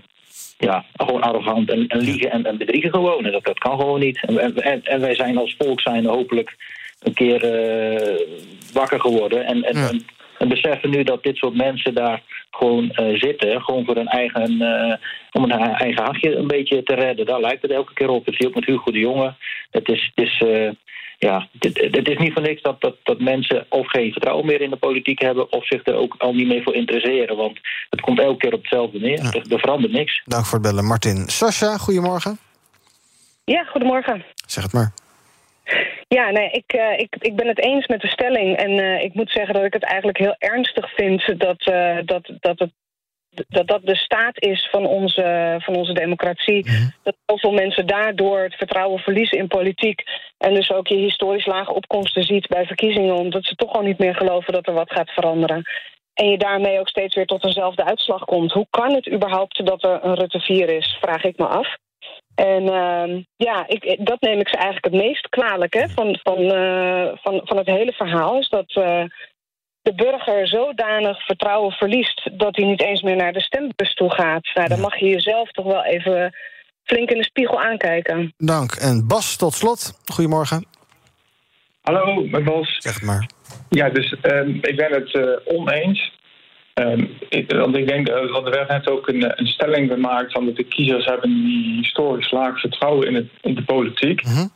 ja, 0.57 0.85
gewoon 0.93 1.21
arrogant 1.21 1.71
en, 1.71 1.87
en 1.87 1.99
liegen 1.99 2.31
en, 2.31 2.45
en, 2.45 2.57
bedriegen 2.57 2.89
gewoon. 2.89 3.25
En 3.25 3.31
dat, 3.31 3.45
dat 3.45 3.59
kan 3.59 3.79
gewoon 3.79 3.99
niet. 3.99 4.25
En, 4.25 4.61
en, 4.61 4.83
en 4.83 5.01
wij 5.01 5.15
zijn 5.15 5.37
als 5.37 5.55
volk 5.57 5.81
zijn 5.81 6.05
hopelijk 6.05 6.55
een 6.99 7.13
keer 7.13 7.39
wakker 8.73 8.99
geworden. 8.99 9.45
En, 9.45 9.63
en, 9.63 9.77
ja. 9.77 9.91
En, 10.45 10.51
En 10.51 10.61
beseffen 10.61 10.89
nu 10.89 11.03
dat 11.03 11.23
dit 11.23 11.37
soort 11.37 11.55
mensen 11.55 11.93
daar 11.93 12.21
gewoon 12.51 12.89
eh, 12.91 13.19
zitten. 13.19 13.61
Gewoon 13.61 13.85
voor 13.85 13.95
hun 13.95 14.07
eigen, 14.07 14.61
eh, 14.61 14.97
om 15.31 15.41
hun 15.41 15.51
eigen 15.51 16.03
hachje 16.03 16.35
een 16.35 16.47
beetje 16.47 16.83
te 16.83 16.95
redden. 16.95 17.25
Daar 17.25 17.39
lijkt 17.39 17.61
het 17.61 17.71
elke 17.71 17.93
keer 17.93 18.09
op. 18.09 18.25
Het 18.25 18.35
zie 18.35 18.43
je 18.43 18.49
ook 18.49 18.59
met 18.59 18.65
Hugo 18.65 18.91
de 18.91 18.99
Jonge. 18.99 19.33
Het 19.71 19.89
is, 19.89 20.11
het 20.15 20.25
is, 20.25 20.41
eh, 20.47 20.71
ja, 21.17 21.47
het, 21.59 21.87
het 21.91 22.09
is 22.09 22.17
niet 22.17 22.33
voor 22.33 22.41
niks 22.41 22.61
dat, 22.61 22.81
dat, 22.81 22.95
dat 23.03 23.19
mensen 23.19 23.65
of 23.69 23.87
geen 23.87 24.11
vertrouwen 24.11 24.45
meer 24.45 24.61
in 24.61 24.69
de 24.69 24.75
politiek 24.75 25.21
hebben... 25.21 25.51
of 25.51 25.65
zich 25.65 25.85
er 25.85 25.95
ook 25.95 26.15
al 26.17 26.33
niet 26.33 26.47
meer 26.47 26.63
voor 26.63 26.75
interesseren. 26.75 27.37
Want 27.37 27.59
het 27.89 28.01
komt 28.01 28.19
elke 28.19 28.37
keer 28.37 28.53
op 28.53 28.61
hetzelfde 28.61 28.99
neer. 28.99 29.19
Er, 29.19 29.51
er 29.51 29.59
verandert 29.59 29.93
niks. 29.93 30.21
Dank 30.25 30.45
voor 30.45 30.59
het 30.59 30.67
bellen, 30.67 30.85
Martin. 30.85 31.27
Sascha, 31.27 31.77
goedemorgen. 31.77 32.37
Ja, 33.45 33.63
goedemorgen. 33.63 34.25
Zeg 34.45 34.63
het 34.63 34.73
maar. 34.73 35.04
Ja, 36.07 36.29
nee, 36.29 36.49
ik, 36.49 36.73
uh, 36.73 36.99
ik, 36.99 37.15
ik 37.19 37.35
ben 37.35 37.47
het 37.47 37.65
eens 37.65 37.87
met 37.87 38.01
de 38.01 38.07
stelling. 38.07 38.57
En 38.57 38.71
uh, 38.71 39.01
ik 39.01 39.13
moet 39.13 39.31
zeggen 39.31 39.53
dat 39.53 39.63
ik 39.63 39.73
het 39.73 39.83
eigenlijk 39.83 40.17
heel 40.17 40.35
ernstig 40.37 40.93
vind 40.93 41.39
dat 41.39 41.67
uh, 41.67 41.97
dat, 42.05 42.31
dat, 42.39 42.59
het, 42.59 42.71
dat 43.47 43.67
dat 43.67 43.85
de 43.85 43.95
staat 43.95 44.41
is 44.41 44.67
van 44.71 44.85
onze, 44.85 45.55
van 45.59 45.75
onze 45.75 45.93
democratie. 45.93 46.65
-hmm. 46.69 46.91
Dat 47.03 47.15
zoveel 47.25 47.51
mensen 47.51 47.87
daardoor 47.87 48.39
het 48.39 48.55
vertrouwen 48.55 48.99
verliezen 48.99 49.37
in 49.37 49.47
politiek. 49.47 50.03
En 50.37 50.53
dus 50.53 50.71
ook 50.71 50.87
je 50.87 50.95
historisch 50.95 51.45
lage 51.45 51.73
opkomsten 51.73 52.23
ziet 52.23 52.47
bij 52.47 52.65
verkiezingen... 52.65 53.15
omdat 53.15 53.45
ze 53.45 53.55
toch 53.55 53.73
al 53.73 53.81
niet 53.81 53.99
meer 53.99 54.15
geloven 54.15 54.53
dat 54.53 54.67
er 54.67 54.73
wat 54.73 54.91
gaat 54.91 55.09
veranderen. 55.09 55.63
En 56.13 56.29
je 56.29 56.37
daarmee 56.37 56.79
ook 56.79 56.89
steeds 56.89 57.15
weer 57.15 57.25
tot 57.25 57.45
eenzelfde 57.45 57.85
uitslag 57.85 58.25
komt. 58.25 58.51
Hoe 58.51 58.67
kan 58.69 58.93
het 58.93 59.11
überhaupt 59.11 59.65
dat 59.65 59.83
er 59.83 59.99
een 60.03 60.15
Rutte 60.15 60.39
4 60.39 60.69
is, 60.69 60.97
vraag 61.01 61.23
ik 61.23 61.37
me 61.37 61.45
af. 61.45 61.77
En 62.35 62.63
uh, 62.63 63.23
ja, 63.35 63.67
ik, 63.67 64.05
dat 64.05 64.21
neem 64.21 64.39
ik 64.39 64.47
ze 64.47 64.55
eigenlijk 64.55 64.85
het 64.85 65.03
meest 65.03 65.29
kwalijk 65.29 65.73
hè, 65.73 65.89
van, 65.89 66.19
van, 66.23 66.39
uh, 66.39 67.07
van, 67.13 67.41
van 67.43 67.57
het 67.57 67.67
hele 67.67 67.91
verhaal. 67.91 68.39
Is 68.39 68.49
dat 68.49 68.75
uh, 68.75 69.03
de 69.81 69.95
burger 69.95 70.47
zodanig 70.47 71.25
vertrouwen 71.25 71.71
verliest 71.71 72.29
dat 72.39 72.55
hij 72.55 72.65
niet 72.65 72.81
eens 72.81 73.01
meer 73.01 73.15
naar 73.15 73.33
de 73.33 73.41
stembus 73.41 73.93
toe 73.93 74.11
gaat. 74.11 74.51
Nou, 74.53 74.67
dan 74.67 74.79
mag 74.79 74.97
je 74.99 75.05
jezelf 75.05 75.51
toch 75.51 75.65
wel 75.65 75.83
even 75.83 76.35
flink 76.83 77.09
in 77.09 77.17
de 77.17 77.23
spiegel 77.23 77.61
aankijken. 77.61 78.33
Dank. 78.37 78.71
En 78.71 79.07
Bas, 79.07 79.37
tot 79.37 79.53
slot. 79.53 79.99
Goedemorgen. 80.05 80.65
Hallo, 81.81 82.23
met 82.23 82.43
Bas. 82.43 82.77
Zeg 82.79 82.93
het 82.93 83.03
maar. 83.03 83.29
Ja, 83.69 83.89
dus 83.89 84.15
um, 84.21 84.59
ik 84.61 84.75
ben 84.75 84.91
het 84.91 85.13
uh, 85.13 85.57
oneens. 85.59 86.11
Um, 86.81 87.17
ik, 87.29 87.51
want 87.51 87.77
ik 87.77 87.87
denk, 87.87 88.09
uh, 88.09 88.31
want 88.31 88.45
er 88.45 88.51
werd 88.51 88.69
net 88.69 88.89
ook 88.89 89.07
een, 89.07 89.39
een, 89.39 89.47
stelling 89.47 89.91
gemaakt 89.91 90.31
van 90.31 90.45
dat 90.45 90.55
de 90.55 90.63
kiezers 90.63 91.05
hebben 91.05 91.29
die 91.29 91.77
historisch 91.77 92.31
laag 92.31 92.59
vertrouwen 92.59 93.07
in, 93.07 93.15
het, 93.15 93.27
in 93.41 93.55
de 93.55 93.63
politiek. 93.63 94.23
Mhm. 94.23 94.47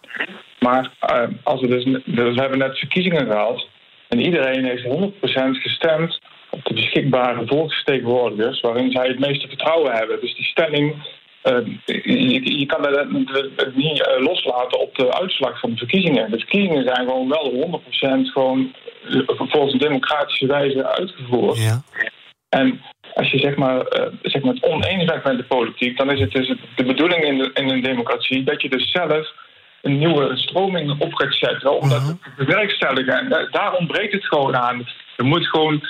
Maar 0.59 0.91
uh, 1.11 1.27
als 1.43 1.61
we 1.61 1.67
dus, 1.67 1.83
dus 2.05 2.35
we 2.35 2.41
hebben 2.41 2.57
net 2.57 2.77
verkiezingen 2.77 3.25
gehad 3.25 3.67
en 4.07 4.19
iedereen 4.19 4.65
heeft 4.65 4.83
100% 4.83 4.89
gestemd 5.51 6.19
op 6.49 6.65
de 6.65 6.73
beschikbare 6.73 7.45
volksvertegenwoordigers 7.45 8.61
waarin 8.61 8.91
zij 8.91 9.07
het 9.07 9.19
meeste 9.19 9.47
vertrouwen 9.47 9.91
hebben. 9.91 10.19
Dus 10.21 10.35
die 10.35 10.45
stelling, 10.45 10.95
uh, 11.43 11.57
je, 11.85 12.59
je, 12.59 12.65
kan 12.65 12.81
dat 12.81 13.11
niet 13.75 14.07
uh, 14.07 14.25
loslaten 14.25 14.79
op 14.79 14.95
de 14.95 15.13
uitslag 15.13 15.59
van 15.59 15.69
de 15.69 15.77
verkiezingen. 15.77 16.31
De 16.31 16.37
verkiezingen 16.37 16.83
zijn 16.83 17.07
gewoon 17.07 17.29
wel 17.29 17.81
100% 17.83 18.31
gewoon 18.31 18.73
volgens 19.35 19.73
een 19.73 19.79
democratische 19.79 20.47
wijze 20.47 20.87
uitgevoerd. 20.87 21.57
Ja. 21.57 21.81
En 22.49 22.81
als 23.13 23.31
je 23.31 23.39
zeg 23.39 23.55
maar, 23.55 23.75
uh, 23.75 24.05
zeg 24.21 24.41
maar 24.41 24.53
het 24.53 24.63
oneens 24.63 25.05
bent 25.05 25.23
met 25.23 25.37
de 25.37 25.43
politiek, 25.43 25.97
dan 25.97 26.11
is 26.11 26.19
het 26.19 26.31
dus 26.31 26.53
de 26.75 26.83
bedoeling 26.83 27.23
in, 27.23 27.37
de, 27.37 27.51
in 27.53 27.69
een 27.69 27.81
democratie 27.81 28.43
dat 28.43 28.61
je 28.61 28.69
dus 28.69 28.91
zelf 28.91 29.33
een 29.81 29.97
nieuwe 29.97 30.37
stroming 30.37 31.01
op 31.01 31.13
gaat 31.13 31.33
zetten 31.33 31.81
om 31.81 31.89
dat 31.89 32.05
te 32.05 32.29
bewerkstelligen. 32.37 33.13
En 33.19 33.29
da 33.29 33.47
daar 33.51 33.73
ontbreekt 33.73 34.13
het 34.13 34.25
gewoon 34.25 34.55
aan. 34.55 34.87
Er 35.17 35.25
moet 35.25 35.47
gewoon, 35.47 35.83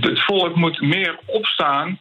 het 0.00 0.24
volk 0.24 0.54
moet 0.54 0.80
meer 0.80 1.18
opstaan 1.26 1.98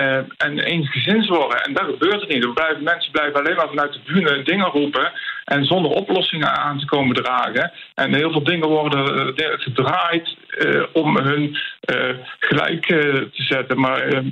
uh, 0.00 0.16
en 0.36 0.58
eensgezins 0.58 1.28
worden. 1.28 1.62
En 1.62 1.72
dat 1.72 1.84
gebeurt 1.84 2.20
het 2.20 2.28
niet. 2.28 2.54
Blijven, 2.54 2.82
mensen 2.82 3.12
blijven 3.12 3.40
alleen 3.40 3.56
maar 3.56 3.68
vanuit 3.68 3.92
de 3.92 4.00
bühne 4.12 4.42
dingen 4.42 4.66
roepen 4.66 5.12
en 5.44 5.64
zonder 5.64 5.90
oplossingen 5.90 6.58
aan 6.58 6.78
te 6.78 6.86
komen 6.86 7.14
dragen. 7.14 7.72
En 7.94 8.14
heel 8.14 8.30
veel 8.30 8.44
dingen 8.44 8.68
worden 8.68 9.16
uh, 9.16 9.46
gedraaid 9.56 10.36
uh, 10.58 10.82
om 10.92 11.16
hun 11.16 11.56
gelijk 12.38 12.86
te 12.86 13.28
zetten. 13.32 13.80
Maar 13.80 14.22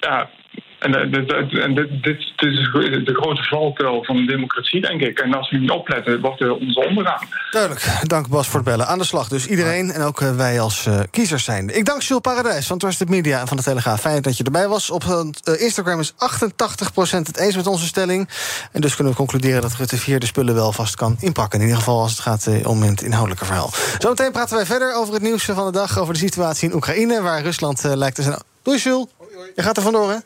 ja. 0.00 0.30
En, 0.78 0.94
en 0.94 1.74
dit, 1.74 2.02
dit, 2.02 2.18
is 2.36 2.70
de 3.04 3.14
grote 3.20 3.42
valkuil 3.42 4.04
van 4.04 4.16
de 4.16 4.26
democratie, 4.26 4.80
denk 4.80 5.00
ik. 5.00 5.18
En 5.18 5.34
als 5.34 5.50
we 5.50 5.58
niet 5.58 5.70
opletten, 5.70 6.20
wordt 6.20 6.40
er 6.40 6.54
ons 6.54 6.76
ondergaan. 6.76 7.26
Duidelijk. 7.50 7.86
Dank 8.02 8.28
Bas 8.28 8.46
voor 8.46 8.60
het 8.60 8.68
bellen. 8.68 8.86
Aan 8.86 8.98
de 8.98 9.04
slag 9.04 9.28
dus 9.28 9.46
iedereen 9.46 9.90
en 9.90 10.02
ook 10.02 10.20
wij 10.20 10.60
als 10.60 10.86
uh, 10.86 11.00
kiezers 11.10 11.44
zijn. 11.44 11.76
Ik 11.76 11.84
dank 11.84 12.02
Jules 12.02 12.22
Paradijs 12.22 12.66
van 12.66 12.78
Trusted 12.78 13.08
Media 13.08 13.40
en 13.40 13.46
van 13.46 13.56
de 13.56 13.62
Telegraaf. 13.62 14.00
Fijn 14.00 14.22
dat 14.22 14.36
je 14.36 14.44
erbij 14.44 14.68
was. 14.68 14.90
Op 14.90 15.04
uh, 15.04 15.60
Instagram 15.60 16.00
is 16.00 16.12
88% 16.12 16.16
het 17.10 17.38
eens 17.38 17.56
met 17.56 17.66
onze 17.66 17.86
stelling. 17.86 18.28
En 18.72 18.80
dus 18.80 18.94
kunnen 18.94 19.12
we 19.12 19.18
concluderen 19.18 19.62
dat 19.62 19.74
Rutte 19.74 19.96
4 19.96 20.20
de 20.20 20.26
spullen 20.26 20.54
wel 20.54 20.72
vast 20.72 20.94
kan 20.94 21.16
inpakken. 21.20 21.58
In 21.58 21.64
ieder 21.64 21.78
geval 21.78 22.00
als 22.00 22.10
het 22.10 22.20
gaat 22.20 22.46
uh, 22.48 22.66
om 22.66 22.82
het 22.82 23.02
inhoudelijke 23.02 23.44
verhaal. 23.44 23.70
Zometeen 23.98 24.32
praten 24.32 24.56
wij 24.56 24.66
verder 24.66 24.94
over 24.94 25.14
het 25.14 25.22
nieuws 25.22 25.44
van 25.44 25.66
de 25.66 25.72
dag. 25.72 25.98
Over 25.98 26.12
de 26.12 26.20
situatie 26.20 26.68
in 26.68 26.74
Oekraïne, 26.74 27.22
waar 27.22 27.42
Rusland 27.42 27.82
lijkt 27.82 28.16
te 28.16 28.22
zijn... 28.22 28.36
Doei 28.62 28.78
Jules. 28.78 29.06
Je 29.54 29.62
gaat 29.62 29.76
er 29.76 29.82
vandoor, 29.82 30.10
hè? 30.10 30.16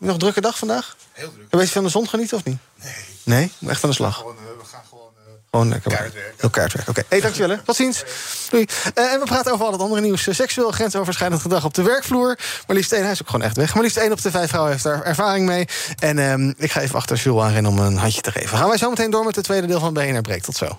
Nog 0.00 0.12
een 0.12 0.18
drukke 0.18 0.40
dag 0.40 0.58
vandaag? 0.58 0.96
Heel 1.12 1.32
druk. 1.32 1.46
Een 1.50 1.58
beetje 1.58 1.74
van 1.74 1.82
de 1.82 1.88
zon 1.88 2.08
genieten 2.08 2.36
of 2.36 2.44
niet? 2.44 2.58
Nee. 2.82 2.92
Nee? 3.22 3.52
Echt 3.70 3.84
aan 3.84 3.90
de 3.90 3.96
slag? 3.96 4.16
Gewoon, 4.16 4.34
we 4.34 4.64
gaan 4.64 4.82
gewoon... 4.88 5.12
Uh, 5.18 5.32
gewoon 5.50 5.68
lekker 5.68 5.90
kaartwerk. 5.90 6.34
Heel 6.36 6.50
kaartwerk. 6.50 6.88
Oké, 6.88 7.00
okay. 7.00 7.04
hey, 7.08 7.20
dankjewel. 7.20 7.58
Tot 7.64 7.76
ziens. 7.76 8.04
Doei. 8.50 8.66
Uh, 8.94 9.12
en 9.12 9.20
we 9.20 9.24
praten 9.24 9.52
over 9.52 9.66
al 9.66 9.72
het 9.72 9.80
andere 9.80 10.00
nieuws. 10.00 10.28
seksueel 10.30 10.70
grensoverschrijdend 10.70 11.42
gedrag 11.42 11.64
op 11.64 11.74
de 11.74 11.82
werkvloer. 11.82 12.38
Maar 12.66 12.76
liefst 12.76 12.92
één, 12.92 13.02
hij 13.02 13.12
is 13.12 13.20
ook 13.22 13.30
gewoon 13.30 13.46
echt 13.46 13.56
weg. 13.56 13.74
Maar 13.74 13.82
liefst 13.82 13.96
één 13.96 14.12
op 14.12 14.22
de 14.22 14.30
vijf 14.30 14.48
vrouwen 14.48 14.72
heeft 14.72 14.84
daar 14.84 15.02
ervaring 15.02 15.46
mee. 15.46 15.68
En 15.98 16.18
um, 16.18 16.54
ik 16.56 16.72
ga 16.72 16.80
even 16.80 16.96
achter 16.96 17.16
Jules 17.16 17.42
aanrennen 17.42 17.70
om 17.70 17.78
een 17.78 17.96
handje 17.96 18.20
te 18.20 18.32
geven. 18.32 18.58
Gaan 18.58 18.68
wij 18.68 18.78
zo 18.78 18.90
meteen 18.90 19.10
door 19.10 19.24
met 19.24 19.36
het 19.36 19.44
tweede 19.44 19.66
deel 19.66 19.80
van 19.80 19.92
BNR 19.92 20.20
Breek. 20.20 20.42
Tot 20.42 20.56
zo. 20.56 20.78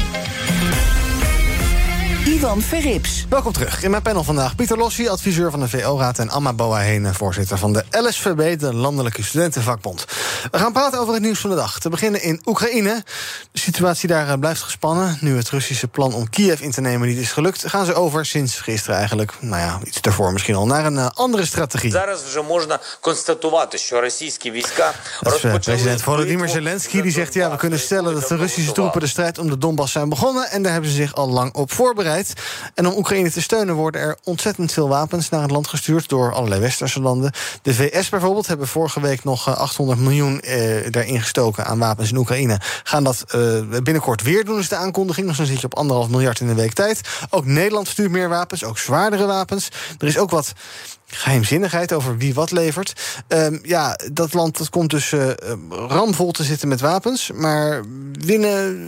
Bye. 0.61 1.00
Ivan 2.31 2.61
Verrips. 2.61 3.25
Welkom 3.29 3.51
terug. 3.51 3.83
In 3.83 3.91
mijn 3.91 4.01
panel 4.01 4.23
vandaag 4.23 4.55
Pieter 4.55 4.77
Lossi, 4.77 5.07
adviseur 5.07 5.51
van 5.51 5.59
de 5.59 5.69
VO-raad... 5.69 6.19
en 6.19 6.29
Amma 6.29 6.53
Boahene, 6.53 7.13
voorzitter 7.13 7.57
van 7.57 7.73
de 7.73 7.83
LSVB, 7.91 8.59
de 8.59 8.73
Landelijke 8.73 9.23
Studentenvakbond. 9.23 10.05
We 10.51 10.57
gaan 10.57 10.73
praten 10.73 10.99
over 10.99 11.13
het 11.13 11.23
nieuws 11.23 11.39
van 11.39 11.49
de 11.49 11.55
dag. 11.55 11.79
Te 11.79 11.89
beginnen 11.89 12.21
in 12.21 12.41
Oekraïne. 12.45 13.03
De 13.51 13.59
situatie 13.59 14.07
daar 14.07 14.29
eh, 14.29 14.39
blijft 14.39 14.61
gespannen. 14.61 15.17
Nu 15.21 15.37
het 15.37 15.49
Russische 15.49 15.87
plan 15.87 16.13
om 16.13 16.29
Kiev 16.29 16.61
in 16.61 16.71
te 16.71 16.81
nemen 16.81 17.07
niet 17.07 17.17
is 17.17 17.31
gelukt... 17.31 17.67
gaan 17.67 17.85
ze 17.85 17.93
over, 17.93 18.25
sinds 18.25 18.59
gisteren 18.59 18.97
eigenlijk, 18.97 19.33
nou 19.39 19.61
ja, 19.61 19.79
iets 19.83 20.01
daarvoor 20.01 20.31
misschien 20.33 20.55
al... 20.55 20.65
naar 20.65 20.85
een 20.85 20.97
eh, 20.97 21.09
andere 21.13 21.45
strategie. 21.45 21.91
Dus, 25.21 25.43
uh, 25.43 25.55
president 25.59 26.01
Volodymyr 26.01 26.49
Zelensky 26.49 27.01
die 27.01 27.11
zegt... 27.11 27.33
ja, 27.33 27.51
we 27.51 27.57
kunnen 27.57 27.79
stellen 27.79 28.13
dat 28.13 28.27
de 28.27 28.35
Russische 28.35 28.71
troepen 28.71 28.99
de 28.99 29.07
strijd 29.07 29.37
om 29.37 29.49
de 29.49 29.57
Donbass 29.57 29.91
zijn 29.91 30.09
begonnen... 30.09 30.49
en 30.49 30.63
daar 30.63 30.71
hebben 30.71 30.89
ze 30.89 30.95
zich 30.95 31.15
al 31.15 31.29
lang 31.29 31.53
op 31.53 31.71
voorbereid. 31.71 32.19
En 32.75 32.87
om 32.87 32.97
Oekraïne 32.97 33.31
te 33.31 33.41
steunen 33.41 33.75
worden 33.75 34.01
er 34.01 34.17
ontzettend 34.23 34.71
veel 34.71 34.87
wapens 34.87 35.29
naar 35.29 35.41
het 35.41 35.51
land 35.51 35.67
gestuurd 35.67 36.09
door 36.09 36.33
allerlei 36.33 36.61
westerse 36.61 37.01
landen. 37.01 37.31
De 37.61 37.73
VS 37.73 38.09
bijvoorbeeld 38.09 38.47
hebben 38.47 38.67
vorige 38.67 39.01
week 39.01 39.23
nog 39.23 39.57
800 39.57 39.99
miljoen 39.99 40.39
eh, 40.39 40.91
daarin 40.91 41.21
gestoken 41.21 41.65
aan 41.65 41.79
wapens 41.79 42.11
in 42.11 42.17
Oekraïne. 42.17 42.59
Gaan 42.83 43.03
dat 43.03 43.23
eh, 43.27 43.79
binnenkort 43.83 44.21
weer 44.21 44.45
doen, 44.45 44.59
is 44.59 44.69
de 44.69 44.75
aankondiging. 44.75 45.27
Dus 45.27 45.37
dan 45.37 45.45
zit 45.45 45.59
je 45.59 45.65
op 45.65 45.75
anderhalf 45.75 46.09
miljard 46.09 46.39
in 46.39 46.47
een 46.47 46.55
week 46.55 46.73
tijd. 46.73 47.01
Ook 47.29 47.45
Nederland 47.45 47.87
stuurt 47.87 48.11
meer 48.11 48.29
wapens, 48.29 48.63
ook 48.63 48.77
zwaardere 48.77 49.25
wapens. 49.25 49.69
Er 49.97 50.07
is 50.07 50.17
ook 50.17 50.29
wat 50.29 50.53
geheimzinnigheid 51.11 51.93
over 51.93 52.17
wie 52.17 52.33
wat 52.33 52.51
levert. 52.51 53.23
Ehm, 53.27 53.57
ja, 53.63 53.99
dat 54.11 54.33
land 54.33 54.57
dat 54.57 54.69
komt 54.69 54.89
dus 54.89 55.11
uh, 55.11 55.29
ramvol 55.69 56.31
te 56.31 56.43
zitten 56.43 56.67
met 56.67 56.81
wapens. 56.81 57.31
Maar 57.33 57.83
winnen 58.13 58.79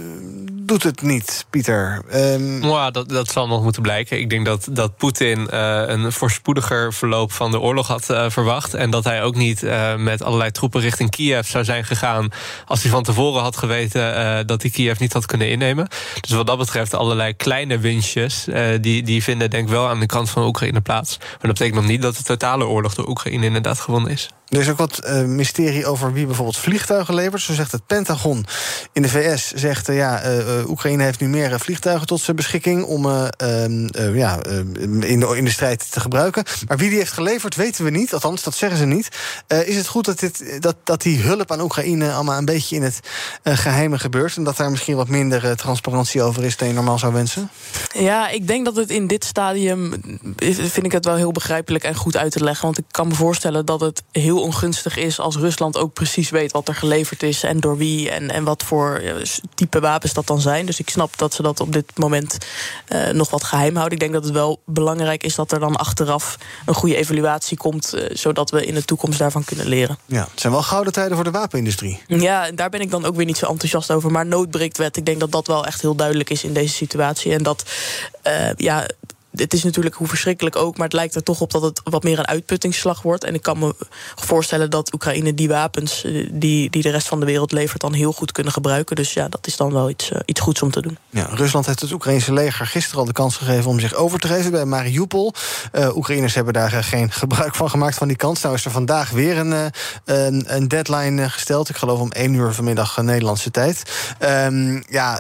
doet 0.66 0.84
het 0.84 1.02
niet, 1.02 1.46
Pieter. 1.50 2.02
Um... 2.14 2.64
Ja, 2.64 2.92
dat, 2.92 3.10
dat 3.10 3.32
zal 3.32 3.48
nog 3.48 3.64
moeten 3.64 3.82
blijken. 3.82 4.20
Ik 4.20 4.30
denk 4.30 4.46
dat, 4.46 4.68
dat 4.72 4.98
Poetin 4.98 5.48
uh, 5.54 5.84
een 5.86 6.12
voorspoediger 6.12 6.94
verloop 6.94 7.32
van 7.32 7.52
de 7.52 7.60
oorlog 7.60 7.88
had 7.88 8.10
uh, 8.12 8.30
verwacht. 8.30 8.74
En 8.74 8.90
dat 8.90 9.04
hij 9.04 9.24
ook 9.24 9.36
niet 9.36 9.62
met 9.98 10.24
allerlei 10.24 10.52
troepen 10.52 10.82
richting 10.82 11.10
Kiev 11.10 11.48
zou 11.48 11.64
zijn 11.64 11.86
gegaan. 11.86 12.30
als 12.66 12.82
hij 12.82 12.92
van 12.92 13.04
tevoren 13.04 13.42
had 13.42 13.58
geweten 13.58 14.48
dat 14.48 14.62
hij 14.62 14.72
Kiev 14.72 15.00
niet 15.00 15.14
had 15.14 15.26
kunnen 15.26 15.50
innemen. 15.50 15.88
Dus 16.22 16.32
wat 16.32 16.48
dat 16.48 16.58
betreft, 16.58 16.94
allerlei 16.94 17.34
kleine 17.34 17.80
winstjes. 17.80 18.48
die, 18.82 19.04
die 19.04 19.24
vinden 19.24 19.50
denk 19.50 19.64
ik 19.64 19.74
wel 19.74 19.88
aan 19.88 20.00
de 20.00 20.06
kant 20.06 20.30
van 20.30 20.46
Oekraïne 20.46 20.82
plaats. 20.82 21.18
Maar 21.20 21.28
dat 21.40 21.52
betekent 21.52 21.76
nog 21.76 21.86
niet 21.86 22.02
dat 22.02 22.13
de 22.18 22.24
totale 22.24 22.66
oorlog 22.66 22.96
door 22.96 23.10
Oekraïne 23.10 23.46
inderdaad 23.46 23.80
gewonnen 23.80 24.12
is. 24.12 24.30
Er 24.54 24.60
is 24.60 24.70
ook 24.70 24.78
wat 24.78 25.02
uh, 25.06 25.22
mysterie 25.22 25.86
over 25.86 26.14
wie 26.14 26.26
bijvoorbeeld 26.26 26.58
vliegtuigen 26.58 27.14
levert. 27.14 27.42
Zo 27.42 27.54
zegt 27.54 27.72
het 27.72 27.86
Pentagon 27.86 28.46
in 28.92 29.02
de 29.02 29.10
VS. 29.10 29.52
Zegt 29.52 29.90
uh, 29.90 29.96
ja, 29.96 30.26
uh, 30.26 30.70
Oekraïne 30.70 31.04
heeft 31.04 31.20
nu 31.20 31.28
meer 31.28 31.60
vliegtuigen 31.60 32.08
tot 32.08 32.22
zijn 32.22 32.36
beschikking 32.36 32.84
om 32.84 33.06
ehm, 33.06 34.16
ja, 34.16 34.44
in, 34.80 35.20
de, 35.20 35.34
in 35.38 35.46
de 35.46 35.52
strijd 35.52 35.92
te 35.92 36.00
gebruiken. 36.00 36.44
Maar 36.68 36.78
wie 36.78 36.90
die 36.90 36.98
heeft 36.98 37.12
geleverd, 37.12 37.56
weten 37.56 37.84
we 37.84 37.90
niet. 37.90 38.14
Althans, 38.14 38.44
dat 38.44 38.56
zeggen 38.56 38.78
ze 38.78 38.86
niet. 38.86 39.08
is 39.66 39.76
het 39.76 39.88
goed 39.88 40.06
dat, 40.06 40.20
dit, 40.20 40.62
dat, 40.62 40.76
dat 40.84 41.02
die 41.02 41.22
hulp 41.22 41.52
aan 41.52 41.62
Oekraïne 41.62 42.12
allemaal 42.12 42.38
een 42.38 42.46
beetje 42.46 42.76
in 42.76 42.84
het 42.84 43.00
geheime 43.44 44.00
gebeurt? 44.00 44.38
En 44.38 44.44
dat 44.44 44.58
daar 44.58 44.72
misschien 44.72 44.96
wat 44.96 45.08
minder 45.08 45.56
transparantie 45.56 46.22
over 46.22 46.44
is 46.44 46.58
dan 46.58 46.68
je 46.68 46.74
normaal 46.74 47.00
zou 47.00 47.14
wensen? 47.14 47.50
Ja, 47.94 48.30
ik 48.30 48.48
denk 48.48 48.66
dat 48.66 48.76
het 48.76 48.90
in 48.90 49.08
dit 49.08 49.26
stadium 49.26 49.94
vind 50.38 50.86
ik 50.86 50.92
het 50.92 51.06
wel 51.06 51.16
heel 51.16 51.32
begrijpelijk 51.32 51.84
en 51.84 51.96
goed 51.96 52.18
uit 52.18 52.32
te 52.32 52.44
leggen. 52.44 52.66
Want 52.66 52.78
ik 52.78 52.86
kan 52.92 53.08
me 53.08 53.14
voorstellen 53.14 53.66
dat 53.66 53.80
het 53.80 54.04
heel 54.12 54.43
ongunstig 54.44 54.98
is 54.98 55.20
als 55.20 55.36
Rusland 55.36 55.78
ook 55.78 55.94
precies 55.94 56.30
weet 56.30 56.52
wat 56.52 56.68
er 56.68 56.76
geleverd 56.76 57.24
is 57.24 57.44
en 57.44 57.60
door 57.60 57.78
wie 57.78 58.10
en, 58.10 58.30
en 58.30 58.44
wat 58.44 58.64
voor 58.64 58.96
eh, 58.96 59.16
type 59.56 59.80
wapens 59.80 60.14
dat 60.14 60.28
dan 60.28 60.42
zijn. 60.42 60.66
Dus 60.66 60.80
ik 60.80 60.90
snap 60.90 61.18
dat 61.18 61.34
ze 61.34 61.42
dat 61.42 61.60
op 61.60 61.74
dit 61.74 61.98
moment 61.98 62.38
uh, 62.88 63.10
nog 63.10 63.30
wat 63.30 63.44
geheim 63.44 63.76
houden. 63.76 63.94
Ik 63.94 64.00
denk 64.00 64.14
dat 64.14 64.24
het 64.24 64.34
wel 64.34 64.62
belangrijk 64.66 65.24
is 65.24 65.36
dat 65.36 65.52
er 65.52 65.60
dan 65.60 65.76
achteraf 65.76 66.38
een 66.66 66.74
goede 66.74 66.96
evaluatie 66.96 67.58
komt, 67.58 67.96
uh, 67.96 68.10
zodat 68.10 68.52
we 68.52 68.66
in 68.66 68.74
de 68.74 68.86
toekomst 68.86 69.20
daarvan 69.20 69.44
kunnen 69.44 69.68
leren. 69.68 69.98
Ja, 70.06 70.28
het 70.32 70.40
zijn 70.40 70.54
wel 70.54 70.64
gouden 70.64 70.94
tijden 70.94 71.16
voor 71.16 71.24
de 71.24 71.32
wapenindustrie. 71.32 72.02
Ja, 72.08 72.52
daar 72.52 72.70
ben 72.70 72.82
ik 72.82 72.92
dan 72.92 73.06
ook 73.06 73.16
weer 73.16 73.26
niet 73.26 73.38
zo 73.38 73.46
enthousiast 73.46 73.92
over. 73.92 74.12
Maar 74.12 74.26
noodbreekt 74.26 74.78
wet. 74.78 74.98
Ik 74.98 75.06
denk 75.06 75.20
dat 75.20 75.32
dat 75.32 75.48
wel 75.48 75.66
echt 75.66 75.82
heel 75.82 75.96
duidelijk 75.96 76.30
is 76.30 76.44
in 76.44 76.54
deze 76.54 76.74
situatie. 76.74 77.34
En 77.34 77.44
dat 77.44 77.64
uh, 78.28 78.50
ja, 78.56 78.88
het 79.36 79.54
is 79.54 79.64
natuurlijk 79.64 79.96
hoe 79.96 80.08
verschrikkelijk 80.08 80.56
ook, 80.56 80.78
maar 80.78 80.86
het 80.86 80.96
lijkt 80.96 81.16
er 81.16 81.24
toch 81.24 81.42
op 81.42 81.52
dat 81.52 81.62
het 81.62 81.82
wat 81.84 82.04
meer 82.04 82.20
een 82.20 82.28
uitputtingsslag 82.28 83.02
wordt. 83.02 83.24
En 83.24 83.34
ik 83.34 83.42
kan 83.42 83.60
me 83.60 83.76
voorstellen 84.16 84.70
dat 84.70 84.94
Oekraïne 84.94 85.34
die 85.34 85.48
wapens 85.48 86.04
eh, 86.04 86.28
die, 86.32 86.70
die 86.70 86.82
de 86.82 86.90
rest 86.90 87.08
van 87.08 87.20
de 87.20 87.26
wereld 87.26 87.52
levert, 87.52 87.82
dan 87.82 87.94
heel 87.94 88.12
goed 88.12 88.32
kunnen 88.32 88.54
gebruiken. 88.54 88.96
Dus 88.96 89.14
ja, 89.14 89.28
dat 89.28 89.48
is 89.48 89.58
dan 89.58 89.74
wel 89.74 89.90
iets, 89.90 90.12
uh, 90.12 90.20
iets 90.26 90.40
goeds 90.40 90.62
om 90.62 90.72
te 90.72 90.82
doen. 90.82 90.98
Ja, 91.10 91.28
Rusland 91.32 91.66
heeft 91.66 91.80
het 91.80 91.92
Oekraïnse 91.92 92.34
leger 92.34 92.68
gisteren 92.68 93.00
al 93.00 93.06
de 93.06 93.12
kans 93.12 93.36
gegeven 93.38 93.70
om 93.70 93.80
zich 93.80 93.94
over 93.94 94.20
te 94.20 94.28
geven 94.28 94.52
bij 94.52 94.66
Mariupol. 94.66 95.34
Uh, 95.74 95.96
Oekraïners 95.96 96.36
hebben 96.36 96.54
daar 96.54 96.84
geen 96.84 97.12
gebruik 97.12 97.56
van 97.56 97.70
gemaakt 97.70 97.96
van 97.96 98.08
die 98.08 98.18
kans. 98.18 98.42
Nou 98.42 98.56
is 98.56 98.66
er 98.66 98.72
vandaag 98.72 99.10
weer 99.10 99.38
een, 99.38 99.72
een, 100.06 100.68
deadline 100.68 101.30
gesteld. 101.30 101.70
Ik 101.70 101.76
geloof 101.76 102.00
om 102.00 102.12
één 102.12 102.34
uur 102.34 102.54
vanmiddag 102.54 103.02
Nederlandse 103.02 103.52
tijd. 103.52 103.84
Um, 104.20 104.84
ja, 104.90 105.18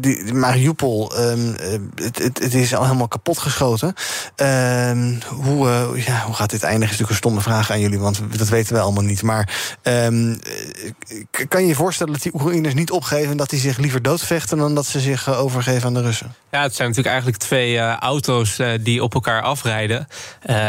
die, 0.00 0.32
Mariupol, 0.32 1.18
um, 1.18 1.56
het, 1.94 2.18
het, 2.18 2.38
het 2.38 2.54
is 2.54 2.73
al 2.76 2.84
helemaal 2.84 3.08
kapot 3.08 3.38
geschoten. 3.38 3.94
Uh, 4.36 4.90
hoe, 5.28 5.66
uh, 5.66 6.06
ja, 6.06 6.22
hoe 6.24 6.34
gaat 6.34 6.50
dit 6.50 6.62
eindigen? 6.62 6.94
Is 6.94 7.00
natuurlijk 7.00 7.10
een 7.10 7.16
stomme 7.16 7.40
vraag 7.40 7.70
aan 7.70 7.80
jullie, 7.80 7.98
want 7.98 8.20
dat 8.36 8.48
weten 8.48 8.74
we 8.74 8.80
allemaal 8.80 9.02
niet. 9.02 9.22
Maar 9.22 9.76
um, 9.82 10.38
kan 11.48 11.62
je 11.62 11.66
je 11.66 11.74
voorstellen 11.74 12.12
dat 12.12 12.22
die 12.22 12.34
Oekraïners 12.34 12.74
niet 12.74 12.90
opgeven 12.90 13.30
en 13.30 13.36
dat 13.36 13.50
die 13.50 13.60
zich 13.60 13.78
liever 13.78 14.02
doodvechten 14.02 14.58
dan 14.58 14.74
dat 14.74 14.86
ze 14.86 15.00
zich 15.00 15.28
uh, 15.28 15.40
overgeven 15.40 15.86
aan 15.86 15.94
de 15.94 16.02
Russen? 16.02 16.34
Ja, 16.50 16.62
het 16.62 16.74
zijn 16.74 16.88
natuurlijk 16.88 17.14
eigenlijk 17.14 17.44
twee 17.44 17.74
uh, 17.74 17.96
auto's 17.96 18.58
die 18.80 19.02
op 19.02 19.14
elkaar 19.14 19.42
afrijden. 19.42 20.08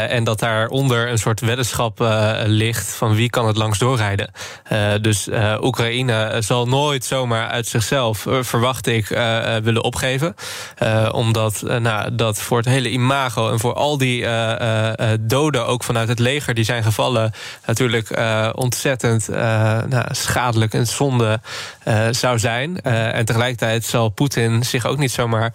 en 0.08 0.24
dat 0.24 0.38
daaronder 0.38 1.10
een 1.10 1.18
soort 1.18 1.40
weddenschap 1.40 1.98
ligt 2.44 2.86
van 2.86 3.14
wie 3.14 3.30
kan 3.30 3.46
het 3.46 3.56
langs 3.56 3.78
doorrijden. 3.78 4.30
dus 5.00 5.28
Oekraïne 5.60 6.36
zal 6.38 6.66
nooit 6.66 7.04
zomaar 7.04 7.48
uit 7.48 7.66
zichzelf, 7.66 8.26
verwacht 8.40 8.86
ik, 8.86 9.08
willen 9.62 9.84
opgeven. 9.84 10.34
omdat 11.12 11.62
nou, 11.62 11.95
dat 12.12 12.40
voor 12.40 12.56
het 12.56 12.66
hele 12.66 12.90
imago 12.90 13.50
en 13.50 13.60
voor 13.60 13.74
al 13.74 13.98
die 13.98 14.20
uh, 14.20 14.52
uh, 14.60 14.92
doden, 15.20 15.66
ook 15.66 15.84
vanuit 15.84 16.08
het 16.08 16.18
leger, 16.18 16.54
die 16.54 16.64
zijn 16.64 16.82
gevallen, 16.82 17.32
natuurlijk 17.66 18.20
ontzettend 18.52 19.28
nou, 19.88 20.04
schadelijk 20.10 20.74
en 20.74 20.86
zonde 20.86 21.40
zou 22.10 22.38
zijn. 22.38 22.80
en 22.82 23.24
tegelijkertijd 23.24 23.84
zal 23.84 24.08
Poetin 24.08 24.64
zich 24.64 24.86
ook 24.86 24.98
niet 24.98 25.12
zomaar 25.12 25.52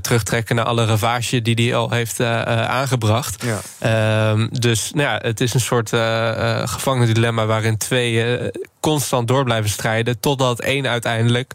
terugtrekken 0.00 0.56
naar 0.56 0.64
alle 0.64 0.84
ravage 0.84 1.42
die 1.42 1.66
hij 1.68 1.76
al 1.76 1.90
heeft 1.90 2.20
aangebracht. 2.20 3.44
Ja. 3.44 3.60
Ehm, 3.78 4.46
dus 4.50 4.90
nou 4.94 5.08
ja, 5.08 5.18
het 5.22 5.40
is 5.40 5.54
een 5.54 5.60
soort 5.60 5.88
gevangen 6.70 7.14
dilemma 7.14 7.46
waarin 7.46 7.76
twee 7.76 8.50
constant 8.84 9.28
door 9.28 9.44
blijven 9.44 9.70
strijden, 9.70 10.20
totdat 10.20 10.60
één 10.60 10.86
uiteindelijk 10.86 11.52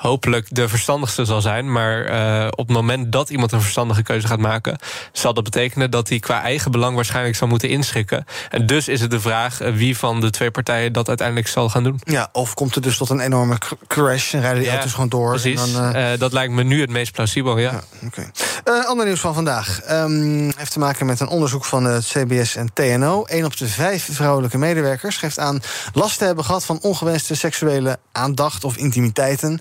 hopelijk 0.00 0.46
de 0.50 0.68
verstandigste 0.68 1.24
zal 1.24 1.40
zijn. 1.40 1.72
Maar 1.72 2.10
uh, 2.10 2.46
op 2.50 2.66
het 2.66 2.76
moment 2.76 3.12
dat 3.12 3.30
iemand 3.30 3.52
een 3.52 3.60
verstandige 3.60 4.02
keuze 4.02 4.26
gaat 4.26 4.38
maken, 4.38 4.78
zal 5.12 5.34
dat 5.34 5.44
betekenen 5.44 5.90
dat 5.90 6.08
hij 6.08 6.18
qua 6.18 6.42
eigen 6.42 6.70
belang 6.70 6.94
waarschijnlijk 6.94 7.36
zal 7.36 7.48
moeten 7.48 7.68
inschikken. 7.68 8.24
En 8.50 8.66
dus 8.66 8.88
is 8.88 9.00
het 9.00 9.10
de 9.10 9.20
vraag 9.20 9.62
uh, 9.62 9.74
wie 9.74 9.96
van 9.96 10.20
de 10.20 10.30
twee 10.30 10.50
partijen 10.50 10.92
dat 10.92 11.08
uiteindelijk 11.08 11.48
zal 11.48 11.68
gaan 11.68 11.82
doen. 11.82 12.00
Ja, 12.04 12.28
of 12.32 12.54
komt 12.54 12.74
er 12.74 12.82
dus 12.82 12.96
tot 12.96 13.10
een 13.10 13.20
enorme 13.20 13.58
crash 13.86 14.34
en 14.34 14.40
rijden 14.40 14.58
die 14.58 14.68
ja, 14.68 14.74
auto's 14.74 14.92
gewoon 14.92 15.08
door? 15.08 15.30
Precies. 15.30 15.62
En 15.62 15.72
dan, 15.72 15.96
uh... 15.96 16.08
dat 16.18 16.32
lijkt 16.32 16.52
me 16.52 16.62
nu 16.62 16.80
het 16.80 16.90
meest 16.90 17.12
plausibel, 17.12 17.58
ja. 17.58 17.70
ja 17.70 18.06
okay. 18.06 18.84
ander 18.86 19.06
nieuws 19.06 19.20
van 19.20 19.34
vandaag 19.34 19.80
um, 19.90 20.52
heeft 20.56 20.72
te 20.72 20.78
maken 20.78 21.06
met 21.06 21.20
een 21.20 21.28
onderzoek 21.28 21.64
van 21.64 21.84
het 21.84 22.04
CBS 22.04 22.56
en 22.56 22.72
TNO. 22.72 23.24
Een 23.26 23.44
op 23.44 23.56
de 23.56 23.68
vijf 23.68 24.08
vrouwelijke 24.12 24.58
medewerkers 24.58 25.16
geeft 25.16 25.38
aan 25.38 25.62
last 25.92 26.18
te 26.18 26.24
hebben 26.24 26.44
gehad 26.44 26.64
van 26.64 26.78
ongewenste 26.80 27.34
seksuele 27.34 27.98
aandacht 28.12 28.64
of 28.64 28.76
intimiteiten. 28.76 29.60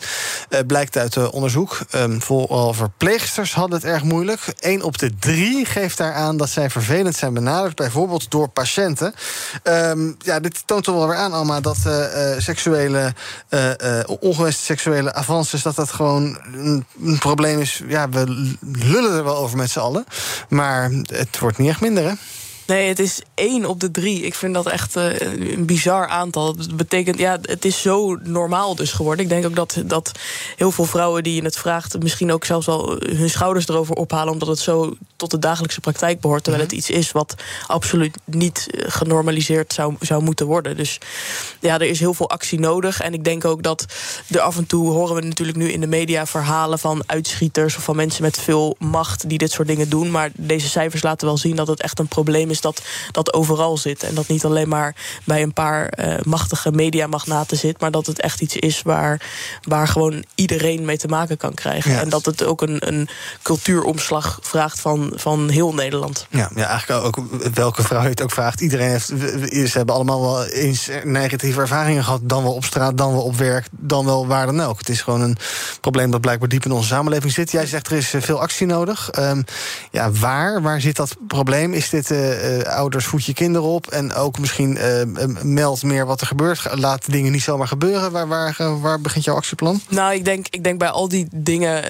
Uh, 0.50 0.60
blijkt 0.68 0.98
uit 0.98 1.15
uh, 1.15 1.34
onderzoek. 1.34 1.80
Um, 1.96 2.22
vooral 2.22 2.74
verpleegsters 2.74 3.54
hadden 3.54 3.80
het 3.80 3.88
erg 3.88 4.04
moeilijk. 4.04 4.54
Eén 4.60 4.84
op 4.84 4.98
de 4.98 5.15
drie 5.20 5.65
geeft 5.65 5.98
daar 5.98 6.13
aan 6.13 6.38
dat 6.38 6.50
zij 6.50 6.70
vervelend 6.70 7.15
zijn 7.15 7.34
benaderd, 7.34 7.76
bijvoorbeeld 7.76 8.32
door 8.32 8.48
patiënten. 8.48 9.13
Um, 9.63 10.15
ja, 10.20 10.39
dit 10.39 10.63
toont 10.65 10.84
toch 10.84 10.96
wel 10.96 11.08
weer 11.08 11.18
aan, 11.18 11.34
Alma, 11.34 11.60
dat 11.60 11.78
uh, 11.88 11.94
seksuele, 12.38 13.13
ongewenste 14.20 14.63
seksuele 14.63 15.13
avances, 15.13 15.62
dat 15.62 15.76
dat 15.76 15.92
gewoon 15.92 16.38
een, 16.54 16.86
een, 17.04 17.18
probleem 17.18 17.60
is. 17.60 17.82
Ja, 17.88 18.10
we 18.10 18.56
lullen 18.62 19.18
er 19.18 19.24
wel 19.24 19.38
over 19.38 19.58
met 19.58 19.70
z'n 19.70 19.80
allen. 19.80 20.06
Maar 20.50 20.92
het 21.06 21.39
wordt 21.39 21.58
niet 21.58 21.70
echt 21.70 21.82
minder, 21.82 22.04
hè? 22.04 22.13
Nee, 22.70 22.88
het 22.88 23.00
is 23.00 23.22
één 23.34 23.66
op 23.66 23.80
de 23.80 23.92
drie. 23.92 24.22
Ik 24.22 24.36
vind 24.36 24.54
dat 24.54 24.66
echt 24.66 24.96
uh, 24.96 25.20
een 25.20 25.66
bizar 25.66 26.08
aantal. 26.08 26.56
Dat 26.56 26.76
betekent, 26.76 27.20
ja, 27.20 27.38
het 27.42 27.66
is 27.66 27.82
zo 27.82 28.16
normaal 28.24 28.76
dus 28.76 28.92
geworden. 28.92 29.24
Ik 29.24 29.32
denk 29.32 29.46
ook 29.46 29.56
dat, 29.56 29.82
dat 29.86 30.12
heel 30.56 30.72
veel 30.72 30.86
vrouwen 30.86 31.24
die 31.24 31.36
je 31.36 31.42
het 31.42 31.58
vraagt... 31.58 32.02
misschien 32.02 32.32
ook 32.32 32.46
zelfs 32.46 32.66
wel 32.66 32.98
hun 33.00 33.30
schouders 33.30 33.68
erover 33.68 33.96
ophalen... 33.96 34.34
omdat 34.34 34.48
het 34.48 34.60
zo 34.60 34.94
tot 35.16 35.32
de 35.32 35.40
dagelijkse 35.40 35.80
praktijk 35.80 36.20
behoort. 36.20 36.44
Terwijl 36.44 36.64
het 36.64 36.74
iets 36.74 36.90
is 36.90 37.12
wat 37.12 37.36
absoluut 37.68 38.18
niet 38.26 38.68
eh, 38.72 38.84
genormaliseerd 38.88 39.74
zou, 39.74 39.96
zou 40.00 40.24
moeten 40.24 40.46
worden. 40.46 40.78
Dus 40.78 40.98
ja, 41.60 41.74
er 41.74 41.90
is 41.90 42.00
heel 42.00 42.14
veel 42.14 42.30
actie 42.30 42.60
nodig. 42.60 43.02
En 43.02 43.14
ik 43.14 43.24
denk 43.24 43.46
ook 43.46 43.64
dat 43.64 43.86
er 44.28 44.40
af 44.40 44.58
en 44.58 44.66
toe 44.66 44.90
horen 44.90 45.16
we 45.16 45.22
natuurlijk 45.22 45.58
nu 45.58 45.72
in 45.72 45.82
de 45.82 45.88
media 45.88 46.26
verhalen 46.26 46.80
van 46.80 47.04
uitschieters 47.06 47.76
of 47.76 47.84
van 47.84 47.96
mensen 47.96 48.24
met 48.24 48.40
veel 48.40 48.76
macht 48.80 49.30
die 49.30 49.38
dit 49.38 49.52
soort 49.52 49.68
dingen 49.68 49.90
doen. 49.90 50.12
Maar 50.12 50.32
deze 50.34 50.70
cijfers 50.70 51.02
laten 51.02 51.28
wel 51.28 51.38
zien 51.38 51.56
dat 51.56 51.68
het 51.68 51.82
echt 51.82 52.00
een 52.00 52.08
probleem 52.08 52.50
is 52.50 52.59
dat 52.62 52.82
dat 53.12 53.34
overal 53.34 53.78
zit. 53.78 54.04
En 54.04 54.15
dat 54.15 54.28
niet 54.28 54.45
alleen 54.45 54.69
maar 54.69 54.95
bij 55.24 55.41
een 55.41 55.54
paar 55.54 55.93
uh, 56.00 56.13
machtige 56.24 56.72
mediamagnaten 56.72 57.58
zit, 57.58 57.80
maar 57.80 57.91
dat 57.91 58.06
het 58.06 58.22
echt 58.22 58.41
iets 58.41 58.56
is 58.56 58.82
waar, 58.82 59.22
waar 59.62 59.88
gewoon 59.88 60.24
iedereen 60.36 60.86
mee 60.86 60.98
te 60.98 61.08
maken 61.08 61.38
kan 61.38 61.54
krijgen. 61.54 61.91
Ja. 61.91 62.00
En 62.00 62.10
dat 62.10 62.26
het 62.26 62.43
ook 62.43 62.62
een, 62.62 62.88
een 62.88 63.10
cultuuromslag 63.41 64.39
vraagt 64.41 64.80
van, 64.80 65.12
van 65.15 65.50
heel 65.50 65.74
Nederland. 65.74 66.28
Ja, 66.30 66.50
ja, 66.56 66.67
eigenlijk 66.67 67.06
ook 67.06 67.17
welke 67.54 67.84
vrouw 67.84 68.02
je 68.02 68.10
het 68.10 68.22
ook 68.22 68.32
vraagt. 68.32 68.62
Iedereen 68.62 68.89
heeft, 68.89 69.08
ze 69.52 69.72
hebben 69.72 69.95
allemaal 69.95 70.22
wel 70.22 70.45
eens 70.45 70.89
negatieve 71.04 71.62
ervaringen 71.62 72.04
gehad. 72.04 72.22
Dan 72.24 72.43
wel 72.43 72.54
op 72.54 72.65
straat, 72.65 72.98
dan 72.98 73.12
wel 73.12 73.24
op 73.24 73.36
werk, 73.36 73.67
dan 73.72 74.06
wel 74.06 74.28
waar 74.28 74.45
dan 74.45 74.62
ook. 74.62 74.80
Het 74.80 74.89
is 74.89 75.02
gewoon 75.02 75.22
een 75.22 75.38
probleem 75.82 76.12
dat 76.12 76.22
blijkbaar 76.22 76.50
diep 76.50 76.65
in 76.65 76.72
onze 76.72 76.88
samenleving 76.88 77.34
zit. 77.34 77.52
Jij 77.52 77.65
zegt 77.65 77.88
er 77.88 77.98
is 77.98 78.13
veel 78.17 78.39
actie 78.39 78.67
nodig. 78.67 79.10
Um, 79.19 79.45
ja, 79.91 80.12
waar? 80.12 80.62
Waar 80.62 80.82
zit 80.82 80.95
dat 80.95 81.15
probleem? 81.28 81.74
Is 81.74 81.89
dit 81.89 82.10
uh, 82.10 82.17
eh, 82.50 82.76
ouders 82.76 83.06
voed 83.06 83.26
je 83.26 83.34
kinderen 83.34 83.68
op. 83.68 83.88
En 83.88 84.14
ook 84.14 84.40
misschien 84.40 84.78
eh, 84.78 85.02
meld 85.42 85.84
meer 85.84 86.06
wat 86.06 86.22
er 86.22 86.28
gebeurt. 86.28 86.68
Laat 86.74 87.12
dingen 87.12 87.32
niet 87.32 87.42
zomaar 87.42 87.68
gebeuren. 87.68 88.12
Waar, 88.12 88.28
waar, 88.28 88.56
eh, 88.58 88.82
waar 88.82 89.02
begint 89.02 89.24
jouw 89.24 89.36
actieplan? 89.36 89.82
Nou, 89.90 90.14
ik 90.14 90.26
denk, 90.26 90.48
ik 90.50 90.64
denk 90.64 90.80
bij 90.80 90.90
al 90.90 91.08
die 91.08 91.28
dingen 91.32 91.84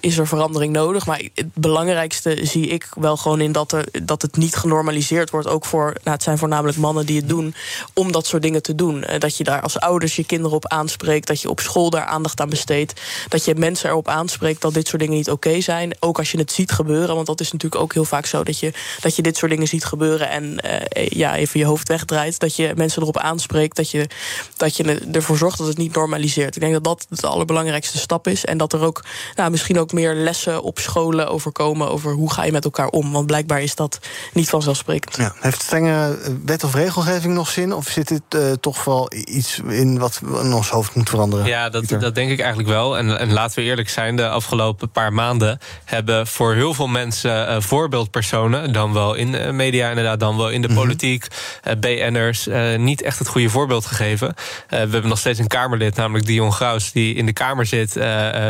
is 0.00 0.18
er 0.18 0.26
verandering 0.26 0.72
nodig. 0.72 1.06
Maar 1.06 1.22
het 1.34 1.54
belangrijkste 1.54 2.38
zie 2.42 2.66
ik 2.66 2.88
wel 2.98 3.16
gewoon 3.16 3.40
in 3.40 3.52
dat, 3.52 3.72
er, 3.72 3.88
dat 4.02 4.22
het 4.22 4.36
niet 4.36 4.56
genormaliseerd 4.56 5.30
wordt. 5.30 5.48
Ook 5.48 5.64
voor, 5.64 5.84
nou, 5.84 6.16
het 6.16 6.22
zijn 6.22 6.38
voornamelijk 6.38 6.78
mannen 6.78 7.06
die 7.06 7.16
het 7.16 7.28
doen, 7.28 7.54
om 7.92 8.12
dat 8.12 8.26
soort 8.26 8.42
dingen 8.42 8.62
te 8.62 8.74
doen. 8.74 9.04
Dat 9.18 9.36
je 9.36 9.44
daar 9.44 9.60
als 9.60 9.80
ouders 9.80 10.16
je 10.16 10.24
kinderen 10.24 10.56
op 10.56 10.66
aanspreekt. 10.66 11.26
Dat 11.26 11.40
je 11.40 11.50
op 11.50 11.60
school 11.60 11.90
daar 11.90 12.04
aandacht 12.04 12.40
aan 12.40 12.48
besteedt. 12.48 13.00
Dat 13.28 13.44
je 13.44 13.54
mensen 13.54 13.90
erop 13.90 14.08
aanspreekt 14.08 14.60
dat 14.60 14.74
dit 14.74 14.88
soort 14.88 15.00
dingen 15.00 15.16
niet 15.16 15.30
oké 15.30 15.60
zijn. 15.60 15.96
Ook 16.00 16.18
als 16.18 16.32
je 16.32 16.38
het 16.38 16.52
ziet 16.52 16.72
gebeuren. 16.72 17.14
Want 17.14 17.26
dat 17.26 17.40
is 17.40 17.52
natuurlijk 17.52 17.82
ook 17.82 17.94
heel 17.94 18.04
vaak 18.04 18.26
zo 18.26 18.42
dat 18.42 18.58
je, 18.58 18.72
dat 19.00 19.16
je 19.16 19.22
dit 19.22 19.36
soort 19.36 19.50
dingen 19.50 19.68
ziet 19.68 19.84
gebeuren. 19.86 20.28
En 20.28 20.58
eh, 20.58 21.06
ja, 21.08 21.36
even 21.36 21.60
je 21.60 21.66
hoofd 21.66 21.88
wegdraait. 21.88 22.38
Dat 22.38 22.56
je 22.56 22.72
mensen 22.76 23.02
erop 23.02 23.18
aanspreekt. 23.18 23.76
Dat 23.76 23.90
je, 23.90 24.08
dat 24.56 24.76
je 24.76 25.08
ervoor 25.12 25.36
zorgt 25.36 25.58
dat 25.58 25.66
het 25.66 25.76
niet 25.76 25.94
normaliseert. 25.94 26.54
Ik 26.54 26.60
denk 26.60 26.72
dat 26.72 26.84
dat 26.84 27.06
de 27.20 27.26
allerbelangrijkste 27.26 27.98
stap 27.98 28.28
is. 28.28 28.44
En 28.44 28.58
dat 28.58 28.72
er 28.72 28.80
ook 28.80 29.04
nou, 29.34 29.50
misschien 29.50 29.78
ook 29.78 29.92
meer 29.92 30.14
lessen 30.14 30.62
op 30.62 30.78
scholen 30.78 31.28
over 31.28 31.52
komen. 31.52 31.90
Over 31.90 32.12
hoe 32.12 32.32
ga 32.32 32.44
je 32.44 32.52
met 32.52 32.64
elkaar 32.64 32.88
om. 32.88 33.12
Want 33.12 33.26
blijkbaar 33.26 33.62
is 33.62 33.74
dat 33.74 33.98
niet 34.32 34.48
vanzelfsprekend. 34.48 35.16
Ja. 35.16 35.34
Heeft 35.40 35.62
strenge 35.62 36.18
eh, 36.22 36.32
wet 36.44 36.64
of 36.64 36.74
regelgeving 36.74 37.34
nog 37.34 37.48
zin? 37.48 37.72
Of 37.72 37.88
zit 37.88 38.08
dit 38.08 38.22
eh, 38.28 38.52
toch 38.60 38.84
wel 38.84 39.10
iets 39.12 39.60
in 39.68 39.98
wat 39.98 40.20
in 40.22 40.52
ons 40.52 40.70
hoofd 40.70 40.94
moet 40.94 41.08
veranderen? 41.08 41.46
Ja, 41.46 41.68
dat, 41.68 41.88
dat 41.88 42.14
denk 42.14 42.30
ik 42.30 42.38
eigenlijk 42.38 42.68
wel. 42.68 42.98
En, 42.98 43.18
en 43.18 43.32
laten 43.32 43.58
we 43.58 43.64
eerlijk 43.64 43.88
zijn, 43.88 44.16
de 44.16 44.28
afgelopen 44.28 44.90
paar 44.90 45.12
maanden 45.12 45.58
hebben 45.84 46.26
voor 46.26 46.54
heel 46.54 46.74
veel 46.74 46.86
mensen 46.86 47.48
eh, 47.48 47.60
voorbeeldpersonen, 47.60 48.72
dan 48.72 48.92
wel 48.92 49.14
in 49.14 49.32
de 49.32 49.52
media 49.76 49.88
inderdaad, 49.88 50.20
dan 50.20 50.36
wel 50.36 50.50
in 50.50 50.62
de 50.62 50.74
politiek, 50.74 51.26
eh, 51.62 51.72
BN'ers, 51.80 52.46
eh, 52.46 52.76
niet 52.76 53.02
echt 53.02 53.18
het 53.18 53.28
goede 53.28 53.48
voorbeeld 53.48 53.86
gegeven. 53.86 54.28
Eh, 54.28 54.34
we 54.68 54.76
hebben 54.76 55.08
nog 55.08 55.18
steeds 55.18 55.38
een 55.38 55.46
Kamerlid, 55.46 55.96
namelijk 55.96 56.26
Dion 56.26 56.52
Graus, 56.52 56.92
die 56.92 57.14
in 57.14 57.26
de 57.26 57.32
Kamer 57.32 57.66
zit, 57.66 57.92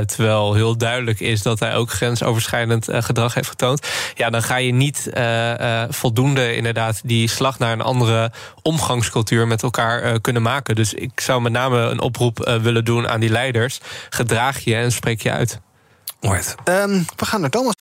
terwijl 0.06 0.54
heel 0.54 0.76
duidelijk 0.76 1.20
is 1.20 1.42
dat 1.42 1.58
hij 1.58 1.74
ook 1.74 1.90
grensoverschrijdend 1.90 2.88
gedrag 2.90 3.34
heeft 3.34 3.48
getoond. 3.48 3.86
Ja, 4.14 4.30
dan 4.30 4.42
ga 4.42 4.56
je 4.56 4.72
niet 4.72 5.10
voldoende 5.88 6.56
inderdaad 6.56 7.00
die 7.04 7.28
slag 7.28 7.58
naar 7.58 7.72
een 7.72 7.80
andere 7.80 8.32
omgangscultuur 8.62 9.46
met 9.46 9.62
elkaar 9.62 10.20
kunnen 10.20 10.42
maken. 10.42 10.74
Dus 10.74 10.94
ik 10.94 11.20
zou 11.20 11.40
met 11.40 11.52
name 11.52 11.78
een 11.78 12.00
oproep 12.00 12.58
willen 12.62 12.84
doen 12.84 13.08
aan 13.08 13.20
die 13.20 13.30
leiders. 13.30 13.80
Gedraag 14.10 14.58
je 14.58 14.74
en 14.74 14.92
spreek 14.92 15.22
je 15.22 15.30
uit. 15.30 15.60
Ehm, 16.64 17.02
we 17.16 17.24
gaan 17.24 17.40
naar 17.40 17.50
Thomas. 17.50 17.85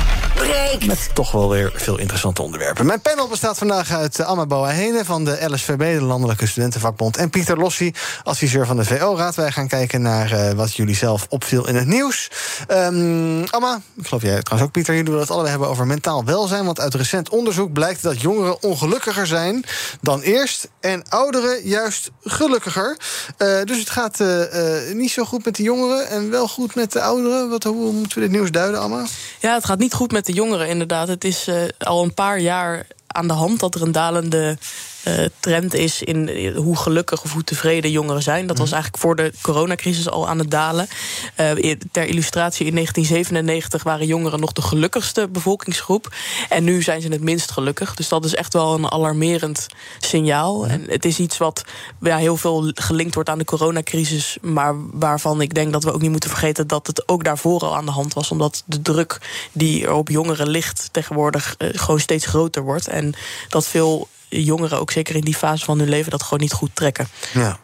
breekt. 0.43 0.85
Met 0.85 1.09
toch 1.13 1.31
wel 1.31 1.49
weer 1.49 1.71
veel 1.75 1.97
interessante 1.97 2.41
onderwerpen. 2.41 2.85
Mijn 2.85 3.01
panel 3.01 3.27
bestaat 3.27 3.57
vandaag 3.57 3.91
uit 3.91 4.19
eh, 4.19 4.25
Amma 4.25 4.45
Boahene 4.45 5.05
van 5.05 5.25
de 5.25 5.45
LSVB, 5.49 5.99
de 5.99 6.05
Landelijke 6.05 6.47
Studentenvakbond. 6.47 7.17
En 7.17 7.29
Pieter 7.29 7.57
Lossi, 7.57 7.93
adviseur 8.23 8.65
van 8.65 8.77
de 8.77 8.85
VO-raad. 8.85 9.35
Wij 9.35 9.51
gaan 9.51 9.67
kijken 9.67 10.01
naar 10.01 10.31
eh, 10.31 10.51
wat 10.51 10.75
jullie 10.75 10.95
zelf 10.95 11.25
opviel 11.29 11.67
in 11.67 11.75
het 11.75 11.87
nieuws. 11.87 12.29
Ehm 12.67 13.43
Amma, 13.49 13.81
ik 13.97 14.07
geloof 14.07 14.21
jij 14.21 14.41
trouwens 14.41 14.61
ook, 14.61 14.71
Pieter. 14.71 14.93
Jullie 14.93 15.09
willen 15.09 15.21
het 15.21 15.31
allebei 15.31 15.51
hebben 15.51 15.69
over 15.69 15.87
mentaal 15.87 16.25
welzijn. 16.25 16.65
Want 16.65 16.79
uit 16.79 16.93
recent 16.93 17.29
onderzoek 17.29 17.73
blijkt 17.73 18.01
dat 18.01 18.21
jongeren 18.21 18.63
ongelukkiger 18.63 19.27
zijn 19.27 19.63
dan 20.01 20.21
eerst. 20.21 20.69
En 20.79 21.03
ouderen 21.09 21.67
juist 21.67 22.11
gelukkiger. 22.23 22.97
Eh, 23.37 23.61
dus 23.63 23.79
het 23.79 23.89
gaat 23.89 24.19
eh, 24.19 24.87
eh, 24.87 24.95
niet 24.95 25.11
zo 25.11 25.23
goed 25.23 25.45
met 25.45 25.55
de 25.55 25.63
jongeren 25.63 26.07
en 26.07 26.29
wel 26.29 26.47
goed 26.47 26.75
met 26.75 26.91
de 26.91 27.01
ouderen. 27.01 27.49
Wat, 27.49 27.63
hoe 27.63 27.91
moeten 27.91 28.17
we 28.17 28.23
dit 28.23 28.31
nieuws 28.31 28.51
duiden, 28.51 28.79
Amma? 28.79 29.05
Ja, 29.39 29.53
het 29.53 29.65
gaat 29.65 29.79
niet 29.79 29.93
goed 29.93 30.11
met 30.11 30.25
de 30.25 30.30
jongeren, 30.31 30.67
inderdaad. 30.67 31.07
Het 31.07 31.23
is 31.23 31.47
eh, 31.47 31.63
al 31.77 32.03
een 32.03 32.13
paar 32.13 32.39
jaar 32.39 32.87
aan 33.07 33.27
de 33.27 33.33
hand 33.33 33.59
dat 33.59 33.75
er 33.75 33.81
een 33.81 33.91
dalende 33.91 34.57
eh, 35.03 35.25
trend 35.39 35.73
is 35.73 36.03
in 36.03 36.29
eh, 36.29 36.55
hoe 36.55 36.75
gelukkig 36.75 37.23
of 37.23 37.33
hoe 37.33 37.43
tevreden 37.43 37.91
jongeren 37.91 38.23
zijn. 38.23 38.47
Dat 38.47 38.57
was 38.57 38.71
eigenlijk 38.71 39.03
voor 39.03 39.15
de 39.15 39.33
coronacrisis 39.41 40.09
al 40.09 40.27
aan 40.27 40.39
het 40.39 40.51
dalen. 40.51 40.87
Eh, 41.35 41.75
ter 41.91 42.05
illustratie, 42.05 42.65
in 42.65 42.73
1997 42.73 43.83
waren 43.83 44.05
jongeren 44.05 44.39
nog 44.39 44.51
de 44.51 44.61
gelukkigste 44.61 45.27
bevolkingsgroep. 45.27 46.15
En 46.49 46.63
nu 46.63 46.81
zijn 46.81 47.01
ze 47.01 47.07
het 47.07 47.21
minst 47.21 47.51
gelukkig. 47.51 47.95
Dus 47.95 48.07
dat 48.07 48.25
is 48.25 48.35
echt 48.35 48.53
wel 48.53 48.73
een 48.73 48.91
alarmerend 48.91 49.67
signaal. 49.99 50.67
En 50.67 50.83
het 50.87 51.05
is 51.05 51.19
iets 51.19 51.37
wat 51.37 51.63
ja, 52.01 52.17
heel 52.17 52.37
veel 52.37 52.71
gelinkt 52.75 53.13
wordt 53.13 53.29
aan 53.29 53.37
de 53.37 53.45
coronacrisis. 53.45 54.37
Maar 54.41 54.75
waarvan 54.91 55.41
ik 55.41 55.53
denk 55.53 55.73
dat 55.73 55.83
we 55.83 55.93
ook 55.93 56.01
niet 56.01 56.11
moeten 56.11 56.29
vergeten 56.29 56.67
dat 56.67 56.87
het 56.87 57.07
ook 57.07 57.23
daarvoor 57.23 57.59
al 57.59 57.75
aan 57.75 57.85
de 57.85 57.91
hand 57.91 58.13
was. 58.13 58.31
Omdat 58.31 58.63
de 58.65 58.81
druk 58.81 59.17
die 59.51 59.85
er 59.85 59.93
op 59.93 60.09
jongeren 60.09 60.49
ligt 60.49 60.89
tegenwoordig 60.91 61.55
gewoon 61.57 61.99
steeds 61.99 62.25
groter 62.25 62.63
wordt. 62.63 62.87
En 62.87 63.13
dat 63.49 63.67
veel 63.67 64.07
jongeren, 64.39 64.79
ook 64.79 64.91
zeker 64.91 65.15
in 65.15 65.21
die 65.21 65.35
fase 65.35 65.65
van 65.65 65.79
hun 65.79 65.89
leven, 65.89 66.11
dat 66.11 66.23
gewoon 66.23 66.39
niet 66.39 66.53
goed 66.53 66.75
trekken. 66.75 67.07
Ja. 67.33 67.59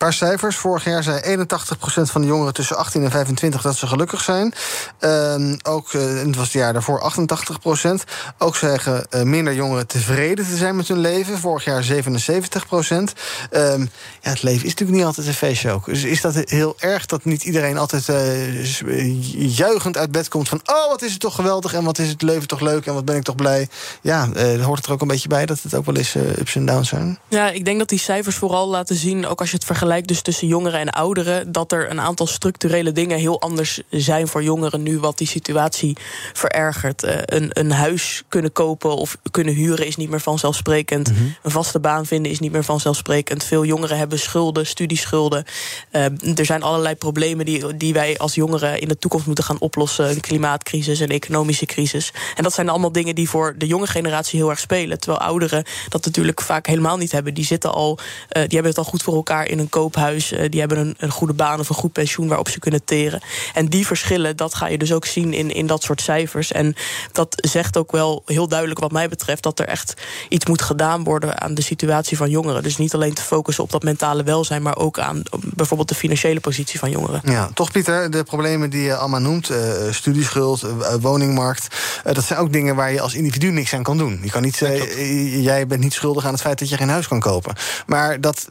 Paar 0.00 0.12
cijfers. 0.12 0.56
Vorig 0.56 0.84
jaar 0.84 1.02
zei 1.02 1.20
81% 1.20 2.10
van 2.10 2.20
de 2.20 2.26
jongeren 2.26 2.54
tussen 2.54 2.76
18 2.76 3.04
en 3.04 3.10
25 3.10 3.62
dat 3.62 3.76
ze 3.76 3.86
gelukkig 3.86 4.20
zijn. 4.20 4.54
Ehm, 4.98 5.56
ook, 5.62 5.92
en 5.92 6.26
het 6.26 6.36
was 6.36 6.44
het 6.44 6.52
jaar 6.52 6.72
daarvoor 6.72 7.00
88%. 7.00 8.04
Ook 8.38 8.56
zeggen 8.56 9.06
eh, 9.10 9.22
minder 9.22 9.54
jongeren 9.54 9.86
tevreden 9.86 10.46
te 10.46 10.56
zijn 10.56 10.76
met 10.76 10.88
hun 10.88 10.98
leven. 10.98 11.38
Vorig 11.38 11.64
jaar 11.64 11.82
77%. 11.82 13.12
Ehm, 13.50 13.80
ja, 14.20 14.30
het 14.30 14.42
leven 14.42 14.64
is 14.64 14.70
natuurlijk 14.70 14.98
niet 14.98 15.06
altijd 15.06 15.26
een 15.26 15.34
feestje 15.34 15.70
ook. 15.70 15.84
Dus 15.84 16.02
is 16.02 16.20
dat 16.20 16.34
heel 16.34 16.76
erg 16.78 17.06
dat 17.06 17.24
niet 17.24 17.44
iedereen 17.44 17.78
altijd 17.78 18.08
eh, 18.08 19.56
juichend 19.56 19.96
uit 19.96 20.10
bed 20.10 20.28
komt 20.28 20.48
van... 20.48 20.60
oh, 20.64 20.88
wat 20.88 21.02
is 21.02 21.10
het 21.10 21.20
toch 21.20 21.34
geweldig 21.34 21.74
en 21.74 21.84
wat 21.84 21.98
is 21.98 22.08
het 22.08 22.22
leven 22.22 22.48
toch 22.48 22.60
leuk 22.60 22.86
en 22.86 22.94
wat 22.94 23.04
ben 23.04 23.16
ik 23.16 23.22
toch 23.22 23.34
blij. 23.34 23.68
Ja, 24.00 24.28
hoort 24.62 24.78
het 24.78 24.86
er 24.86 24.92
ook 24.92 25.00
een 25.00 25.08
beetje 25.08 25.28
bij 25.28 25.46
dat 25.46 25.62
het 25.62 25.74
ook 25.74 25.86
wel 25.86 25.96
eens 25.96 26.14
ups 26.14 26.54
en 26.54 26.66
downs 26.66 26.88
zijn? 26.88 27.18
Ja, 27.28 27.50
ik 27.50 27.64
denk 27.64 27.78
dat 27.78 27.88
die 27.88 27.98
cijfers 27.98 28.36
vooral 28.36 28.68
laten 28.68 28.96
zien, 28.96 29.26
ook 29.26 29.40
als 29.40 29.50
je 29.50 29.56
het 29.56 29.64
vergelijkt 29.64 29.88
dus 29.98 30.22
tussen 30.22 30.46
jongeren 30.46 30.80
en 30.80 30.90
ouderen, 30.90 31.52
dat 31.52 31.72
er 31.72 31.90
een 31.90 32.00
aantal 32.00 32.26
structurele 32.26 32.92
dingen 32.92 33.18
heel 33.18 33.40
anders 33.40 33.80
zijn 33.90 34.28
voor 34.28 34.42
jongeren 34.42 34.82
nu, 34.82 34.98
wat 34.98 35.18
die 35.18 35.26
situatie 35.26 35.96
verergert. 36.32 37.02
Eh, 37.02 37.16
een, 37.24 37.50
een 37.52 37.72
huis 37.72 38.22
kunnen 38.28 38.52
kopen 38.52 38.96
of 38.96 39.16
kunnen 39.30 39.54
huren 39.54 39.86
is 39.86 39.96
niet 39.96 40.10
meer 40.10 40.20
vanzelfsprekend. 40.20 41.08
Een 41.42 41.50
vaste 41.50 41.80
baan 41.80 42.06
vinden 42.06 42.32
is 42.32 42.38
niet 42.38 42.52
meer 42.52 42.64
vanzelfsprekend. 42.64 43.44
Veel 43.44 43.64
jongeren 43.64 43.98
hebben 43.98 44.18
schulden, 44.18 44.66
studieschulden. 44.66 45.44
Eh, 45.90 46.04
er 46.38 46.44
zijn 46.44 46.62
allerlei 46.62 46.94
problemen 46.94 47.44
die, 47.44 47.76
die 47.76 47.92
wij 47.92 48.18
als 48.18 48.34
jongeren 48.34 48.80
in 48.80 48.88
de 48.88 48.98
toekomst 48.98 49.26
moeten 49.26 49.44
gaan 49.44 49.60
oplossen. 49.60 50.10
Een 50.10 50.20
klimaatcrisis, 50.20 51.00
een 51.00 51.08
economische 51.08 51.66
crisis. 51.66 52.12
En 52.36 52.42
dat 52.42 52.54
zijn 52.54 52.68
allemaal 52.68 52.92
dingen 52.92 53.14
die 53.14 53.28
voor 53.28 53.54
de 53.58 53.66
jonge 53.66 53.86
generatie 53.86 54.38
heel 54.38 54.50
erg 54.50 54.58
spelen. 54.58 55.00
Terwijl 55.00 55.22
ouderen 55.22 55.64
dat 55.88 56.04
natuurlijk 56.04 56.40
vaak 56.40 56.66
helemaal 56.66 56.96
niet 56.96 57.12
hebben. 57.12 57.34
Die 57.34 57.44
zitten 57.44 57.72
al, 57.72 57.98
eh, 58.28 58.42
die 58.42 58.52
hebben 58.52 58.70
het 58.70 58.78
al 58.78 58.84
goed 58.84 59.02
voor 59.02 59.14
elkaar 59.14 59.48
in 59.48 59.58
een 59.58 59.68
koophuis. 59.80 60.32
Eh, 60.32 60.50
die 60.50 60.60
hebben 60.60 60.78
een, 60.78 60.94
een 60.98 61.10
goede 61.10 61.32
baan 61.32 61.60
of 61.60 61.68
een 61.68 61.74
goed 61.74 61.92
pensioen 61.92 62.28
waarop 62.28 62.48
ze 62.48 62.58
kunnen 62.58 62.84
teren. 62.84 63.22
En 63.54 63.66
die 63.66 63.86
verschillen, 63.86 64.36
dat 64.36 64.54
ga 64.54 64.66
je 64.66 64.78
dus 64.78 64.92
ook 64.92 65.06
zien 65.06 65.32
in, 65.32 65.54
in 65.54 65.66
dat 65.66 65.82
soort 65.82 66.00
cijfers. 66.00 66.52
En 66.52 66.74
dat 67.12 67.34
zegt 67.36 67.76
ook 67.76 67.92
wel 67.92 68.22
heel 68.26 68.48
duidelijk, 68.48 68.80
wat 68.80 68.92
mij 68.92 69.08
betreft, 69.08 69.42
dat 69.42 69.58
er 69.58 69.66
echt 69.66 69.94
iets 70.28 70.46
moet 70.46 70.62
gedaan 70.62 71.04
worden 71.04 71.40
aan 71.40 71.54
de 71.54 71.62
situatie 71.62 72.16
van 72.16 72.30
jongeren. 72.30 72.62
Dus 72.62 72.76
niet 72.76 72.94
alleen 72.94 73.14
te 73.14 73.22
focussen 73.22 73.64
op 73.64 73.70
dat 73.70 73.82
mentale 73.82 74.22
welzijn, 74.22 74.62
maar 74.62 74.76
ook 74.76 74.98
aan 74.98 75.22
bijvoorbeeld 75.54 75.88
de 75.88 75.94
financiële 75.94 76.40
positie 76.40 76.78
van 76.78 76.90
jongeren. 76.90 77.20
Ja, 77.24 77.50
toch 77.54 77.72
Pieter, 77.72 78.10
de 78.10 78.22
problemen 78.24 78.70
die 78.70 78.82
je 78.82 78.96
allemaal 78.96 79.20
noemt, 79.20 79.50
eh, 79.50 79.58
studieschuld, 79.90 80.62
eh, 80.62 80.94
woningmarkt, 81.00 81.76
dat 82.02 82.24
zijn 82.24 82.38
ook 82.38 82.52
dingen 82.52 82.76
waar 82.76 82.92
je 82.92 83.00
als 83.00 83.14
individu 83.14 83.50
niks 83.50 83.74
aan 83.74 83.82
kan 83.82 83.98
doen. 83.98 84.20
Je 84.22 84.30
kan 84.30 84.42
niet 84.42 84.56
zeggen, 84.56 85.40
jij 85.42 85.66
bent 85.66 85.80
niet 85.80 85.92
schuldig 85.92 86.24
aan 86.24 86.32
het 86.32 86.40
feit 86.40 86.58
dat 86.58 86.68
je 86.68 86.76
geen 86.76 86.88
huis 86.88 87.08
kan 87.08 87.20
kopen. 87.20 87.54
Maar 87.86 88.20
dat, 88.20 88.48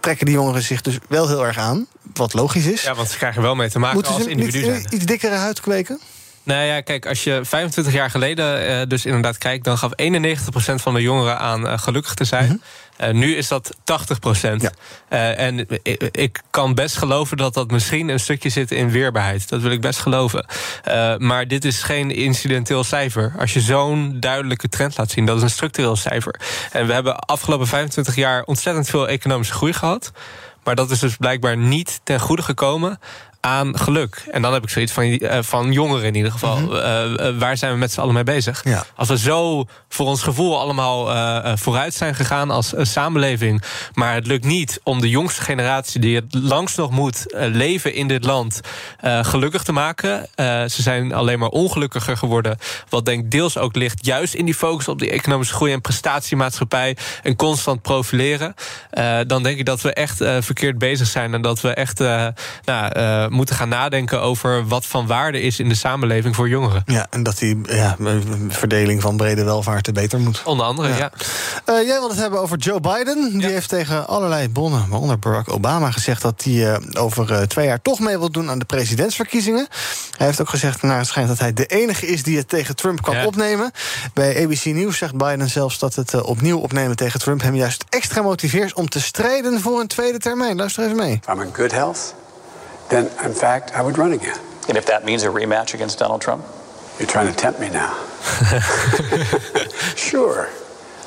trekken 0.00 0.26
die 0.26 0.34
jongeren 0.34 0.59
zich 0.62 0.80
dus 0.80 0.98
wel 1.08 1.28
heel 1.28 1.46
erg 1.46 1.58
aan, 1.58 1.86
wat 2.14 2.34
logisch 2.34 2.66
is. 2.66 2.82
Ja, 2.82 2.94
want 2.94 3.10
ze 3.10 3.16
krijgen 3.16 3.42
wel 3.42 3.54
mee 3.54 3.70
te 3.70 3.78
maken 3.78 3.94
Moeten 3.94 4.14
als 4.14 4.22
ze 4.22 4.30
individu 4.30 4.64
zijn. 4.64 4.86
iets 4.90 5.04
dikkere 5.04 5.34
huid 5.34 5.60
kweken? 5.60 6.00
Nou 6.42 6.64
ja, 6.64 6.80
kijk, 6.80 7.06
als 7.06 7.24
je 7.24 7.40
25 7.42 7.92
jaar 7.92 8.10
geleden 8.10 8.66
eh, 8.66 8.86
dus 8.88 9.04
inderdaad 9.06 9.38
kijkt... 9.38 9.64
dan 9.64 9.78
gaf 9.78 9.92
91% 10.02 10.74
van 10.74 10.94
de 10.94 11.00
jongeren 11.00 11.38
aan 11.38 11.68
eh, 11.68 11.78
gelukkig 11.78 12.14
te 12.14 12.24
zijn. 12.24 12.62
Eh, 12.96 13.12
nu 13.12 13.36
is 13.36 13.48
dat 13.48 13.76
80%. 13.76 14.70
Eh, 15.08 15.38
en 15.38 15.58
ik, 15.82 16.08
ik 16.10 16.40
kan 16.50 16.74
best 16.74 16.96
geloven 16.96 17.36
dat 17.36 17.54
dat 17.54 17.70
misschien 17.70 18.08
een 18.08 18.20
stukje 18.20 18.48
zit 18.48 18.70
in 18.70 18.90
weerbaarheid. 18.90 19.48
Dat 19.48 19.60
wil 19.60 19.70
ik 19.70 19.80
best 19.80 19.98
geloven. 19.98 20.46
Maar 21.18 21.48
dit 21.48 21.64
is 21.64 21.82
geen 21.82 22.10
incidenteel 22.10 22.84
cijfer. 22.84 23.32
Als 23.38 23.52
je 23.52 23.60
zo'n 23.60 24.16
duidelijke 24.20 24.68
trend 24.68 24.96
laat 24.96 25.10
zien, 25.10 25.26
dat 25.26 25.36
is 25.36 25.42
een 25.42 25.50
structureel 25.50 25.96
cijfer. 25.96 26.40
En 26.72 26.86
we 26.86 26.92
hebben 26.92 27.18
afgelopen 27.18 27.66
25 27.66 28.14
jaar 28.14 28.42
ontzettend 28.44 28.88
veel 28.88 29.08
economische 29.08 29.54
groei 29.54 29.72
gehad. 29.72 30.12
Maar 30.64 30.74
dat 30.74 30.90
is 30.90 30.98
dus 30.98 31.16
blijkbaar 31.16 31.56
niet 31.56 32.00
ten 32.04 32.20
goede 32.20 32.42
gekomen 32.42 32.98
aan 33.40 33.78
geluk. 33.78 34.24
En 34.30 34.42
dan 34.42 34.52
heb 34.52 34.62
ik 34.62 34.68
zoiets 34.68 34.92
van, 34.92 35.04
uh, 35.04 35.38
van 35.40 35.72
jongeren 35.72 36.06
in 36.06 36.14
ieder 36.14 36.32
geval. 36.32 36.58
Mm 36.58 36.68
-hmm. 36.68 37.38
waar 37.38 37.56
zijn 37.56 37.72
we 37.72 37.78
met 37.78 37.92
z'n 37.92 38.00
allen 38.00 38.14
mee 38.14 38.24
bezig? 38.24 38.64
Ja. 38.64 38.84
Als 38.96 39.08
we 39.08 39.18
zo 39.18 39.64
voor 39.88 40.06
ons 40.06 40.22
gevoel 40.22 40.60
allemaal 40.60 41.08
vooruit 41.56 41.94
zijn 41.94 42.14
gegaan 42.14 42.50
als 42.50 42.74
samenleving... 42.76 43.62
maar 43.94 44.14
het 44.14 44.26
lukt 44.26 44.44
niet 44.44 44.80
om 44.82 45.00
de 45.00 45.08
jongste 45.08 45.42
generatie... 45.42 46.00
die 46.00 46.16
het 46.16 46.34
langst 46.34 46.76
nog 46.76 46.90
moet 46.90 47.24
leven 47.34 47.94
in 47.94 48.08
dit 48.08 48.24
land... 48.24 48.60
gelukkig 49.02 49.62
te 49.62 49.72
maken. 49.72 50.28
ze 50.70 50.82
zijn 50.82 51.12
alleen 51.12 51.38
maar 51.38 51.48
ongelukkiger 51.48 52.16
geworden. 52.16 52.58
Wat 52.88 53.04
denk 53.04 53.24
ik 53.24 53.30
deels 53.30 53.58
ook 53.58 53.76
ligt 53.76 54.06
juist 54.06 54.34
in 54.34 54.44
die 54.44 54.54
focus... 54.54 54.88
op 54.88 54.98
die 54.98 55.10
economische 55.10 55.54
groei 55.54 55.72
en 55.72 55.80
prestatiemaatschappij... 55.80 56.96
en 57.22 57.36
constant 57.36 57.82
profileren. 57.82 58.54
dan 59.26 59.42
denk 59.42 59.58
ik 59.58 59.66
dat 59.66 59.80
we 59.80 59.92
echt 59.92 60.16
verkeerd 60.40 60.78
bezig 60.78 61.06
zijn... 61.06 61.34
en 61.34 61.42
dat 61.42 61.60
we 61.60 61.74
echt... 61.74 61.98
nou, 62.64 63.28
moeten 63.30 63.54
gaan 63.54 63.68
nadenken 63.68 64.20
over 64.20 64.66
wat 64.66 64.86
van 64.86 65.06
waarde 65.06 65.40
is 65.40 65.58
in 65.58 65.68
de 65.68 65.74
samenleving 65.74 66.36
voor 66.36 66.48
jongeren. 66.48 66.82
Ja, 66.86 67.06
en 67.10 67.22
dat 67.22 67.38
die 67.38 67.60
ja, 67.68 67.96
verdeling 68.48 69.00
van 69.00 69.16
brede 69.16 69.44
welvaart 69.44 69.92
beter 69.92 70.20
moet. 70.20 70.42
Onder 70.44 70.66
andere, 70.66 70.88
ja. 70.88 70.96
ja. 70.96 71.10
Uh, 71.66 71.86
jij 71.86 71.98
wil 71.98 72.08
het 72.08 72.18
hebben 72.18 72.40
over 72.40 72.58
Joe 72.58 72.80
Biden. 72.80 73.30
Die 73.32 73.40
ja. 73.40 73.48
heeft 73.48 73.68
tegen 73.68 74.06
allerlei 74.06 74.48
bonnen, 74.48 74.88
waaronder 74.88 75.18
Barack 75.18 75.52
Obama, 75.52 75.90
gezegd 75.90 76.22
dat 76.22 76.42
hij 76.44 76.52
uh, 76.52 76.76
over 76.92 77.30
uh, 77.30 77.40
twee 77.40 77.66
jaar 77.66 77.82
toch 77.82 78.00
mee 78.00 78.18
wil 78.18 78.30
doen 78.30 78.50
aan 78.50 78.58
de 78.58 78.64
presidentsverkiezingen. 78.64 79.66
Hij 80.16 80.26
heeft 80.26 80.40
ook 80.40 80.48
gezegd, 80.48 80.82
naar 80.82 80.98
het 80.98 81.06
schijnt 81.06 81.28
dat 81.28 81.38
hij 81.38 81.52
de 81.52 81.66
enige 81.66 82.06
is 82.06 82.22
die 82.22 82.36
het 82.36 82.48
tegen 82.48 82.76
Trump 82.76 83.02
kan 83.02 83.16
ja. 83.16 83.26
opnemen. 83.26 83.70
Bij 84.14 84.44
ABC 84.44 84.64
News 84.64 84.98
zegt 84.98 85.16
Biden 85.16 85.48
zelfs 85.48 85.78
dat 85.78 85.94
het 85.94 86.22
opnieuw 86.22 86.58
opnemen 86.58 86.96
tegen 86.96 87.20
Trump 87.20 87.42
hem 87.42 87.54
juist 87.54 87.84
extra 87.88 88.22
motiveert 88.22 88.74
om 88.74 88.88
te 88.88 89.00
strijden 89.00 89.60
voor 89.60 89.80
een 89.80 89.86
tweede 89.86 90.18
termijn. 90.18 90.56
Luister 90.56 90.84
even 90.84 90.96
mee. 90.96 91.20
I'm 91.28 91.40
in 91.40 91.54
good 91.54 91.72
health. 91.72 92.14
Then 92.90 93.06
in 93.24 93.32
fact, 93.32 93.72
I 93.74 93.82
would 93.82 93.98
run 93.98 94.12
again. 94.12 94.38
And 94.68 94.76
if 94.76 94.86
that 94.86 95.04
means 95.04 95.24
a 95.24 95.28
rematch 95.28 95.74
against 95.74 95.98
Donald 95.98 96.20
Trump? 96.20 96.44
You're 96.98 97.08
trying 97.08 97.28
to 97.28 97.34
tempt 97.34 97.60
me 97.60 97.70
now. 97.70 97.96
sure. 99.96 100.48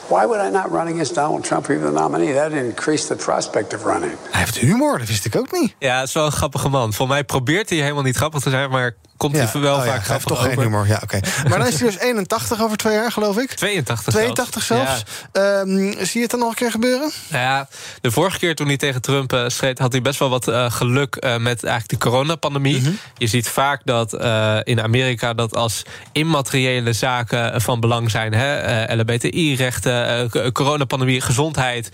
Why 0.07 0.25
would 0.25 0.39
I 0.39 0.49
not 0.49 0.71
run 0.71 0.87
against 0.87 1.15
Donald 1.15 1.43
Trump 1.43 1.69
or 1.69 1.73
even 1.73 1.93
the 1.93 1.99
nominee? 1.99 2.33
That 2.33 2.51
increased 2.51 3.07
the 3.07 3.15
prospect 3.15 3.73
of 3.73 3.85
running. 3.85 4.17
Hij 4.31 4.39
heeft 4.39 4.57
humor, 4.57 4.97
dat 4.97 5.07
wist 5.07 5.25
ik 5.25 5.35
ook 5.35 5.51
niet. 5.51 5.75
Ja, 5.79 5.99
het 5.99 6.07
is 6.07 6.13
wel 6.13 6.25
een 6.25 6.31
grappige 6.31 6.69
man. 6.69 6.93
Voor 6.93 7.07
mij 7.07 7.23
probeert 7.23 7.69
hij 7.69 7.79
helemaal 7.79 8.03
niet 8.03 8.15
grappig 8.15 8.41
te 8.41 8.49
zijn, 8.49 8.69
maar 8.69 8.95
komt 9.29 9.51
hij 9.51 9.61
wel 9.61 9.75
oh, 9.75 9.83
vaak 9.83 10.03
grappig 10.03 10.27
toch 10.27 10.37
over. 10.37 10.51
geen 10.51 10.61
humor, 10.61 10.87
ja, 10.87 10.99
oké. 11.03 11.03
Okay. 11.03 11.31
Maar 11.49 11.59
dan 11.59 11.67
is 11.67 11.79
hij 11.79 11.89
dus 11.89 11.99
81 11.99 12.61
over 12.61 12.77
twee 12.77 12.93
jaar, 12.93 13.11
geloof 13.11 13.37
ik. 13.37 13.51
82 13.53 14.13
82 14.13 14.63
zelfs. 14.63 15.03
Um, 15.31 15.93
zie 15.93 16.09
je 16.13 16.19
het 16.19 16.29
dan 16.29 16.39
nog 16.39 16.49
een 16.49 16.55
keer 16.55 16.71
gebeuren? 16.71 17.11
Nou 17.27 17.43
ja, 17.43 17.67
de 18.01 18.11
vorige 18.11 18.39
keer 18.39 18.55
toen 18.55 18.67
hij 18.67 18.77
tegen 18.77 19.01
Trump 19.01 19.33
uh, 19.33 19.47
streed... 19.47 19.79
had 19.79 19.91
hij 19.91 20.01
best 20.01 20.19
wel 20.19 20.29
wat 20.29 20.47
uh, 20.47 20.71
geluk 20.71 21.15
uh, 21.19 21.37
met 21.37 21.63
eigenlijk 21.63 22.01
de 22.01 22.09
coronapandemie. 22.09 22.77
Mm 22.77 22.83
-hmm. 22.83 22.97
Je 23.17 23.27
ziet 23.27 23.47
vaak 23.47 23.81
dat 23.85 24.13
in 24.63 24.81
Amerika 24.81 25.33
dat 25.33 25.55
als 25.55 25.83
immateriële 26.11 26.93
zaken 26.93 27.61
van 27.61 27.79
belang 27.79 28.11
zijn... 28.11 28.31
LBTI-rechten, 28.99 30.29
coronapandemie, 30.51 31.21
gezondheid... 31.21 31.89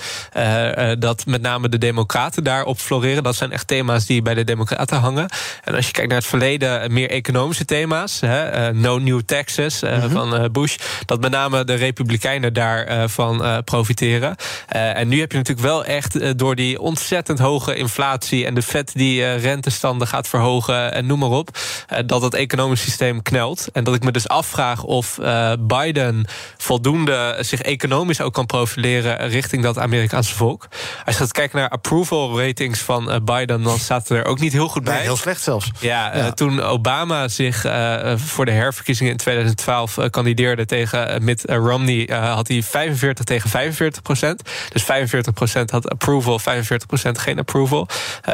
dat 1.00 1.26
met 1.26 1.42
name 1.42 1.70
de 1.70 1.78
democraten 1.78 2.44
daarop 2.44 2.80
floreren. 2.80 3.24
Dat 3.24 3.36
zijn 3.36 3.52
echt 3.52 3.68
thema's 3.68 4.06
die 4.06 4.22
bij 4.22 4.34
de 4.34 4.44
democraten 4.44 4.98
hangen. 4.98 5.30
En 5.64 5.76
als 5.76 5.86
je 5.86 5.92
kijkt 5.92 6.10
naar 6.10 6.20
het 6.20 6.28
verleden... 6.28 6.94
meer 6.94 7.10
economische 7.20 7.66
thema's, 7.66 8.20
hè, 8.20 8.70
uh, 8.70 8.82
no 8.82 8.98
new 8.98 9.22
taxes 9.22 9.82
mm 9.82 9.90
-hmm. 9.90 10.10
van 10.10 10.42
uh, 10.42 10.50
Bush, 10.52 10.78
dat 11.06 11.22
met 11.22 11.32
name 11.32 11.64
de 11.64 11.74
Republikeinen 11.74 12.54
daarvan 12.54 13.64
profiteren. 13.64 14.36
en 14.68 15.08
nu 15.08 15.20
heb 15.20 15.32
je 15.32 15.38
natuurlijk 15.38 15.68
wel 15.68 15.86
echt 15.86 16.38
door 16.38 16.56
die 16.56 16.80
ontzettend 16.80 17.40
hoge 17.40 17.76
inflatie 17.76 18.46
en 18.46 18.54
de 18.54 18.62
Fed 18.62 18.92
die 18.94 19.34
rentestanden 19.36 20.08
gaat 20.08 20.28
verhogen 20.28 20.94
en 20.94 21.06
noem 21.06 21.20
maar 21.20 21.30
op, 21.30 21.58
dat 22.06 22.22
het 22.22 22.34
economisch 22.34 22.82
systeem 22.82 23.22
knelt. 23.22 23.68
En 23.74 23.84
dat 23.84 23.96
ik 23.96 24.04
me 24.04 24.12
dus 24.12 24.28
afvraag 24.28 24.84
of 24.84 25.20
Biden 25.60 26.26
voldoende 26.58 27.38
zich 27.40 27.62
economisch 27.62 28.22
ook 28.22 28.34
kan 28.34 28.46
profileren 28.46 29.30
richting 29.30 29.64
dat 29.64 29.78
Amerikaanse 29.78 30.36
volk. 30.36 30.68
Als 31.06 31.16
je 31.16 31.22
gaat 31.22 31.32
kijken 31.32 31.60
naar 31.60 31.70
approval 31.70 32.42
ratings 32.42 32.80
van 32.80 33.22
Biden, 33.24 33.64
dan 33.64 33.80
staat 33.80 34.10
er 34.10 34.26
ook 34.26 34.40
niet 34.40 34.54
heel 34.54 34.68
goed 34.68 34.84
bij. 34.84 34.94
Nee, 34.94 35.04
heel 35.04 35.18
slecht 35.18 35.42
zelfs. 35.42 35.72
Ja, 35.80 36.18
ja. 36.18 36.32
toen 36.32 36.62
Obama 36.62 37.09
zich 37.26 37.66
uh, 37.66 38.14
voor 38.16 38.46
de 38.46 38.52
herverkiezingen 38.52 39.12
in 39.12 39.18
2012 39.18 39.98
uh, 39.98 40.06
kandideerde 40.10 40.66
tegen 40.66 41.24
Mitt 41.24 41.44
Romney, 41.46 42.10
uh, 42.10 42.34
had 42.34 42.48
hij 42.48 42.64
45 42.64 43.26
tegen 43.26 43.50
45 43.50 44.02
procent. 44.02 44.42
Dus 44.70 44.84
45 44.84 45.34
procent 45.34 45.72
had 45.72 45.90
approval, 45.90 46.40
45 46.40 46.88
procent 46.88 47.18
geen 47.18 47.40
approval. 47.40 47.88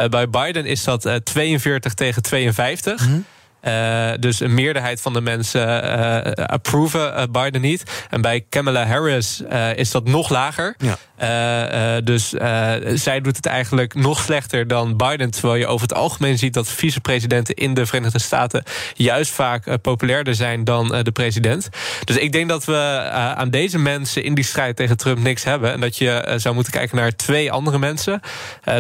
bij 0.10 0.30
Biden 0.30 0.66
is 0.66 0.84
dat 0.84 1.10
42 1.24 1.94
tegen 1.94 2.22
52. 2.22 3.02
Mm 3.02 3.08
-hmm. 3.08 3.26
Uh, 3.66 4.12
dus 4.20 4.40
een 4.40 4.54
meerderheid 4.54 5.02
van 5.02 5.14
de 5.14 5.22
mensen 5.22 5.68
uh, 5.68 6.46
approven 6.46 7.14
uh, 7.14 7.24
Biden 7.32 7.62
niet. 7.62 7.84
En 8.10 8.22
bij 8.22 8.46
Kamala 8.50 8.86
Harris 8.86 9.42
is 9.76 9.92
dat 9.92 10.06
nog 10.06 10.30
lager. 10.30 10.76
Ja. 10.78 10.98
Dus 12.04 12.30
zij 12.94 13.22
doet 13.22 13.36
het 13.36 13.46
eigenlijk 13.46 13.94
nog 13.94 14.20
slechter 14.20 14.68
dan 14.68 14.98
Biden. 14.98 15.32
Terwijl 15.32 15.56
je 15.56 15.68
over 15.68 15.88
het 15.88 15.98
algemeen 15.98 16.38
ziet 16.38 16.54
dat 16.54 16.70
vicepresidenten 16.70 17.56
in 17.56 17.74
de 17.74 17.86
Verenigde 17.86 18.20
Staten 18.20 18.64
juist 18.94 19.32
vaak 19.32 19.82
populairder 19.82 20.36
zijn 20.36 20.64
dan 20.64 20.88
de 21.04 21.12
president. 21.12 21.70
Dus 22.04 22.18
ik 22.18 22.32
denk 22.32 22.50
dat 22.50 22.66
we 22.66 22.76
aan 23.36 23.50
deze 23.50 23.80
mensen 23.80 24.24
in 24.24 24.34
die 24.34 24.44
strijd 24.44 24.76
tegen 24.76 24.98
Trump 24.98 25.20
niks 25.20 25.44
hebben. 25.44 25.72
En 25.72 25.80
dat 25.80 25.98
je 25.98 26.34
zou 26.36 26.56
moeten 26.56 26.74
kijken 26.74 26.98
naar 26.98 27.16
twee 27.16 27.52
andere 27.52 27.80
mensen. 27.80 28.20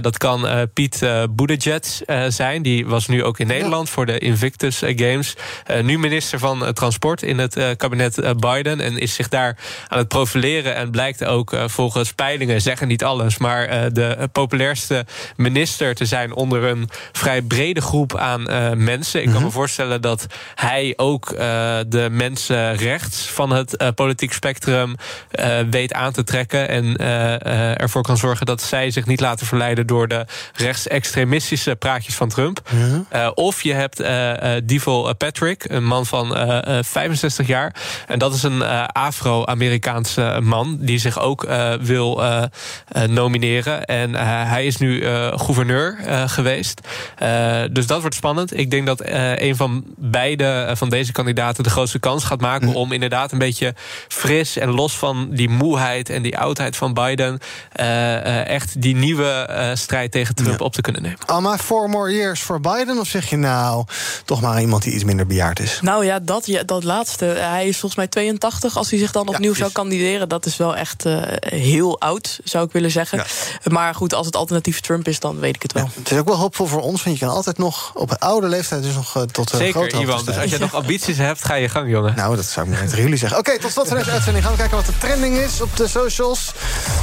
dat 0.02 0.18
kan 0.18 0.70
Piet 0.74 1.10
Buttigieg 1.30 2.02
zijn. 2.28 2.62
Die 2.62 2.86
was 2.86 3.08
nu 3.08 3.24
ook 3.24 3.40
in 3.40 3.48
Nederland 3.48 3.90
voor 3.90 4.06
de 4.06 4.18
Invictus. 4.18 4.82
Games. 4.86 5.36
Nu 5.82 6.00
minister 6.00 6.40
van 6.40 6.74
Transport 6.74 7.22
in 7.22 7.40
het 7.40 7.76
kabinet 7.78 8.40
Biden. 8.40 8.80
En 8.80 8.98
is 8.98 9.14
zich 9.14 9.30
daar 9.30 9.58
aan 9.88 9.98
het 9.98 10.08
profileren. 10.08 10.76
En 10.76 10.92
blijkt 10.92 11.26
ook 11.26 11.56
volgens 11.66 12.14
peilingen, 12.26 12.62
zeggen 12.62 12.88
niet 12.88 13.04
alles... 13.04 13.38
maar 13.38 13.94
de 13.94 14.30
populairste 14.32 15.06
minister 15.36 15.96
te 15.96 16.06
zijn 16.06 16.34
onder 16.34 16.64
een 16.64 16.90
vrij 17.12 17.42
brede 17.42 17.82
groep 17.82 18.18
aan 18.18 18.44
mensen. 18.84 19.22
Ik 19.24 19.32
kan 19.32 19.44
me 19.44 19.52
voorstellen 19.52 20.02
dat 20.02 20.26
hij 20.56 20.94
ook 20.96 21.28
de 21.88 22.08
mensen 22.12 22.76
rechts 22.76 23.30
van 23.30 23.50
het 23.50 23.96
politiek 23.96 24.34
spectrum 24.34 24.96
weet 25.70 25.94
aan 25.94 26.12
te 26.12 26.24
trekken. 26.24 26.70
En 26.70 26.98
ervoor 27.78 28.02
kan 28.02 28.18
zorgen 28.18 28.46
dat 28.46 28.62
zij 28.62 28.92
zich 28.92 29.06
niet 29.06 29.20
laten 29.20 29.46
verleiden 29.46 29.88
door 29.88 30.08
de 30.08 30.26
rechtsextremistische 30.54 31.76
praatjes 31.76 32.16
van 32.16 32.30
Trump. 32.30 32.62
of 33.34 33.62
je 33.62 33.74
hebt 33.74 34.04
Deval 34.68 35.16
Patrick, 35.16 35.70
een 35.70 35.86
man 35.86 36.06
van 36.06 36.38
uh, 36.38 36.78
65 36.82 37.48
jaar. 37.48 37.76
En 38.08 38.20
dat 38.20 38.34
is 38.34 38.44
een 38.44 38.64
Afro-Amerikaanse 38.92 40.40
man 40.44 40.78
die 40.80 41.00
zich 41.00 41.20
ook 41.20 41.44
uh, 41.44 41.74
wil 42.16 42.50
nomineren. 43.08 43.86
En 43.86 44.14
hij 44.48 44.66
is 44.66 44.78
nu 44.78 45.06
gouverneur 45.36 45.98
geweest. 46.28 46.82
dus 47.72 47.88
dat 47.88 48.02
wordt 48.02 48.16
spannend. 48.16 48.58
Ik 48.58 48.72
denk 48.72 48.86
dat 48.86 49.02
een 49.36 49.56
van 49.56 49.84
beide 49.98 50.72
van 50.74 50.90
deze 50.90 51.12
kandidaten 51.12 51.64
de 51.64 51.70
grootste 51.70 52.00
kans 52.00 52.24
gaat 52.24 52.42
maken 52.42 52.74
om 52.74 52.92
inderdaad 52.92 53.32
een 53.32 53.38
beetje 53.38 53.74
fris 54.08 54.58
en 54.58 54.70
los 54.70 54.98
van 54.98 55.28
die 55.32 55.50
moeheid 55.50 56.10
en 56.10 56.22
die 56.22 56.38
oudheid 56.38 56.76
van 56.76 56.94
Biden 56.94 57.40
echt 58.46 58.82
die 58.82 58.96
nieuwe 58.96 59.72
strijd 59.74 60.12
tegen 60.12 60.36
Trump 60.36 60.60
ja. 60.60 60.66
op 60.66 60.74
te 60.74 60.82
kunnen 60.82 61.02
nemen. 61.02 61.20
Alma, 61.26 61.58
four 61.58 61.90
more 61.90 62.12
years 62.12 62.42
voor 62.42 62.60
Biden? 62.60 63.00
Of 63.00 63.08
zeg 63.08 63.30
je 63.30 63.38
nou 63.38 63.86
toch 64.26 64.42
maar 64.42 64.62
iemand 64.62 64.84
die 64.84 64.94
iets 64.94 65.04
minder 65.04 65.28
bejaard 65.28 65.60
is. 65.60 65.80
Nou 65.82 66.06
ja, 66.06 66.20
dat, 66.20 66.46
ja, 66.46 66.64
dat 66.64 66.84
laatste. 66.84 67.26
Hij 67.26 67.68
is 67.68 67.78
volgens 67.78 67.96
mij 67.96 68.08
82. 68.08 68.78
Als 68.78 68.90
hij 68.90 69.00
zich 69.00 69.12
dan 69.12 69.28
opnieuw 69.28 69.52
ja, 69.52 69.58
zou 69.58 69.72
kandideren, 69.72 70.30
dat 70.30 70.46
is 70.46 70.58
wel 70.58 70.76
echt 70.76 71.06
uh, 71.06 71.22
heel 71.40 72.02
oud, 72.06 72.40
zou 72.44 72.66
ik 72.66 72.72
willen 72.72 72.92
zeggen. 72.92 73.18
Ja. 73.18 73.72
Maar 73.72 73.96
goed, 73.96 74.14
als 74.14 74.26
het 74.26 74.36
alternatief 74.36 74.80
Trump 74.80 75.08
is, 75.08 75.20
dan 75.20 75.40
weet 75.40 75.56
ik 75.56 75.62
het 75.62 75.72
wel. 75.72 75.90
het 75.94 76.12
is 76.12 76.18
ook 76.18 76.28
wel 76.28 76.38
hoopvol 76.38 76.66
voor 76.66 76.82
ons, 76.82 77.04
want 77.04 77.20
je 77.20 77.26
kan 77.26 77.36
altijd 77.36 77.58
nog 77.58 77.92
op 77.94 78.12
een 78.12 78.20
oude 78.20 78.48
leeftijd 78.48 78.84
dus 78.84 78.96
nog 78.96 79.18
uh, 79.18 79.24
tot 79.24 79.54
uh, 79.54 79.60
Zeker, 79.60 80.00
Iwan. 80.00 80.26
Dus 80.26 80.38
als 80.38 80.52
je 80.52 80.58
nog 80.58 80.74
ambities 80.74 81.18
hebt, 81.18 81.46
ga 81.46 81.54
je 81.54 81.70
gang, 81.70 81.90
jongen. 81.90 82.16
Nou, 82.16 82.36
dat 82.36 82.46
zou 82.46 82.72
ik 82.72 82.78
tegen 82.78 83.02
jullie 83.02 83.18
zeggen. 83.18 83.40
Oké, 83.40 83.50
okay, 83.50 83.62
tot 83.62 83.72
slot 83.72 83.88
van 83.88 83.98
deze 83.98 84.12
uitzending. 84.12 84.44
Gaan 84.44 84.54
we 84.54 84.60
kijken 84.60 84.78
wat 84.78 84.86
de 84.86 84.98
trending 84.98 85.36
is 85.38 85.62
op 85.62 85.76
de 85.76 85.88
socials. 85.88 86.52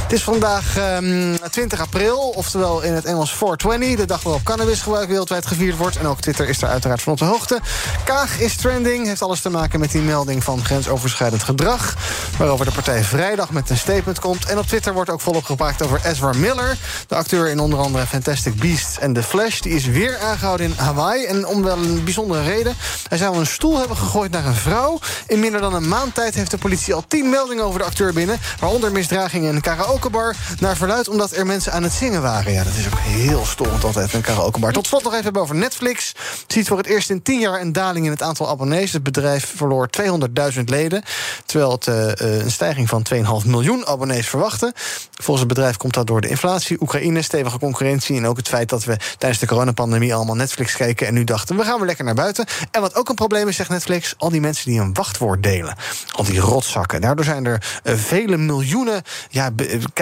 Het 0.01 0.11
is 0.13 0.23
vandaag 0.23 0.77
um, 0.77 1.37
20 1.51 1.79
april, 1.79 2.17
oftewel 2.19 2.81
in 2.81 2.93
het 2.93 3.05
Engels 3.05 3.33
420. 3.33 3.99
De 3.99 4.05
dag 4.05 4.23
waarop 4.23 4.43
cannabisgebruik 4.43 5.07
wereldwijd 5.07 5.45
gevierd 5.45 5.77
wordt. 5.77 5.97
En 5.97 6.07
ook 6.07 6.21
Twitter 6.21 6.49
is 6.49 6.61
er 6.61 6.67
uiteraard 6.67 7.01
van 7.01 7.13
op 7.13 7.19
de 7.19 7.25
hoogte. 7.25 7.59
Kaag 8.03 8.39
is 8.39 8.55
trending, 8.55 9.07
heeft 9.07 9.21
alles 9.21 9.41
te 9.41 9.49
maken 9.49 9.79
met 9.79 9.91
die 9.91 10.01
melding 10.01 10.43
van 10.43 10.65
grensoverschrijdend 10.65 11.43
gedrag. 11.43 11.95
Waarover 12.37 12.65
de 12.65 12.71
partij 12.71 13.03
vrijdag 13.03 13.51
met 13.51 13.69
een 13.69 13.77
statement 13.77 14.19
komt. 14.19 14.45
En 14.45 14.57
op 14.57 14.67
Twitter 14.67 14.92
Wordt 14.93 15.09
ook 15.09 15.21
volop 15.21 15.43
gepraat 15.43 15.81
over 15.81 16.05
Ezra 16.05 16.31
Miller. 16.33 16.77
De 17.07 17.15
acteur 17.15 17.49
in 17.49 17.59
onder 17.59 17.79
andere 17.79 18.07
Fantastic 18.07 18.55
Beasts 18.55 18.99
en 18.99 19.13
The 19.13 19.23
Flash. 19.23 19.59
Die 19.59 19.73
is 19.73 19.85
weer 19.85 20.17
aangehouden 20.17 20.65
in 20.65 20.73
Hawaii. 20.77 21.25
En 21.25 21.47
om 21.47 21.63
wel 21.63 21.77
een 21.77 22.03
bijzondere 22.03 22.43
reden. 22.43 22.75
Hij 23.07 23.17
zou 23.17 23.37
een 23.37 23.45
stoel 23.45 23.79
hebben 23.79 23.97
gegooid 23.97 24.31
naar 24.31 24.45
een 24.45 24.55
vrouw. 24.55 24.99
In 25.27 25.39
minder 25.39 25.61
dan 25.61 25.73
een 25.73 25.87
maand 25.87 26.15
tijd 26.15 26.35
heeft 26.35 26.51
de 26.51 26.57
politie 26.57 26.93
al 26.93 27.03
tien 27.07 27.29
meldingen 27.29 27.63
over 27.63 27.79
de 27.79 27.85
acteur 27.85 28.13
binnen. 28.13 28.39
Waaronder 28.59 28.91
misdragingen 28.91 29.49
in 29.49 29.55
een 29.55 29.61
karaokebar. 29.61 30.35
Naar 30.59 30.75
verluid 30.75 31.07
omdat 31.07 31.31
er 31.31 31.45
mensen 31.45 31.73
aan 31.73 31.83
het 31.83 31.93
zingen 31.93 32.21
waren. 32.21 32.53
Ja, 32.53 32.63
dat 32.63 32.73
is 32.73 32.85
ook 32.85 32.99
heel 32.99 33.45
storend 33.45 33.83
altijd, 33.83 34.13
een 34.13 34.21
karaokebar. 34.21 34.71
Tot 34.71 34.87
slot 34.87 35.03
nog 35.03 35.13
even 35.13 35.35
over 35.35 35.55
Netflix. 35.55 36.11
Ziet 36.47 36.67
voor 36.67 36.77
het 36.77 36.87
eerst 36.87 37.09
in 37.09 37.21
tien 37.21 37.39
jaar 37.39 37.61
een 37.61 37.71
daling 37.71 38.05
in 38.05 38.11
het 38.11 38.21
aantal 38.21 38.49
abonnees. 38.49 38.91
Het 38.91 39.03
bedrijf 39.03 39.53
verloor 39.55 39.89
200.000 40.01 40.63
leden. 40.65 41.03
Terwijl 41.45 41.71
het 41.71 41.87
uh, 41.87 42.11
een 42.15 42.51
stijging 42.51 42.89
van 42.89 43.05
2,5 43.13 43.21
miljoen 43.45 43.85
abonnees 43.85 44.27
verwachten. 44.27 44.73
Volgens 45.11 45.39
het 45.39 45.47
bedrijf 45.47 45.77
komt 45.77 45.93
dat 45.93 46.07
door 46.07 46.21
de 46.21 46.27
inflatie, 46.27 46.81
Oekraïne, 46.81 47.21
stevige 47.21 47.59
concurrentie... 47.59 48.17
en 48.17 48.25
ook 48.25 48.37
het 48.37 48.47
feit 48.47 48.69
dat 48.69 48.83
we 48.83 48.97
tijdens 49.17 49.41
de 49.41 49.47
coronapandemie 49.47 50.15
allemaal 50.15 50.35
Netflix 50.35 50.75
keken... 50.75 51.07
en 51.07 51.13
nu 51.13 51.23
dachten, 51.23 51.55
we 51.55 51.63
gaan 51.63 51.77
weer 51.77 51.85
lekker 51.85 52.05
naar 52.05 52.13
buiten. 52.13 52.45
En 52.71 52.81
wat 52.81 52.95
ook 52.95 53.09
een 53.09 53.15
probleem 53.15 53.47
is, 53.47 53.55
zegt 53.55 53.69
Netflix... 53.69 54.13
al 54.17 54.29
die 54.29 54.41
mensen 54.41 54.71
die 54.71 54.79
een 54.79 54.93
wachtwoord 54.93 55.43
delen. 55.43 55.75
Al 56.11 56.23
die 56.23 56.39
rotzakken. 56.39 57.01
Daardoor 57.01 57.25
zijn 57.25 57.45
er 57.45 57.79
uh, 57.83 57.95
vele 57.95 58.37
miljoenen 58.37 59.01
ja, 59.29 59.49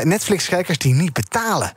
Netflix-kijkers 0.04 0.78
die 0.78 0.94
niet 0.94 1.14
betalen. 1.14 1.74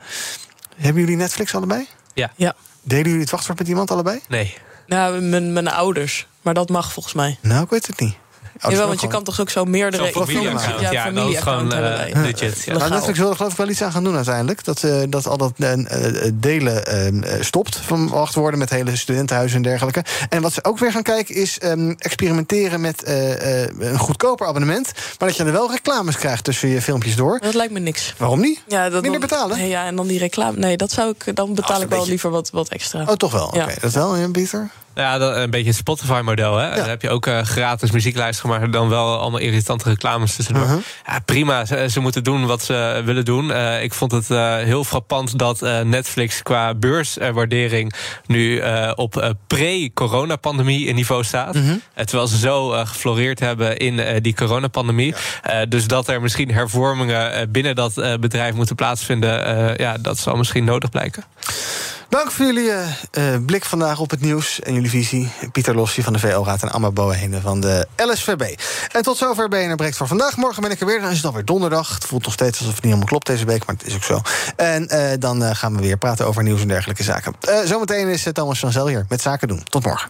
Hebben 0.75 1.01
jullie 1.01 1.17
Netflix 1.17 1.55
allebei? 1.55 1.87
Ja. 2.13 2.31
ja. 2.35 2.55
Delen 2.81 3.05
jullie 3.05 3.21
het 3.21 3.29
wachtwoord 3.29 3.59
met 3.59 3.67
iemand 3.67 3.91
allebei? 3.91 4.19
Nee. 4.27 4.57
Nou, 4.87 5.21
mijn, 5.21 5.53
mijn 5.53 5.67
ouders. 5.67 6.27
Maar 6.41 6.53
dat 6.53 6.69
mag 6.69 6.93
volgens 6.93 7.13
mij. 7.13 7.37
Nou, 7.41 7.63
ik 7.63 7.69
weet 7.69 7.87
het 7.87 7.99
niet. 7.99 8.15
Jawel, 8.59 8.87
want 8.87 9.01
je 9.01 9.07
kan 9.07 9.23
toch 9.23 9.41
ook 9.41 9.49
zo 9.49 9.65
meerdere 9.65 10.11
zo 10.13 10.23
familie-account. 10.23 10.81
Ja, 10.81 10.91
ja 10.91 11.03
familie-account 11.03 11.73
uh, 11.73 11.79
hebben. 11.79 12.21
legit. 12.21 12.63
Ja. 12.63 12.77
Nou, 12.77 12.89
Netflix 12.89 13.19
wil 13.19 13.29
er 13.29 13.35
geloof 13.35 13.51
ik 13.51 13.57
wel 13.57 13.69
iets 13.69 13.81
aan 13.81 13.91
gaan 13.91 14.03
doen 14.03 14.15
uiteindelijk. 14.15 14.63
Dat, 14.63 14.83
uh, 14.83 15.01
dat 15.09 15.27
al 15.27 15.37
dat 15.37 15.51
uh, 15.57 16.31
delen 16.33 16.83
uh, 17.13 17.41
stopt 17.41 17.75
van 17.75 18.09
wachtwoorden 18.09 18.59
met 18.59 18.69
hele 18.69 18.95
studentenhuizen 18.95 19.57
en 19.57 19.63
dergelijke. 19.63 20.03
En 20.29 20.41
wat 20.41 20.53
ze 20.53 20.63
ook 20.63 20.79
weer 20.79 20.91
gaan 20.91 21.03
kijken 21.03 21.35
is 21.35 21.57
um, 21.63 21.95
experimenteren 21.97 22.81
met 22.81 23.03
een 23.05 23.97
goedkoper 23.97 24.47
abonnement. 24.47 24.91
Maar 25.19 25.27
dat 25.27 25.37
je 25.37 25.43
er 25.43 25.51
wel 25.51 25.71
reclames 25.71 26.17
krijgt 26.17 26.43
tussen 26.43 26.69
je 26.69 26.81
filmpjes 26.81 27.15
door. 27.15 27.39
Dat 27.39 27.53
lijkt 27.53 27.73
me 27.73 27.79
niks. 27.79 28.13
Waarom 28.17 28.39
niet? 28.39 28.63
Ja, 28.67 28.89
dat 28.89 29.01
Minder 29.01 29.19
dan, 29.19 29.29
betalen? 29.29 29.57
Nee, 29.57 29.69
ja, 29.69 29.85
en 29.85 29.95
dan 29.95 30.07
die 30.07 30.19
reclame. 30.19 30.57
Nee, 30.57 30.77
dat 30.77 30.91
zou 30.91 31.15
ik, 31.17 31.35
dan 31.35 31.53
betaal 31.53 31.81
ik 31.81 31.87
wel 31.87 31.97
beetje... 31.97 32.09
liever 32.09 32.29
wat, 32.29 32.49
wat 32.49 32.69
extra. 32.69 33.01
Oh, 33.01 33.13
toch 33.13 33.31
wel? 33.31 33.45
Oké, 33.45 33.57
okay. 33.57 33.75
dat 33.81 33.93
wel, 33.93 34.15
ja, 34.15 34.29
Pieter? 34.29 34.69
Ja, 34.95 35.19
een 35.19 35.49
beetje 35.49 35.67
het 35.67 35.75
Spotify-model. 35.75 36.57
Hè? 36.57 36.67
Ja. 36.67 36.75
Dan 36.75 36.89
heb 36.89 37.01
je 37.01 37.09
ook 37.09 37.27
uh, 37.27 37.41
gratis 37.41 37.91
muziek 37.91 38.15
luisteren, 38.15 38.49
maar 38.51 38.71
dan 38.71 38.89
wel 38.89 39.19
allemaal 39.19 39.39
irritante 39.39 39.89
reclames 39.89 40.35
tussendoor. 40.35 40.63
Uh 40.63 40.69
-huh. 40.69 40.79
ja, 41.05 41.19
prima, 41.19 41.65
ze, 41.65 41.87
ze, 41.89 41.99
moeten 41.99 42.23
doen 42.23 42.45
wat 42.45 42.63
ze 42.63 43.01
willen 43.05 43.25
doen. 43.25 43.49
Uh, 43.49 43.83
ik 43.83 43.93
vond 43.93 44.11
het 44.11 44.29
uh, 44.29 44.55
heel 44.55 44.83
frappant 44.83 45.39
dat 45.39 45.61
Netflix 45.83 46.41
qua 46.41 46.73
beurswaardering 46.73 47.93
nu 48.25 48.61
op 48.95 49.35
pre-coronapandemie 49.47 50.93
niveau 50.93 51.23
staat. 51.23 51.55
Uh 51.55 51.67
-huh. 51.67 52.05
terwijl 52.05 52.27
ze 52.27 52.37
zo 52.37 52.69
gefloreerd 52.69 53.39
hebben 53.39 53.77
in 53.77 54.21
die 54.21 54.35
coronapandemie. 54.35 55.13
Ja. 55.43 55.65
dus 55.65 55.87
dat 55.87 56.07
er 56.07 56.21
misschien 56.21 56.51
hervormingen 56.51 57.51
binnen 57.51 57.75
dat 57.75 57.93
bedrijf 58.19 58.53
moeten 58.53 58.75
plaatsvinden, 58.75 59.75
ja, 59.77 59.97
dat 59.97 60.17
zal 60.19 60.35
misschien 60.35 60.63
nodig 60.63 60.89
blijken. 60.89 61.23
Dank 62.09 62.31
voor 62.31 62.45
jullie 62.45 62.71
uh, 62.71 63.23
blik 63.45 63.65
vandaag 63.65 63.99
op 63.99 64.09
het 64.09 64.21
nieuws 64.21 64.59
en 64.59 64.73
jullie 64.73 64.89
visie. 64.89 65.31
Pieter 65.51 65.75
Lossie 65.75 66.03
van 66.03 66.13
de 66.13 66.19
VO-raad 66.19 66.61
en 66.61 66.71
Amma 66.71 66.91
Boehene 66.91 67.41
van 67.41 67.59
de 67.59 67.87
LSVB. 67.95 68.59
En 68.91 69.01
tot 69.01 69.17
zover 69.17 69.49
BNR 69.49 69.75
Breekt 69.75 69.97
voor 69.97 70.07
vandaag. 70.07 70.37
Morgen 70.37 70.61
ben 70.61 70.71
ik 70.71 70.79
er 70.79 70.85
weer, 70.85 71.01
dan 71.01 71.09
is 71.09 71.17
het 71.17 71.25
alweer 71.25 71.45
donderdag. 71.45 71.93
Het 71.93 72.05
voelt 72.05 72.23
nog 72.23 72.33
steeds 72.33 72.59
alsof 72.59 72.73
het 72.73 72.83
niet 72.83 72.83
helemaal 72.83 73.07
klopt 73.09 73.27
deze 73.27 73.45
week, 73.45 73.65
maar 73.65 73.75
het 73.75 73.87
is 73.87 73.95
ook 73.95 74.03
zo. 74.03 74.21
En 74.55 74.87
uh, 74.93 75.11
dan 75.19 75.55
gaan 75.55 75.75
we 75.75 75.81
weer 75.81 75.97
praten 75.97 76.27
over 76.27 76.43
nieuws 76.43 76.61
en 76.61 76.67
dergelijke 76.67 77.03
zaken. 77.03 77.33
zometeen 77.65 78.07
is 78.07 78.27
Thomas 78.33 78.59
van 78.59 78.71
Zel 78.71 78.87
hier 78.87 79.05
met 79.09 79.21
Zaken 79.21 79.47
doen. 79.47 79.63
Tot 79.63 79.83
morgen. 79.83 80.09